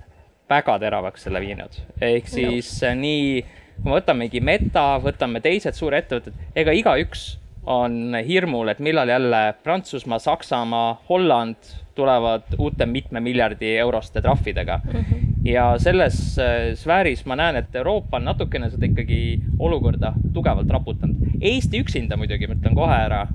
[0.49, 2.95] väga teravaks selle viinud, ehk siis no.
[3.01, 3.43] nii,
[3.77, 10.19] kui me võtamegi Meta, võtame teised suurettevõtted, ega igaüks on hirmul, et millal jälle Prantsusmaa,
[10.19, 11.57] Saksamaa, Holland
[11.95, 14.91] tulevad uute mitme miljardi euroste trahvidega mm.
[14.93, 15.32] -hmm.
[15.45, 21.33] Ja selles äh, sfääris ma näen, et Euroopa on natukene seda ikkagi olukorda tugevalt raputanud.
[21.41, 23.27] Eesti üksinda muidugi, ma ütlen kohe ära,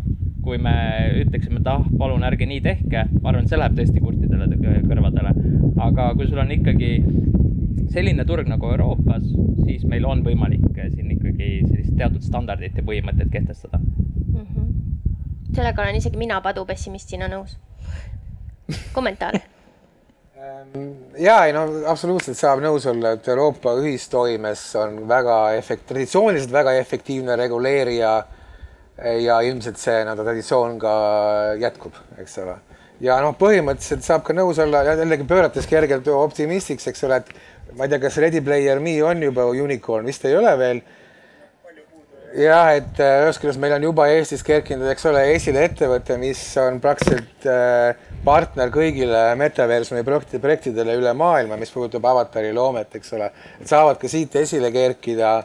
[0.43, 0.75] kui me
[1.23, 4.47] ütleksime, et ah, palun ärge nii tehke, ma arvan, et see läheb tõesti kurtidele
[4.87, 5.33] kõrvadele.
[5.83, 6.91] aga kui sul on ikkagi
[7.91, 9.27] selline turg nagu Euroopas,
[9.65, 14.45] siis meil on võimalik siin ikkagi sellist teatud standardit ja põhimõtteid kehtestada mm.
[14.45, 14.71] -hmm.
[15.55, 17.57] sellega olen isegi mina padupessimistina nõus
[18.93, 19.53] kommentaare ähm,
[21.19, 26.75] ja ei no absoluutselt saab nõus olla, et Euroopa ühistoimes on väga efekt-, traditsiooniliselt väga
[26.81, 28.13] efektiivne reguleerija
[29.21, 30.93] ja ilmselt see no, traditsioon ka
[31.61, 32.57] jätkub, eks ole.
[33.03, 37.85] ja noh, põhimõtteliselt saab ka nõus olla, jällegi pöörates kergelt optimistiks, eks ole, et ma
[37.85, 40.81] ei tea, kas Ready Player Me on juba unicorn, vist ei ole veel
[42.35, 46.41] jah, et äh, ühest küljest meil on juba Eestis kerkinud, eks ole, esile ettevõte, mis
[46.61, 53.31] on praktiliselt äh, partner kõigile metaversumi projektidele üle maailma, mis puudutab avatari loomet, eks ole.
[53.63, 55.37] saavad ka siit esile kerkida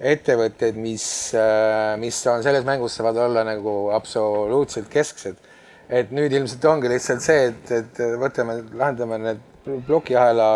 [0.00, 1.06] ettevõtted, mis,
[1.38, 5.50] äh, mis on selles mängus saavad olla nagu absoluutselt kesksed.
[5.84, 9.40] et nüüd ilmselt ongi lihtsalt see, et, et võtame, lahendame need
[9.84, 10.46] plokiahela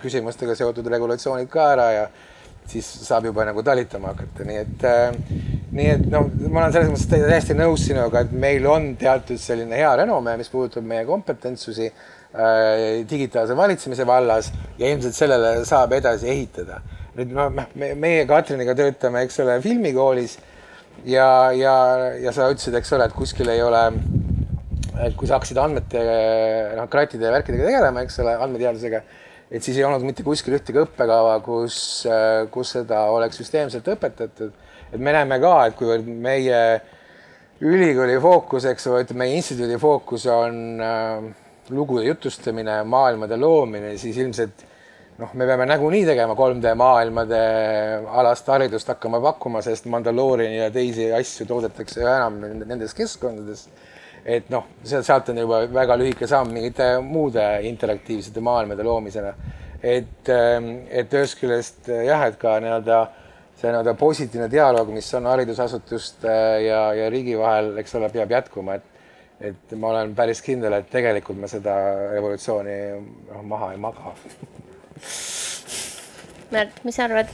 [0.00, 2.06] küsimustega seotud regulatsioonid ka ära ja
[2.70, 6.90] siis saab juba nagu talitama hakata, nii et äh, nii et noh, ma olen selles
[6.92, 11.88] mõttes täiesti nõus sinuga, et meil on teatud selline hea renome, mis puudutab meie kompetentsusi
[11.88, 16.82] äh, digitaalse valitsemise vallas ja ilmselt sellele saab edasi ehitada.
[17.16, 20.38] nüüd noh, me, meie Katriniga töötame, eks ole, filmikoolis
[21.04, 21.74] ja, ja,
[22.20, 23.88] ja sa ütlesid, eks ole, et kuskil ei ole
[25.02, 26.00] et kui sa hakkasid andmete,
[26.76, 29.02] noh, krattide ja värkidega tegelema, eks ole, andmeteadusega,
[29.52, 31.76] et siis ei olnud mitte kuskil ühtegi õppekava, kus,
[32.54, 34.52] kus seda oleks süsteemselt õpetatud.
[34.92, 36.58] et me näeme ka, et kuivõrd meie
[37.62, 41.30] ülikooli fookus, eks ole, ütleme meie instituudi fookus on äh,
[41.70, 44.64] lugude jutustamine, maailmade loomine, siis ilmselt
[45.20, 47.42] noh, me peame nagunii tegema 3D maailmade
[48.18, 53.68] alast haridust hakkama pakkuma, sest Mandalooriani ja teisi asju toodetakse üha enam nendes keskkondades.
[54.24, 59.34] Et noh, sealt on juba väga lühike samm mingite muude interaktiivsete maailmade loomisena.
[59.82, 62.98] et, ähm, et ühest küljest jah, et ka nii-öelda
[63.58, 66.34] see nii-öelda positiivne dialoog, mis on haridusasutuste
[66.66, 68.90] ja, ja riigi vahel, eks ole, peab jätkuma, et
[69.42, 71.74] et ma olen päris kindel, et tegelikult me seda
[72.12, 72.76] revolutsiooni
[73.26, 74.12] noh, maha ei maga
[76.52, 77.32] Märt, mis sa arvad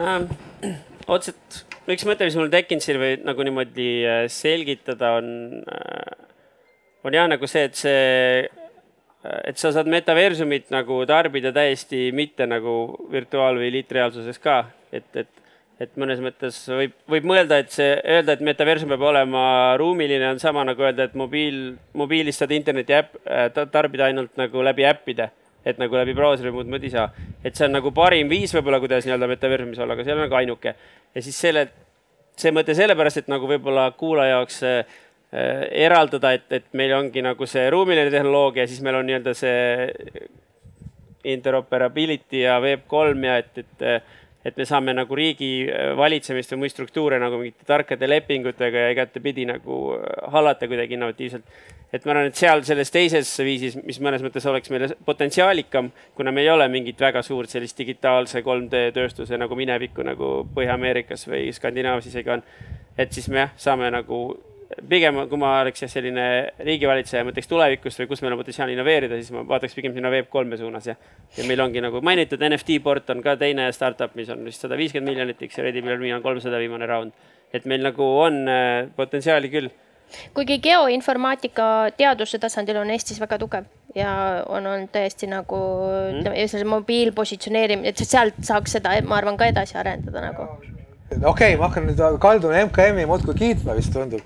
[0.00, 0.26] ähm,?
[1.06, 5.28] otseselt üks mõte, mis mul tekkinud siin või nagu niimoodi äh, selgitada on,
[5.66, 6.16] äh,
[7.06, 12.46] on jah nagu see, et see, äh, et sa saad metaversumit nagu tarbida täiesti mitte
[12.46, 12.76] nagu
[13.12, 15.38] virtuaal- või liitreaalsuses ka, et, et
[15.82, 19.40] et mõnes mõttes võib, võib mõelda, et see, öelda, et metaversum peab olema
[19.80, 23.16] ruumiline, on sama nagu öelda, et mobiil, mobiilist saad interneti äpp,
[23.72, 25.32] tarbida ainult nagu läbi äppide
[25.64, 27.08] et nagu läbi brauseri muud moodi ei saa.
[27.44, 30.38] et see on nagu parim viis võib-olla, kuidas nii-öelda metaversumis olla, aga see on nagu
[30.38, 30.74] ainuke.
[31.14, 31.66] ja siis selle,
[32.36, 35.00] see mõte sellepärast, et nagu võib-olla kuulaja jaoks äh,
[35.86, 40.26] eraldada, et, et meil ongi nagu see ruumiline tehnoloogia, siis meil on nii-öelda see
[41.24, 43.86] interoperability ja Web3 ja et, et
[44.44, 49.46] et me saame nagu riigi valitsemist või muid struktuure nagu mingite tarkade lepingutega ja igatepidi
[49.46, 49.82] nagu
[50.34, 51.46] hallata kuidagi innovatiivselt
[51.92, 56.32] et ma arvan, et seal selles teises viisis, mis mõnes mõttes oleks meile potentsiaalikam, kuna
[56.32, 61.50] meil ei ole mingit väga suurt sellist digitaalse 3D tööstuse nagu minevikku nagu Põhja-Ameerikas või
[61.52, 62.44] Skandinaavias isegi on.
[62.96, 64.22] et siis me jah, saame nagu
[64.88, 66.24] pigem, kui ma oleks jah, selline
[66.62, 70.10] riigivalitseja ja mõtleks tulevikust või kus meil on potentsiaal innoveerida, siis ma vaataks pigem sinna
[70.12, 70.96] Web3-e suunas ja.
[71.36, 74.78] ja meil ongi nagu mainitud NFT port on ka teine startup, mis on vist sada
[74.80, 77.12] viiskümmend miljonit, eks Ready Me on kolmsada viimane round.
[77.52, 79.68] et meil nagu on äh, potentsiaali küll
[80.34, 81.64] kuigi geoinformaatika
[81.96, 84.12] teaduse tasandil on Eestis väga tugev ja
[84.48, 85.58] on olnud täiesti nagu
[86.22, 86.36] mm.
[86.46, 90.48] selle mobiilpositsioneerimine, et sealt saaks seda, ma arvan, ka edasi arendada nagu
[91.18, 94.22] okei okay,, ma hakkan nüüd kaldun MKM-i muudkui kiitma, vist tundub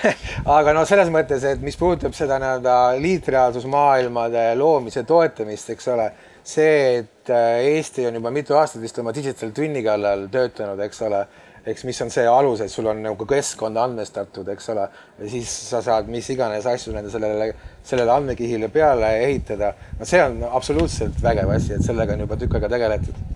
[0.58, 6.10] aga no selles mõttes, et mis puudutab seda nii-öelda liitreaalsusmaailmade loomise toetamist, eks ole,
[6.46, 11.04] see, et äh, Eesti on juba mitu aastat vist oma digital twin'i kallal töötanud, eks
[11.08, 11.26] ole
[11.66, 14.84] eks mis on see alus, et sul on nagu keskkond andmestatud, eks ole,
[15.18, 17.48] ja siis sa saad mis iganes asju nende sellele,
[17.86, 19.72] sellele andmekihile peale ehitada.
[19.98, 23.35] no see on absoluutselt vägev asi, et sellega on juba tükk aega tegeletud.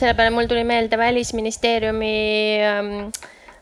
[0.00, 2.14] Selle peale mul tuli meelde Välisministeeriumi
[2.64, 2.94] ähm,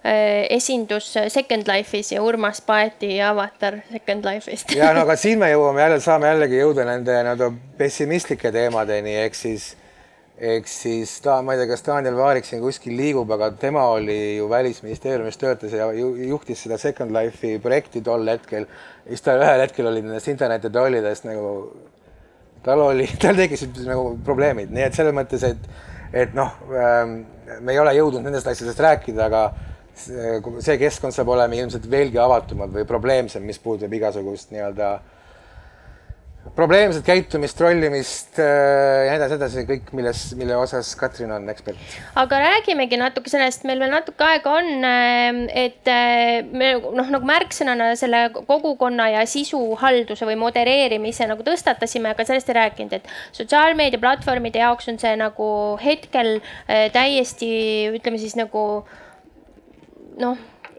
[0.05, 4.77] äh, esindus Second Life'is ja Urmas Paeti avatar Second Life'ist.
[4.77, 7.51] ja no aga siin me jõuame jälle, saame jällegi jõuda nende nii-öelda
[7.81, 9.73] pessimistlike teemadeni, ehk siis
[10.39, 14.37] ehk siis ta, ma ei tea, kas Daniel Vaarik siin kuskil liigub, aga tema oli
[14.37, 18.69] ju välisministeeriumis töötas ja juhtis seda Second Life'i projekti tol hetkel.
[19.09, 21.51] siis ta ühel hetkel oli nendest internetitollidest nagu,
[22.63, 25.71] tal oli, tal tekkisid nagu probleemid, nii et selles mõttes, et,
[26.13, 27.21] et noh ähm,,
[27.61, 29.43] me ei ole jõudnud nendest asjadest rääkida, aga
[29.99, 35.18] see keskkond saab olema ilmselt veelgi avatumad või probleemsem, mis puudutab igasugust nii-öelda äh,
[36.57, 41.79] probleemset käitumist, trollimist äh, ja nii edasi, edasi, kõik, milles, mille osas Katrin on ekspert.
[42.19, 47.29] aga räägimegi natuke sellest, meil veel natuke aega on, äh, et äh, me noh, nagu
[47.29, 54.03] märksõnana selle kogukonna ja sisuhalduse või modereerimise nagu tõstatasime, aga sellest ei rääkinud, et sotsiaalmeedia
[54.03, 55.51] platvormide jaoks on see nagu
[55.83, 56.39] hetkel
[56.95, 57.51] täiesti
[57.95, 58.63] ütleme siis nagu
[60.19, 60.39] noh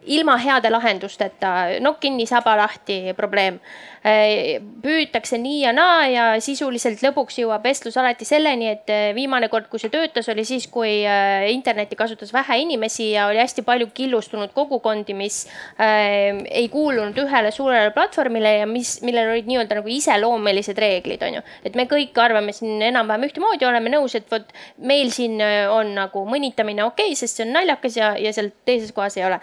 [0.09, 1.53] ilma heade lahendusteta,
[1.83, 3.59] nokk kinni, saba lahti probleem.
[3.99, 9.49] Äh, püütakse nii ja naa ja sisuliselt lõpuks jõuab vestlus alati selleni, et äh, viimane
[9.51, 13.65] kord, kui see töötas, oli siis, kui äh, internetti kasutas vähe inimesi ja oli hästi
[13.67, 15.41] palju killustunud kogukondi, mis
[15.79, 21.43] ei kuulunud ühele suurele platvormile ja mis, millel olid nii-öelda nagu iseloomelised reeglid, on ju.
[21.67, 24.47] et me kõik arvame siin enam-vähem ühtemoodi, oleme nõus, et vot
[24.79, 25.39] meil siin
[25.73, 29.27] on nagu mõnitamine okei okay,, sest see on naljakas ja, ja seal teises kohas ei
[29.27, 29.41] ole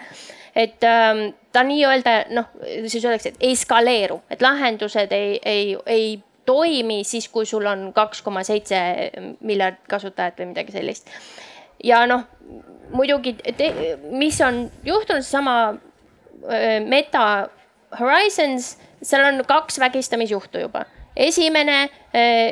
[0.57, 2.49] et ähm, ta nii-öelda noh,
[2.85, 6.07] siis öeldakse, et eskaleerub, et lahendused ei, ei, ei
[6.45, 8.79] toimi siis, kui sul on kaks koma seitse
[9.41, 11.11] miljardit kasutajat või midagi sellist.
[11.83, 12.23] ja noh,
[12.95, 13.35] muidugi,
[14.11, 15.75] mis on juhtunud, seesama
[16.85, 17.49] Meta
[17.99, 20.85] Horizons, seal on kaks vägistamisjuhtu juba
[21.17, 21.87] esimene,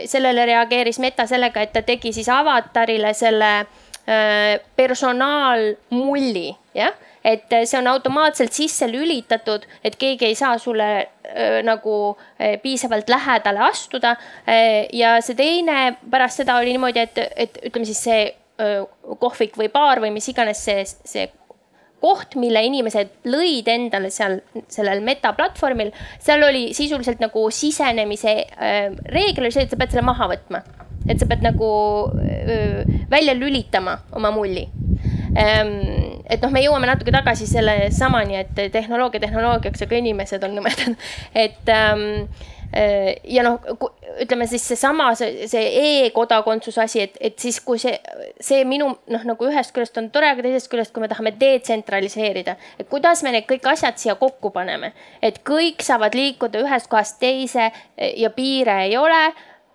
[0.09, 3.51] sellele reageeris Meta sellega, et ta tegi siis avatarile selle
[4.77, 6.93] personaalmulli, jah
[7.26, 13.10] et see on automaatselt sisse lülitatud, et keegi ei saa sulle äh, nagu äh, piisavalt
[13.10, 14.15] lähedale astuda
[14.45, 14.85] äh,.
[14.93, 18.77] ja see teine pärast seda oli niimoodi, et, et ütleme siis see äh,
[19.19, 21.26] kohvik või baar või mis iganes see, see
[22.03, 24.38] koht, mille inimesed lõid endale seal
[24.69, 25.89] sellel metaplatvormil,
[26.22, 30.61] seal oli sisuliselt nagu sisenemise äh, reegel oli see, et sa pead selle maha võtma.
[31.10, 31.68] et sa pead nagu
[33.10, 34.64] välja lülitama oma mulli
[35.36, 40.95] et noh, me jõuame natuke tagasi selle samani, et tehnoloogia tehnoloogiaks, aga inimesed on nõmedad.
[41.45, 42.28] et ähm,
[42.76, 43.62] Äh, ja noh,
[44.20, 47.94] ütleme siis seesama, see, see e-kodakondsuse asi, et, et siis kui see,
[48.44, 52.57] see minu noh, nagu ühest küljest on tore, aga teisest küljest, kui me tahame detsentraliseerida,
[52.82, 54.91] et kuidas me need kõik asjad siia kokku paneme,
[55.24, 59.22] et kõik saavad liikuda ühest kohast teise ja piire ei ole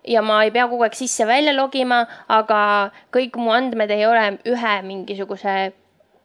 [0.07, 4.73] ja ma ei pea kogu aeg sisse-välja logima, aga kõik mu andmed ei ole ühe
[4.87, 5.73] mingisuguse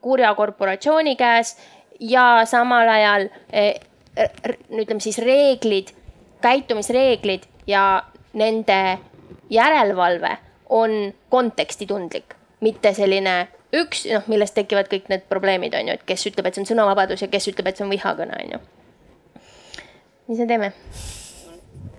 [0.00, 1.56] kurja korporatsiooni käes
[2.00, 3.76] ja samal ajal eh,
[4.70, 5.92] ütleme siis reeglid
[6.44, 8.98] käitumisreeglid ja nende
[9.50, 10.36] järelevalve
[10.68, 13.36] on kontekstitundlik, mitte selline
[13.76, 16.72] üks, noh, millest tekivad kõik need probleemid, on ju, et kes ütleb, et see on
[16.72, 18.64] sõnavabadus ja kes ütleb, et see on vihakõne, on ju.
[20.28, 20.72] mis me teeme?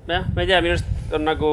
[0.07, 1.51] Jah, ma ei tea, minu arust on nagu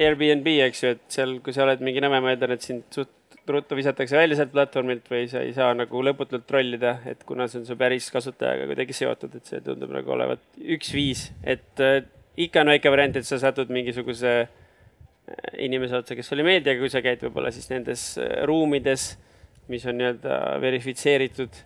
[0.00, 3.16] Airbnb, eks ju, et seal, kui sa oled mingi nõme, ma eeldan, et sind suht
[3.50, 7.60] ruttu visatakse välja sealt platvormilt või sa ei saa nagu lõputult trollida, et kuna see
[7.60, 10.42] on su päris kasutajaga kuidagi seotud, et see tundub nagu olevat
[10.76, 12.04] üks viis, et äh,
[12.40, 14.52] ikka on väike variant, et sa satud mingisuguse äh,
[15.66, 19.12] inimese otsa, kes sulle ei meeldi, aga kui sa käid võib-olla siis nendes äh, ruumides,
[19.70, 21.62] mis on nii-öelda verifitseeritud.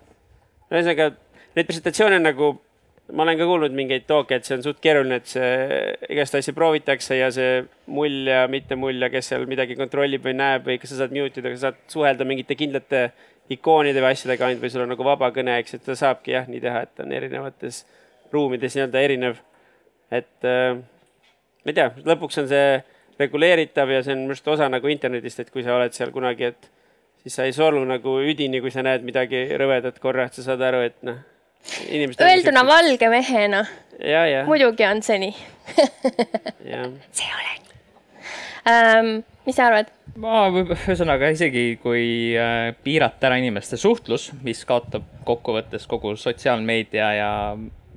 [0.71, 1.13] no ühesõnaga,
[1.57, 2.55] neid presentatsioone on nagu
[3.13, 5.49] ma olen ka kuulnud mingeid tooke, et see on suht keeruline, et see
[6.15, 7.59] igast asju proovitakse ja see
[7.93, 11.13] mull ja mitte mull ja kes seal midagi kontrollib või näeb või kas sa saad
[11.13, 13.05] mute ida, kas sa saad suhelda mingite kindlate
[13.53, 16.49] ikoonide või asjadega ainult või sul on nagu vaba kõne, eks, et ta saabki jah
[16.49, 17.83] nii teha, et on erinevates
[18.33, 19.43] ruumides nii-öelda erinev.
[20.11, 20.79] et äh,
[21.65, 22.81] ma ei tea, lõpuks on see
[23.21, 26.55] reguleeritav ja see on minu arust osa nagu internetist, et kui sa oled seal kunagi,
[26.55, 26.73] et
[27.21, 30.65] siis sa ei solvu nagu üdini, kui sa näed midagi rõvedat korra, et sa saad
[30.65, 31.21] aru, et noh
[32.21, 33.65] Öelduna valge mehena.
[34.47, 35.35] muidugi on see nii
[37.19, 37.63] see olen
[38.69, 39.13] ähm,.
[39.47, 39.93] mis sa arvad?
[40.21, 47.31] ma ühesõnaga isegi kui äh, piirata ära inimeste suhtlus, mis kaotab kokkuvõttes kogu sotsiaalmeedia ja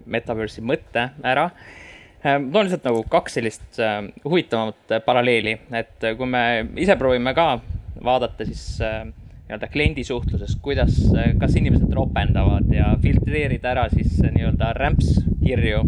[0.06, 2.38] metaverse'i mõtte ära äh,.
[2.40, 6.44] toon lihtsalt nagu kaks sellist äh, huvitavamat paralleeli, et kui me
[6.80, 7.56] ise proovime ka
[8.04, 9.08] vaadata, siis äh,
[9.48, 10.98] nii-öelda kliendisuhtluses, kuidas,
[11.40, 15.84] kas inimesed ropendavad ja filtreerida ära siis nii-öelda rämpskirju,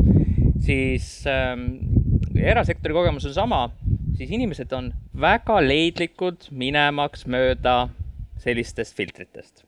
[0.64, 1.66] siis ähm,
[2.40, 3.62] erasektori kogemus on sama,
[4.16, 7.90] siis inimesed on väga leidlikud minemaks mööda
[8.40, 9.66] sellistest filtritest.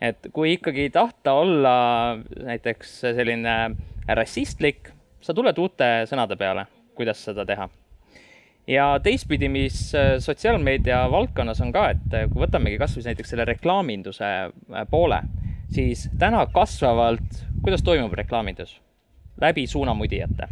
[0.00, 3.56] et kui ikkagi tahta olla näiteks selline
[4.08, 4.88] rassistlik,
[5.20, 6.64] sa tuled uute sõnade peale,
[6.96, 7.68] kuidas seda teha
[8.66, 13.46] ja teistpidi, mis äh, sotsiaalmeedia valdkonnas on ka, et äh, kui võtamegi kasvõi näiteks selle
[13.48, 15.22] reklaaminduse äh, poole,
[15.72, 18.80] siis täna kasvavalt, kuidas toimub reklaamindus?
[19.40, 20.48] läbi suunamudijate.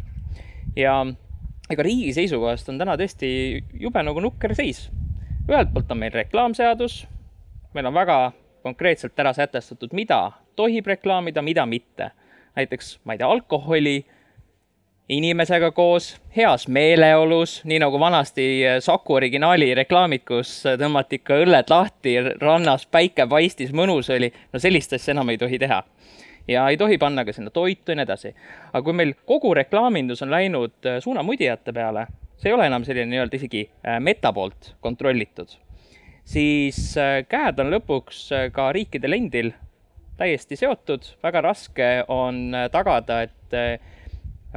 [0.76, 1.06] ja
[1.70, 3.28] ega riigi seisukohast on täna tõesti
[3.80, 4.88] jube nagu nukker seis.
[5.48, 7.02] ühelt poolt on meil reklaamseadus,
[7.74, 8.32] meil on väga
[8.62, 12.10] konkreetselt ära sätestatud, mida tohib reklaamida, mida mitte.
[12.56, 14.06] näiteks, ma ei tea, alkoholi
[15.08, 21.38] inimesega koos, heas meeleolus, nii nagu vanasti eh, Saku originaali reklaamid, kus eh, tõmmati ikka
[21.44, 24.28] õlled lahti, rannas päike paistis, mõnus oli.
[24.52, 25.82] no sellist asja enam ei tohi teha.
[26.48, 28.34] ja ei tohi panna ka sinna toitu ja nii edasi.
[28.72, 32.06] aga kui meil kogu reklaamindus on läinud eh, suunamudijate peale,
[32.36, 33.64] see ei ole enam selline nii-öelda isegi
[34.04, 35.56] meta poolt kontrollitud,
[36.28, 36.94] siis
[37.28, 39.54] käed on lõpuks ka riikidel endil
[40.18, 43.56] täiesti seotud, väga raske on tagada, et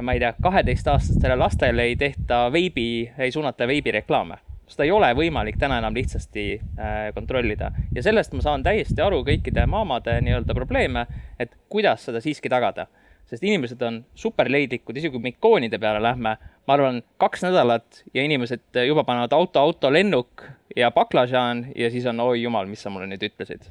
[0.00, 4.38] ma ei tea, kaheteistaastastele lastele ei tehta veebi, ei suunata veebireklaame.
[4.72, 9.20] seda ei ole võimalik täna enam lihtsasti äh, kontrollida ja sellest ma saan täiesti aru
[9.26, 11.06] kõikide maamade nii-öelda probleeme,
[11.38, 12.86] et kuidas seda siiski tagada.
[13.26, 16.36] sest inimesed on superleidlikud, isegi kui me ikoonide peale lähme,
[16.66, 20.44] ma arvan, kaks nädalat ja inimesed juba panevad auto, auto, lennuk
[20.76, 23.68] ja baklažaan ja siis on oi jumal, mis sa mulle nüüd ütlesid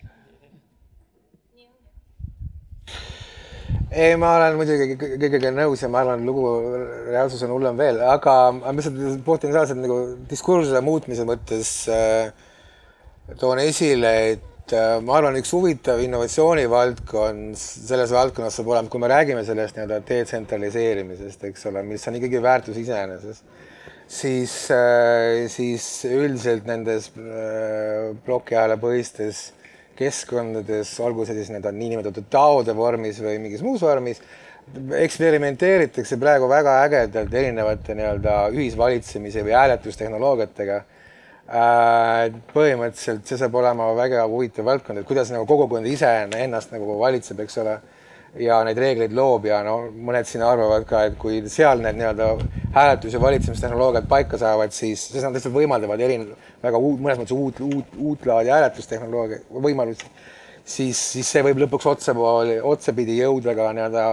[3.91, 6.45] ei, ma olen muidugi kõigega nõus ja ma arvan, lugu
[7.09, 9.97] reaalsus on hullem veel, aga ma lihtsalt potentsiaalselt nagu
[10.29, 12.31] diskursuse muutmise mõttes äh,
[13.41, 19.11] toon esile, et äh, ma arvan, üks huvitav innovatsioonivaldkond selles valdkonnas saab olema, kui me
[19.11, 23.43] räägime sellest nii-öelda detsentraliseerimisest, eks ole, mis on ikkagi väärtus iseenesest,
[24.07, 29.49] siis äh,, siis üldiselt nendes äh, plokiajalapõhistes
[30.01, 34.21] keskkondades, olgu see siis nii-öelda niinimetatud taode vormis või mingis muus vormis,
[34.97, 42.27] eksperimenteeritakse praegu väga ägedalt erinevate nii-öelda ühisvalitsemise või hääletustehnoloogiatega äh,.
[42.53, 47.41] põhimõtteliselt see saab olema väga huvitav valdkond, et kuidas nagu kogukond ise ennast nagu valitseb,
[47.43, 47.79] eks ole
[48.39, 52.27] ja neid reegleid loob ja no mõned siin arvavad ka, et kui seal need nii-öelda
[52.75, 57.35] hääletus- ja valitsemistehnoloogiad paika saavad, siis, siis nad lihtsalt võimaldavad erinev, väga uut, mõnes mõttes
[57.35, 60.07] uut, uut, uut laadi hääletustehnoloogia võimalusi,
[60.63, 64.05] siis, siis see võib lõpuks otsepoole, otsapidi jõuda ka nii-öelda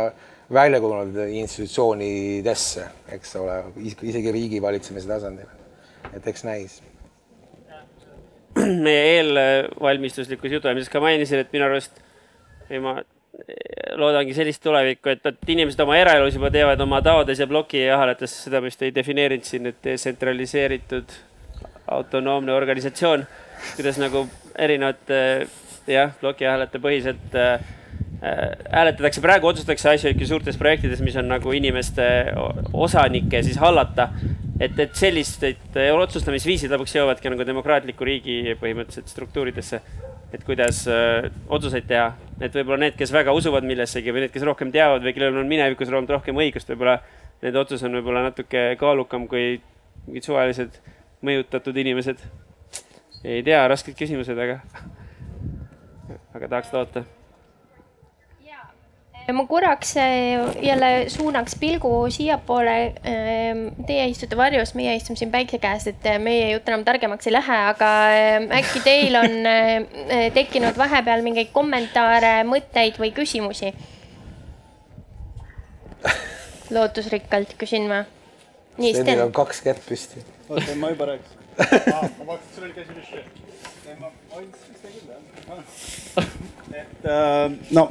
[0.55, 5.47] välja kujunenud institutsioonidesse, eks ole, isegi riigivalitsemise tasandil.
[6.15, 6.81] et eks näis
[8.87, 12.01] meie eelvalmistuslikus jutuajamises ka mainisin, et minu arust
[12.71, 12.95] või ma
[13.99, 18.61] loodangi sellist tulevikku, et, et inimesed oma eraelus juba teevad oma taodes ja plokiahelates, seda
[18.61, 21.17] ma vist ei defineerinud siin, et detsentraliseeritud
[21.95, 23.25] autonoomne organisatsioon,
[23.77, 24.27] kuidas nagu
[24.59, 25.21] erinevate
[25.89, 27.63] jah, plokiahelate põhiselt äh,
[28.73, 32.05] hääletatakse, praegu otsustatakse asju ikka suurtes projektides, mis on nagu inimeste
[32.73, 34.11] osanike siis hallata.
[34.61, 39.83] Et, et sellised otsustamisviisid lõpuks jõuavadki nagu demokraatliku riigi põhimõtteliselt struktuuridesse
[40.33, 42.13] et kuidas äh, otsuseid teha.
[42.41, 45.49] et võib-olla need, kes väga usuvad millessegi või need, kes rohkem teavad või kellel on
[45.51, 46.99] minevikus rohkem õigust, võib-olla
[47.43, 49.59] nende otsus on võib-olla natuke kaalukam kui
[50.07, 50.79] mingid suvalised
[51.25, 52.23] mõjutatud inimesed.
[53.25, 54.61] ei tea, rasked küsimused, aga,
[56.35, 57.05] aga tahaks loota
[59.33, 62.77] ma korraks äh, jälle suunaks pilgu siiapoole.
[63.05, 67.29] Ähm, teie istute varjus, meie istume siin päikse käes, et äh, meie jutt enam targemaks
[67.29, 73.75] ei lähe, aga ähm, äkki teil on äh, tekkinud vahepeal mingeid kommentaare, mõtteid või küsimusi?
[76.71, 78.03] lootusrikkalt küsin ma.
[78.77, 79.23] nii, Sten.
[79.25, 80.21] on kaks kätt püsti.
[80.49, 81.39] oota, ma juba rääkisin
[81.95, 82.05] ah,.
[82.19, 83.97] ma vaatasin, sul oli käsi püsti.
[84.01, 85.23] ma hoidsin seda küll jah.
[86.83, 87.91] et no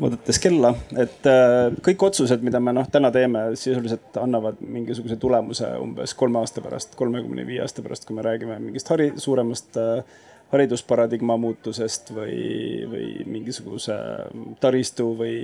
[0.00, 5.70] vaadates kella, et äh, kõik otsused, mida me noh, täna teeme, sisuliselt annavad mingisuguse tulemuse
[5.80, 9.78] umbes kolme aasta pärast, kolme kuni viie aasta pärast, kui me räägime mingist hari-, suuremast
[9.80, 10.16] äh,
[10.52, 12.38] haridusparadigma muutusest või,
[12.90, 13.96] või mingisuguse
[14.62, 15.36] taristu või,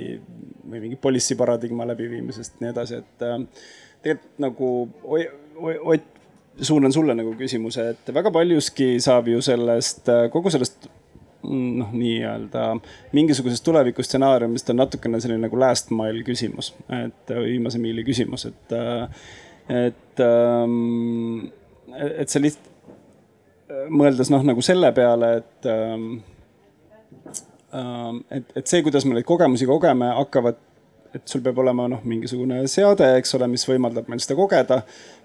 [0.62, 3.38] või mingi policy paradigma läbiviimisest, nii edasi, et äh,
[4.02, 4.74] tegelikult nagu
[5.62, 6.06] Ott,
[6.64, 10.88] suunan sulle nagu küsimuse, et väga paljuski saab ju sellest, kogu sellest
[11.42, 12.66] noh, nii-öelda
[13.16, 18.76] mingisugusest tulevikustsenaariumist on natukene selline nagu last mile küsimus, et viimase miili küsimus, et,
[19.72, 21.48] et, ähm,
[21.98, 22.70] et see lihtsalt
[23.92, 26.10] mõeldes noh, nagu selle peale, et, ähm,
[27.74, 30.60] ähm, et, et see, kuidas me neid kogemusi kogeme, hakkavad
[31.14, 34.82] et sul peab olema noh, mingisugune seade, eks ole, mis võimaldab meil seda kogeda.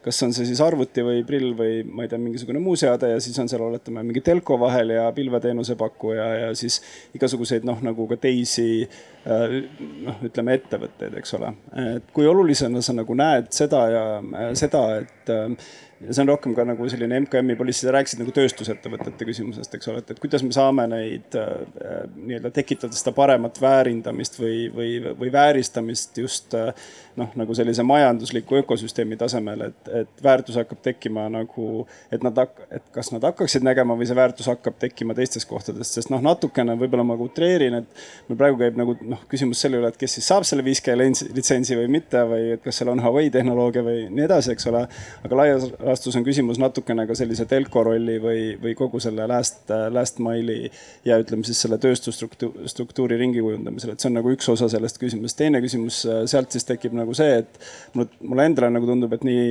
[0.08, 3.18] kas on see siis arvuti või prill või ma ei tea, mingisugune muu seade ja
[3.20, 6.80] siis on seal, oletame, mingi telko vahel ja pilveteenuse pakkuja ja siis
[7.18, 9.58] igasuguseid noh, nagu ka teisi äh,
[10.06, 11.52] noh, ütleme ettevõtteid, eks ole.
[11.98, 16.30] et kui olulisena sa nagu näed seda ja äh, seda, et äh, ja see on
[16.30, 20.22] rohkem ka nagu selline MKM-i poliitika, sa rääkisid nagu tööstusettevõtete küsimusest, eks ole, et, et
[20.22, 26.54] kuidas me saame neid äh, nii-öelda tekitada seda paremat väärindamist või, või, või vääristamist just
[26.58, 26.70] äh,
[27.18, 32.86] noh, nagu sellise majandusliku ökosüsteemi tasemel, et, et väärtus hakkab tekkima nagu, et nad, et
[32.94, 37.08] kas nad hakkaksid nägema või see väärtus hakkab tekkima teistes kohtades, sest noh, natukene võib-olla
[37.08, 40.46] ma utreerin, et meil praegu käib nagu noh, küsimus selle üle, et kes siis saab
[40.48, 40.98] selle 5G
[41.34, 44.86] litsentsi või mitte või et kas seal on Huawei tehnoloogia või nii edasi, eks ole.
[45.26, 49.72] aga laias vastus on küsimus natukene ka sellise telko rolli või, või kogu selle last,
[49.94, 50.72] last mile'i
[51.08, 55.38] ja ütleme siis selle tööstusstruktuuri ringi kujundamisel, et see on nagu üks osa sellest küsimusest.
[55.40, 57.62] teine küsimus sealt siis tekib nagu see, et
[57.96, 59.48] mulle, mulle endale nagu tundub, et nii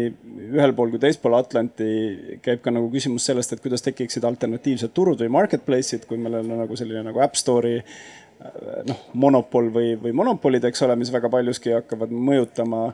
[0.52, 5.24] ühel pool kui teispool Atlanti käib ka nagu küsimus sellest, et kuidas tekiksid alternatiivsed turud
[5.24, 7.82] või marketplace'id, kui meil on nagu selline nagu App Store'i
[8.86, 12.90] noh, monopol või, või monopolid, eks ole, mis väga paljuski hakkavad mõjutama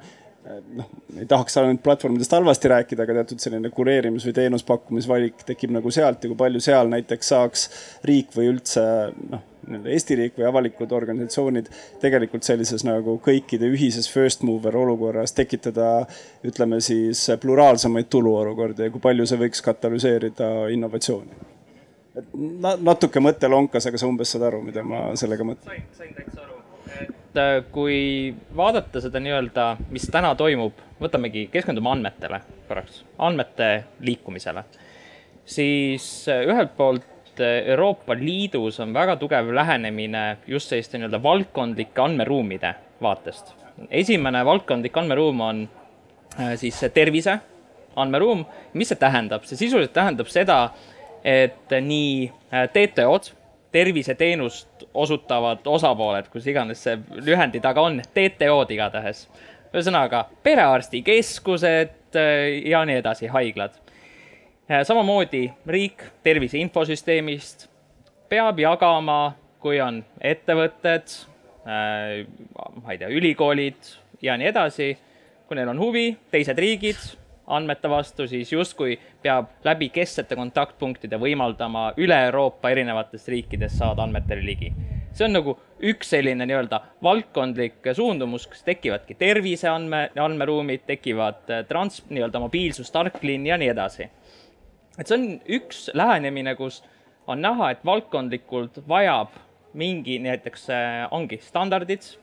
[0.76, 5.90] noh, ei tahaks ainult platvormidest halvasti rääkida, aga teatud selline kureerimis või teenuspakkumisvalik tekib nagu
[5.94, 7.64] sealt ja kui palju seal näiteks saaks
[8.08, 8.84] riik või üldse
[9.30, 11.70] noh, nii-öelda Eesti riik või avalikud organisatsioonid
[12.02, 16.08] tegelikult sellises nagu kõikide ühises first mover olukorras tekitada,
[16.46, 21.50] ütleme siis pluraalsemaid tuluolukordi ja kui palju see võiks katalüseerida innovatsiooni?
[22.12, 22.34] et
[22.84, 25.70] natuke mõttelonkas, aga sa umbes saad aru, mida ma sellega mõtlen?
[25.70, 26.61] sain, sain täitsa aru
[27.00, 33.70] et äh, kui vaadata seda nii-öelda, mis täna toimub, võtamegi, keskendume andmetele korraks, andmete
[34.04, 34.64] liikumisele,
[35.48, 42.04] siis äh, ühelt poolt äh, Euroopa Liidus on väga tugev lähenemine just selliste nii-öelda valdkondlike
[42.04, 43.54] andmeruumide vaatest.
[43.90, 45.68] esimene valdkondlik andmeruum on
[46.56, 47.38] siis tervise
[47.96, 48.44] andmeruum.
[48.72, 49.44] mis see tähendab?
[49.44, 50.70] see sisuliselt tähendab seda,
[51.24, 52.28] et nii
[52.72, 53.41] TTO-d
[53.72, 59.26] terviseteenust osutavad osapooled, kus iganes see lühendi taga on, TTO-d igatahes.
[59.72, 63.78] ühesõnaga perearstikeskused äh, ja nii edasi, haiglad.
[64.84, 67.66] samamoodi riik tervise infosüsteemist
[68.28, 71.10] peab jagama, kui on ettevõtted,
[71.64, 73.90] ma ei tea, ülikoolid
[74.22, 74.94] ja nii edasi,
[75.46, 77.02] kui neil on huvi, teised riigid
[77.46, 84.44] andmete vastu, siis justkui peab läbi kesksete kontaktpunktide võimaldama üle Euroopa erinevatest riikidest saada andmetele
[84.46, 84.72] ligi.
[85.12, 92.02] see on nagu üks selline nii-öelda valdkondlik suundumus, kus tekivadki terviseandme, andmeruumid, tekivad äh, trans-,
[92.08, 94.08] nii-öelda mobiilsus, tarklinn ja nii edasi.
[94.98, 95.28] et see on
[95.58, 96.82] üks lähenemine, kus
[97.26, 99.36] on näha, et valdkondlikult vajab
[99.74, 102.14] mingi näiteks äh, ongi standardid,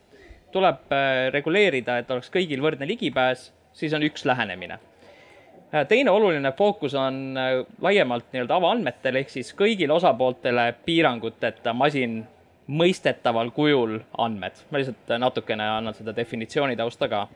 [0.52, 4.89] tuleb äh, reguleerida, et oleks kõigil võrdne ligipääs, siis on üks lähenemine Äh,
[5.88, 12.24] teine oluline fookus on äh, laiemalt nii-öelda avaandmetel ehk siis kõigile osapooltele piiranguteta masin
[12.70, 14.64] mõistetaval kujul andmed.
[14.70, 17.28] ma lihtsalt natukene annan seda definitsiooni tausta ka.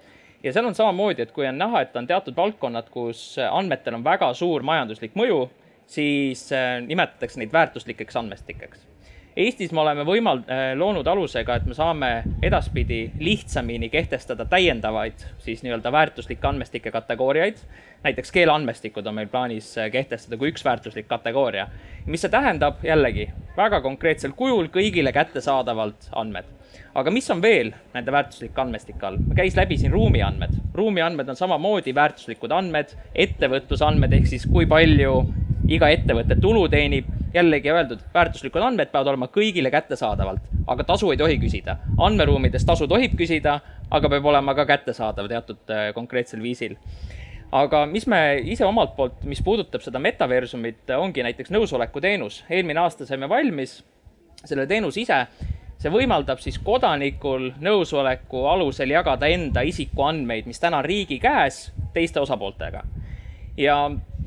[0.43, 4.03] ja seal on samamoodi, et kui on näha, et on teatud valdkonnad, kus andmetel on
[4.03, 5.49] väga suur majanduslik mõju,
[5.88, 8.93] siis äh, nimetatakse neid väärtuslikeks andmestikeks
[9.38, 10.43] Eestis me oleme võimal-,
[10.77, 12.11] loonud alusega, et me saame
[12.45, 17.64] edaspidi lihtsamini kehtestada täiendavaid siis nii-öelda väärtuslike andmestike kategooriaid
[18.03, 21.68] näiteks keeleandmestikud on meil plaanis äh, kehtestada kui üks väärtuslik kategooria.
[22.05, 26.45] mis see tähendab, jällegi väga konkreetsel kujul kõigile kättesaadavalt andmed.
[26.95, 29.18] aga mis on veel nende väärtuslike andmestike all?
[29.35, 30.60] käis läbi siin ruumiandmed.
[30.73, 35.15] ruumiandmed on samamoodi väärtuslikud andmed, ettevõtlusandmed ehk siis kui palju
[35.68, 41.18] iga ettevõte tulu teenib, jällegi öeldud, väärtuslikud andmed peavad olema kõigile kättesaadavalt, aga tasu ei
[41.18, 41.77] tohi küsida.
[41.98, 43.60] andmeruumides tasu tohib küsida,
[43.91, 46.77] aga peab olema ka kättesaadav teatud äh, konkreetsel viisil
[47.53, 48.19] aga mis me
[48.49, 52.44] ise omalt poolt, mis puudutab seda metaversumit, ongi näiteks nõusolekuteenus.
[52.49, 53.84] eelmine aasta saime valmis
[54.45, 55.26] selle teenuse ise.
[55.84, 62.19] see võimaldab siis kodanikul nõusoleku alusel jagada enda isikuandmeid, mis täna on riigi käes, teiste
[62.19, 62.84] osapooltega.
[63.58, 63.78] Ja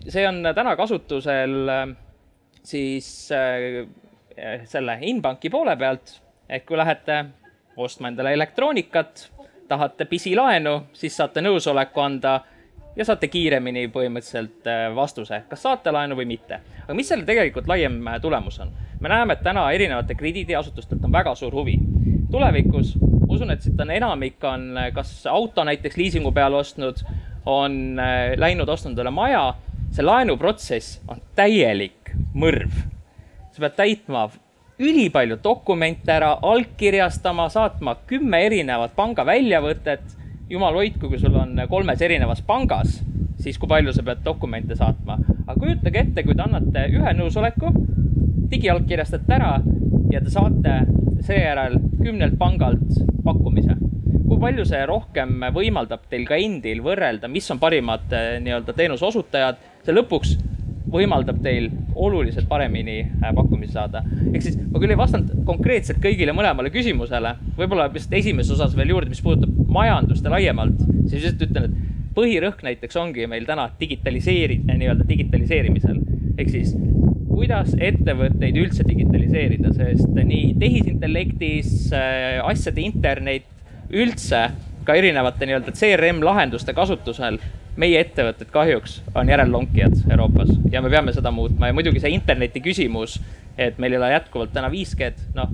[0.08, 1.70] see on täna kasutusel
[2.66, 3.86] siis äh,
[4.64, 7.24] selle Inbanki poole pealt, et kui lähete
[7.76, 9.30] ostma endale elektroonikat,
[9.68, 12.40] tahate pisilaenu, siis saate nõusoleku anda
[12.96, 16.60] ja saate kiiremini põhimõtteliselt äh, vastuse, kas saate laenu või mitte.
[16.84, 18.72] aga mis selle tegelikult laiem äh, tulemus on?
[19.00, 21.78] me näeme, et täna erinevate krediidiasutustelt on väga suur huvi.
[22.30, 22.96] tulevikus
[23.28, 27.04] usun, et siit on enamik on äh, kas auto näiteks liisingu peale ostnud,
[27.46, 28.00] on
[28.36, 29.54] läinud ostnud endale maja.
[29.94, 32.72] see laenuprotsess on täielik mõrv.
[33.52, 34.28] sa pead täitma
[34.78, 40.16] ülipalju dokumente ära, allkirjastama, saatma kümme erinevat panga väljavõtet
[40.50, 43.00] jumal hoidku, kui sul on kolmes erinevas pangas,
[43.40, 45.18] siis kui palju sa pead dokumente saatma.
[45.46, 47.72] aga kujutage ette, kui te annate ühe nõusoleku,
[48.50, 49.56] digiallkirjastate ära
[50.12, 50.78] ja te saate
[51.26, 53.76] seejärel kümnelt pangalt pakkumise.
[54.36, 59.06] Kui palju see rohkem võimaldab teil ka endil võrrelda, mis on parimad eh, nii-öelda teenuse
[59.08, 60.34] osutajad, see lõpuks
[60.92, 64.02] võimaldab teil oluliselt paremini äh, pakkumisi saada.
[64.32, 68.92] ehk siis ma küll ei vastanud konkreetselt kõigile mõlemale küsimusele, võib-olla vist esimeses osas veel
[68.92, 73.70] juurde, mis puudutab majandust ja laiemalt, siis lihtsalt ütlen, et põhirõhk näiteks ongi meil täna
[73.80, 75.98] digitaliseeri-, nii-öelda digitaliseerimisel.
[76.36, 76.76] ehk siis
[77.32, 81.90] kuidas ettevõtteid üldse digitaliseerida, sest nii tehisintellektis,
[82.44, 83.55] asjade internet,
[83.90, 84.48] üldse
[84.86, 87.38] ka erinevate nii-öelda CRM lahenduste kasutusel
[87.76, 92.62] meie ettevõtted kahjuks on järellonkijad Euroopas ja me peame seda muutma ja muidugi see interneti
[92.64, 93.18] küsimus,
[93.58, 95.52] et meil ei ole jätkuvalt täna 5G-d, noh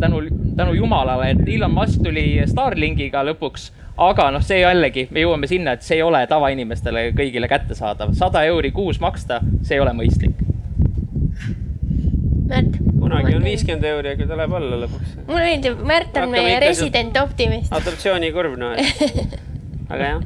[0.00, 0.22] tänu,
[0.56, 3.70] tänu jumalale, et Elon Musk tuli Starlinkiga lõpuks,
[4.00, 8.44] aga noh, see jällegi, me jõuame sinna, et see ei ole tavainimestele kõigile kättesaadav, sada
[8.48, 10.40] euri kuus maksta, see ei ole mõistlik.
[12.50, 12.79] Märt.
[13.10, 15.14] Kunagi on viiskümmend euri, aga ta läheb alla lõpuks.
[15.26, 17.72] mulle meeldib, Märt on meie resident optimist.
[17.74, 19.38] adoptsioonikurv, noh, et
[19.92, 20.20] aga jah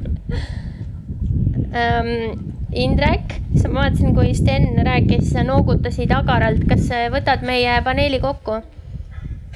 [1.73, 2.51] ähm,.
[2.75, 3.37] Indrek,
[3.71, 8.57] ma vaatasin, kui Sten rääkis, sa noogutasid agaralt, kas võtad meie paneeli kokku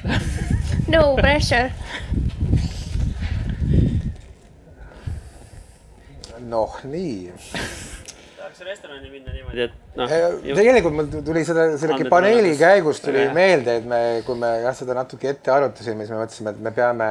[0.94, 1.68] no pressure.
[6.48, 7.28] noh, nii
[8.40, 10.12] tahaks restorani minna niimoodi, et noh.
[10.56, 14.96] tegelikult mul tuli seda, selle paneeli käigus tuli meelde, et me, kui me jah, seda
[14.96, 17.10] natuke ette arutasime, siis me mõtlesime, et me peame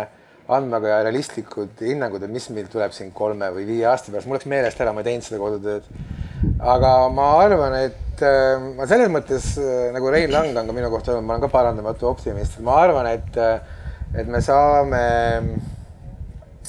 [0.50, 4.40] andma ka realistlikud hinnangud, et mis meil tuleb siin kolme või viie aasta pärast, mul
[4.40, 5.90] läks meelest ära, ma ei teinud seda kodutööd.
[6.74, 10.90] aga ma arvan, et äh, ma selles mõttes äh, nagu Rein Lang on ka minu
[10.90, 13.60] kohta öelnud, ma olen ka parandamatu optimist, ma arvan, et, äh,
[14.24, 15.04] et me saame,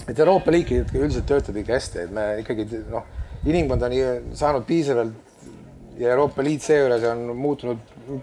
[0.04, 3.08] et Euroopa Liit üldiselt töötab ikka hästi, et me ikkagi noh,
[3.46, 3.96] inimkond on
[4.36, 7.78] saanud piisavalt ja Euroopa Liit seejuures on muutunud,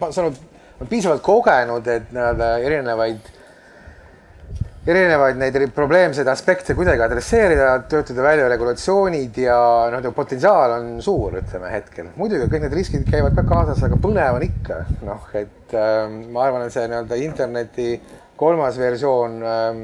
[0.09, 0.37] saanud
[0.81, 3.33] on piisavalt kogenud, et nii-öelda erinevaid
[4.87, 9.57] erinevaid neid probleemseid aspekte kuidagi adresseerida, töötada välja regulatsioonid ja
[9.91, 12.13] noh, potentsiaal on suur, ütleme hetkel.
[12.15, 16.45] muidugi kõik need riskid käivad ka kaasas, aga põnev on ikka, noh, et äh, ma
[16.45, 17.89] arvan, et see nii-öelda interneti
[18.39, 19.83] kolmas versioon ähm,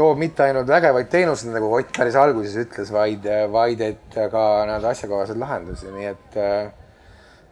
[0.00, 4.94] toob mitte ainult vägevaid teenuseid, nagu Ott päris alguses ütles, vaid, vaid et ka nii-öelda
[4.94, 6.68] asjakohaseid lahendusi, nii et äh,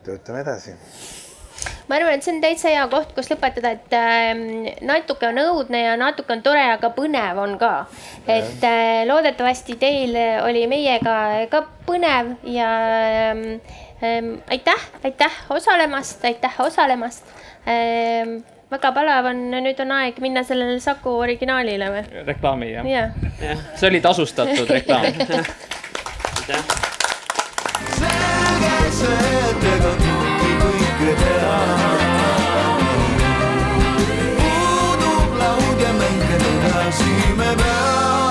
[0.06, 0.76] töötame edasi.
[1.88, 4.32] Ma arvan, et see on täitsa hea koht, kus lõpetada, et äh,
[4.86, 7.72] natuke on õudne ja natuke on tore, aga põnev on ka.
[8.26, 11.16] et äh, loodetavasti teil oli meiega
[11.52, 12.68] ka põnev ja
[13.32, 17.34] äh, aitäh, aitäh osalemast, aitäh osalemast.
[17.68, 18.38] Äh,
[18.70, 22.04] väga palav on, nüüd on aeg minna sellele Saku originaalile või?
[22.26, 23.06] reklaami jah ja.
[23.40, 23.56] ja..
[23.76, 25.50] see oli tasustatud reklaam aitäh.
[27.96, 31.58] selge see, et ega kõike kõike teha.
[34.38, 38.27] puudub laud ja mäng, edasi me peame.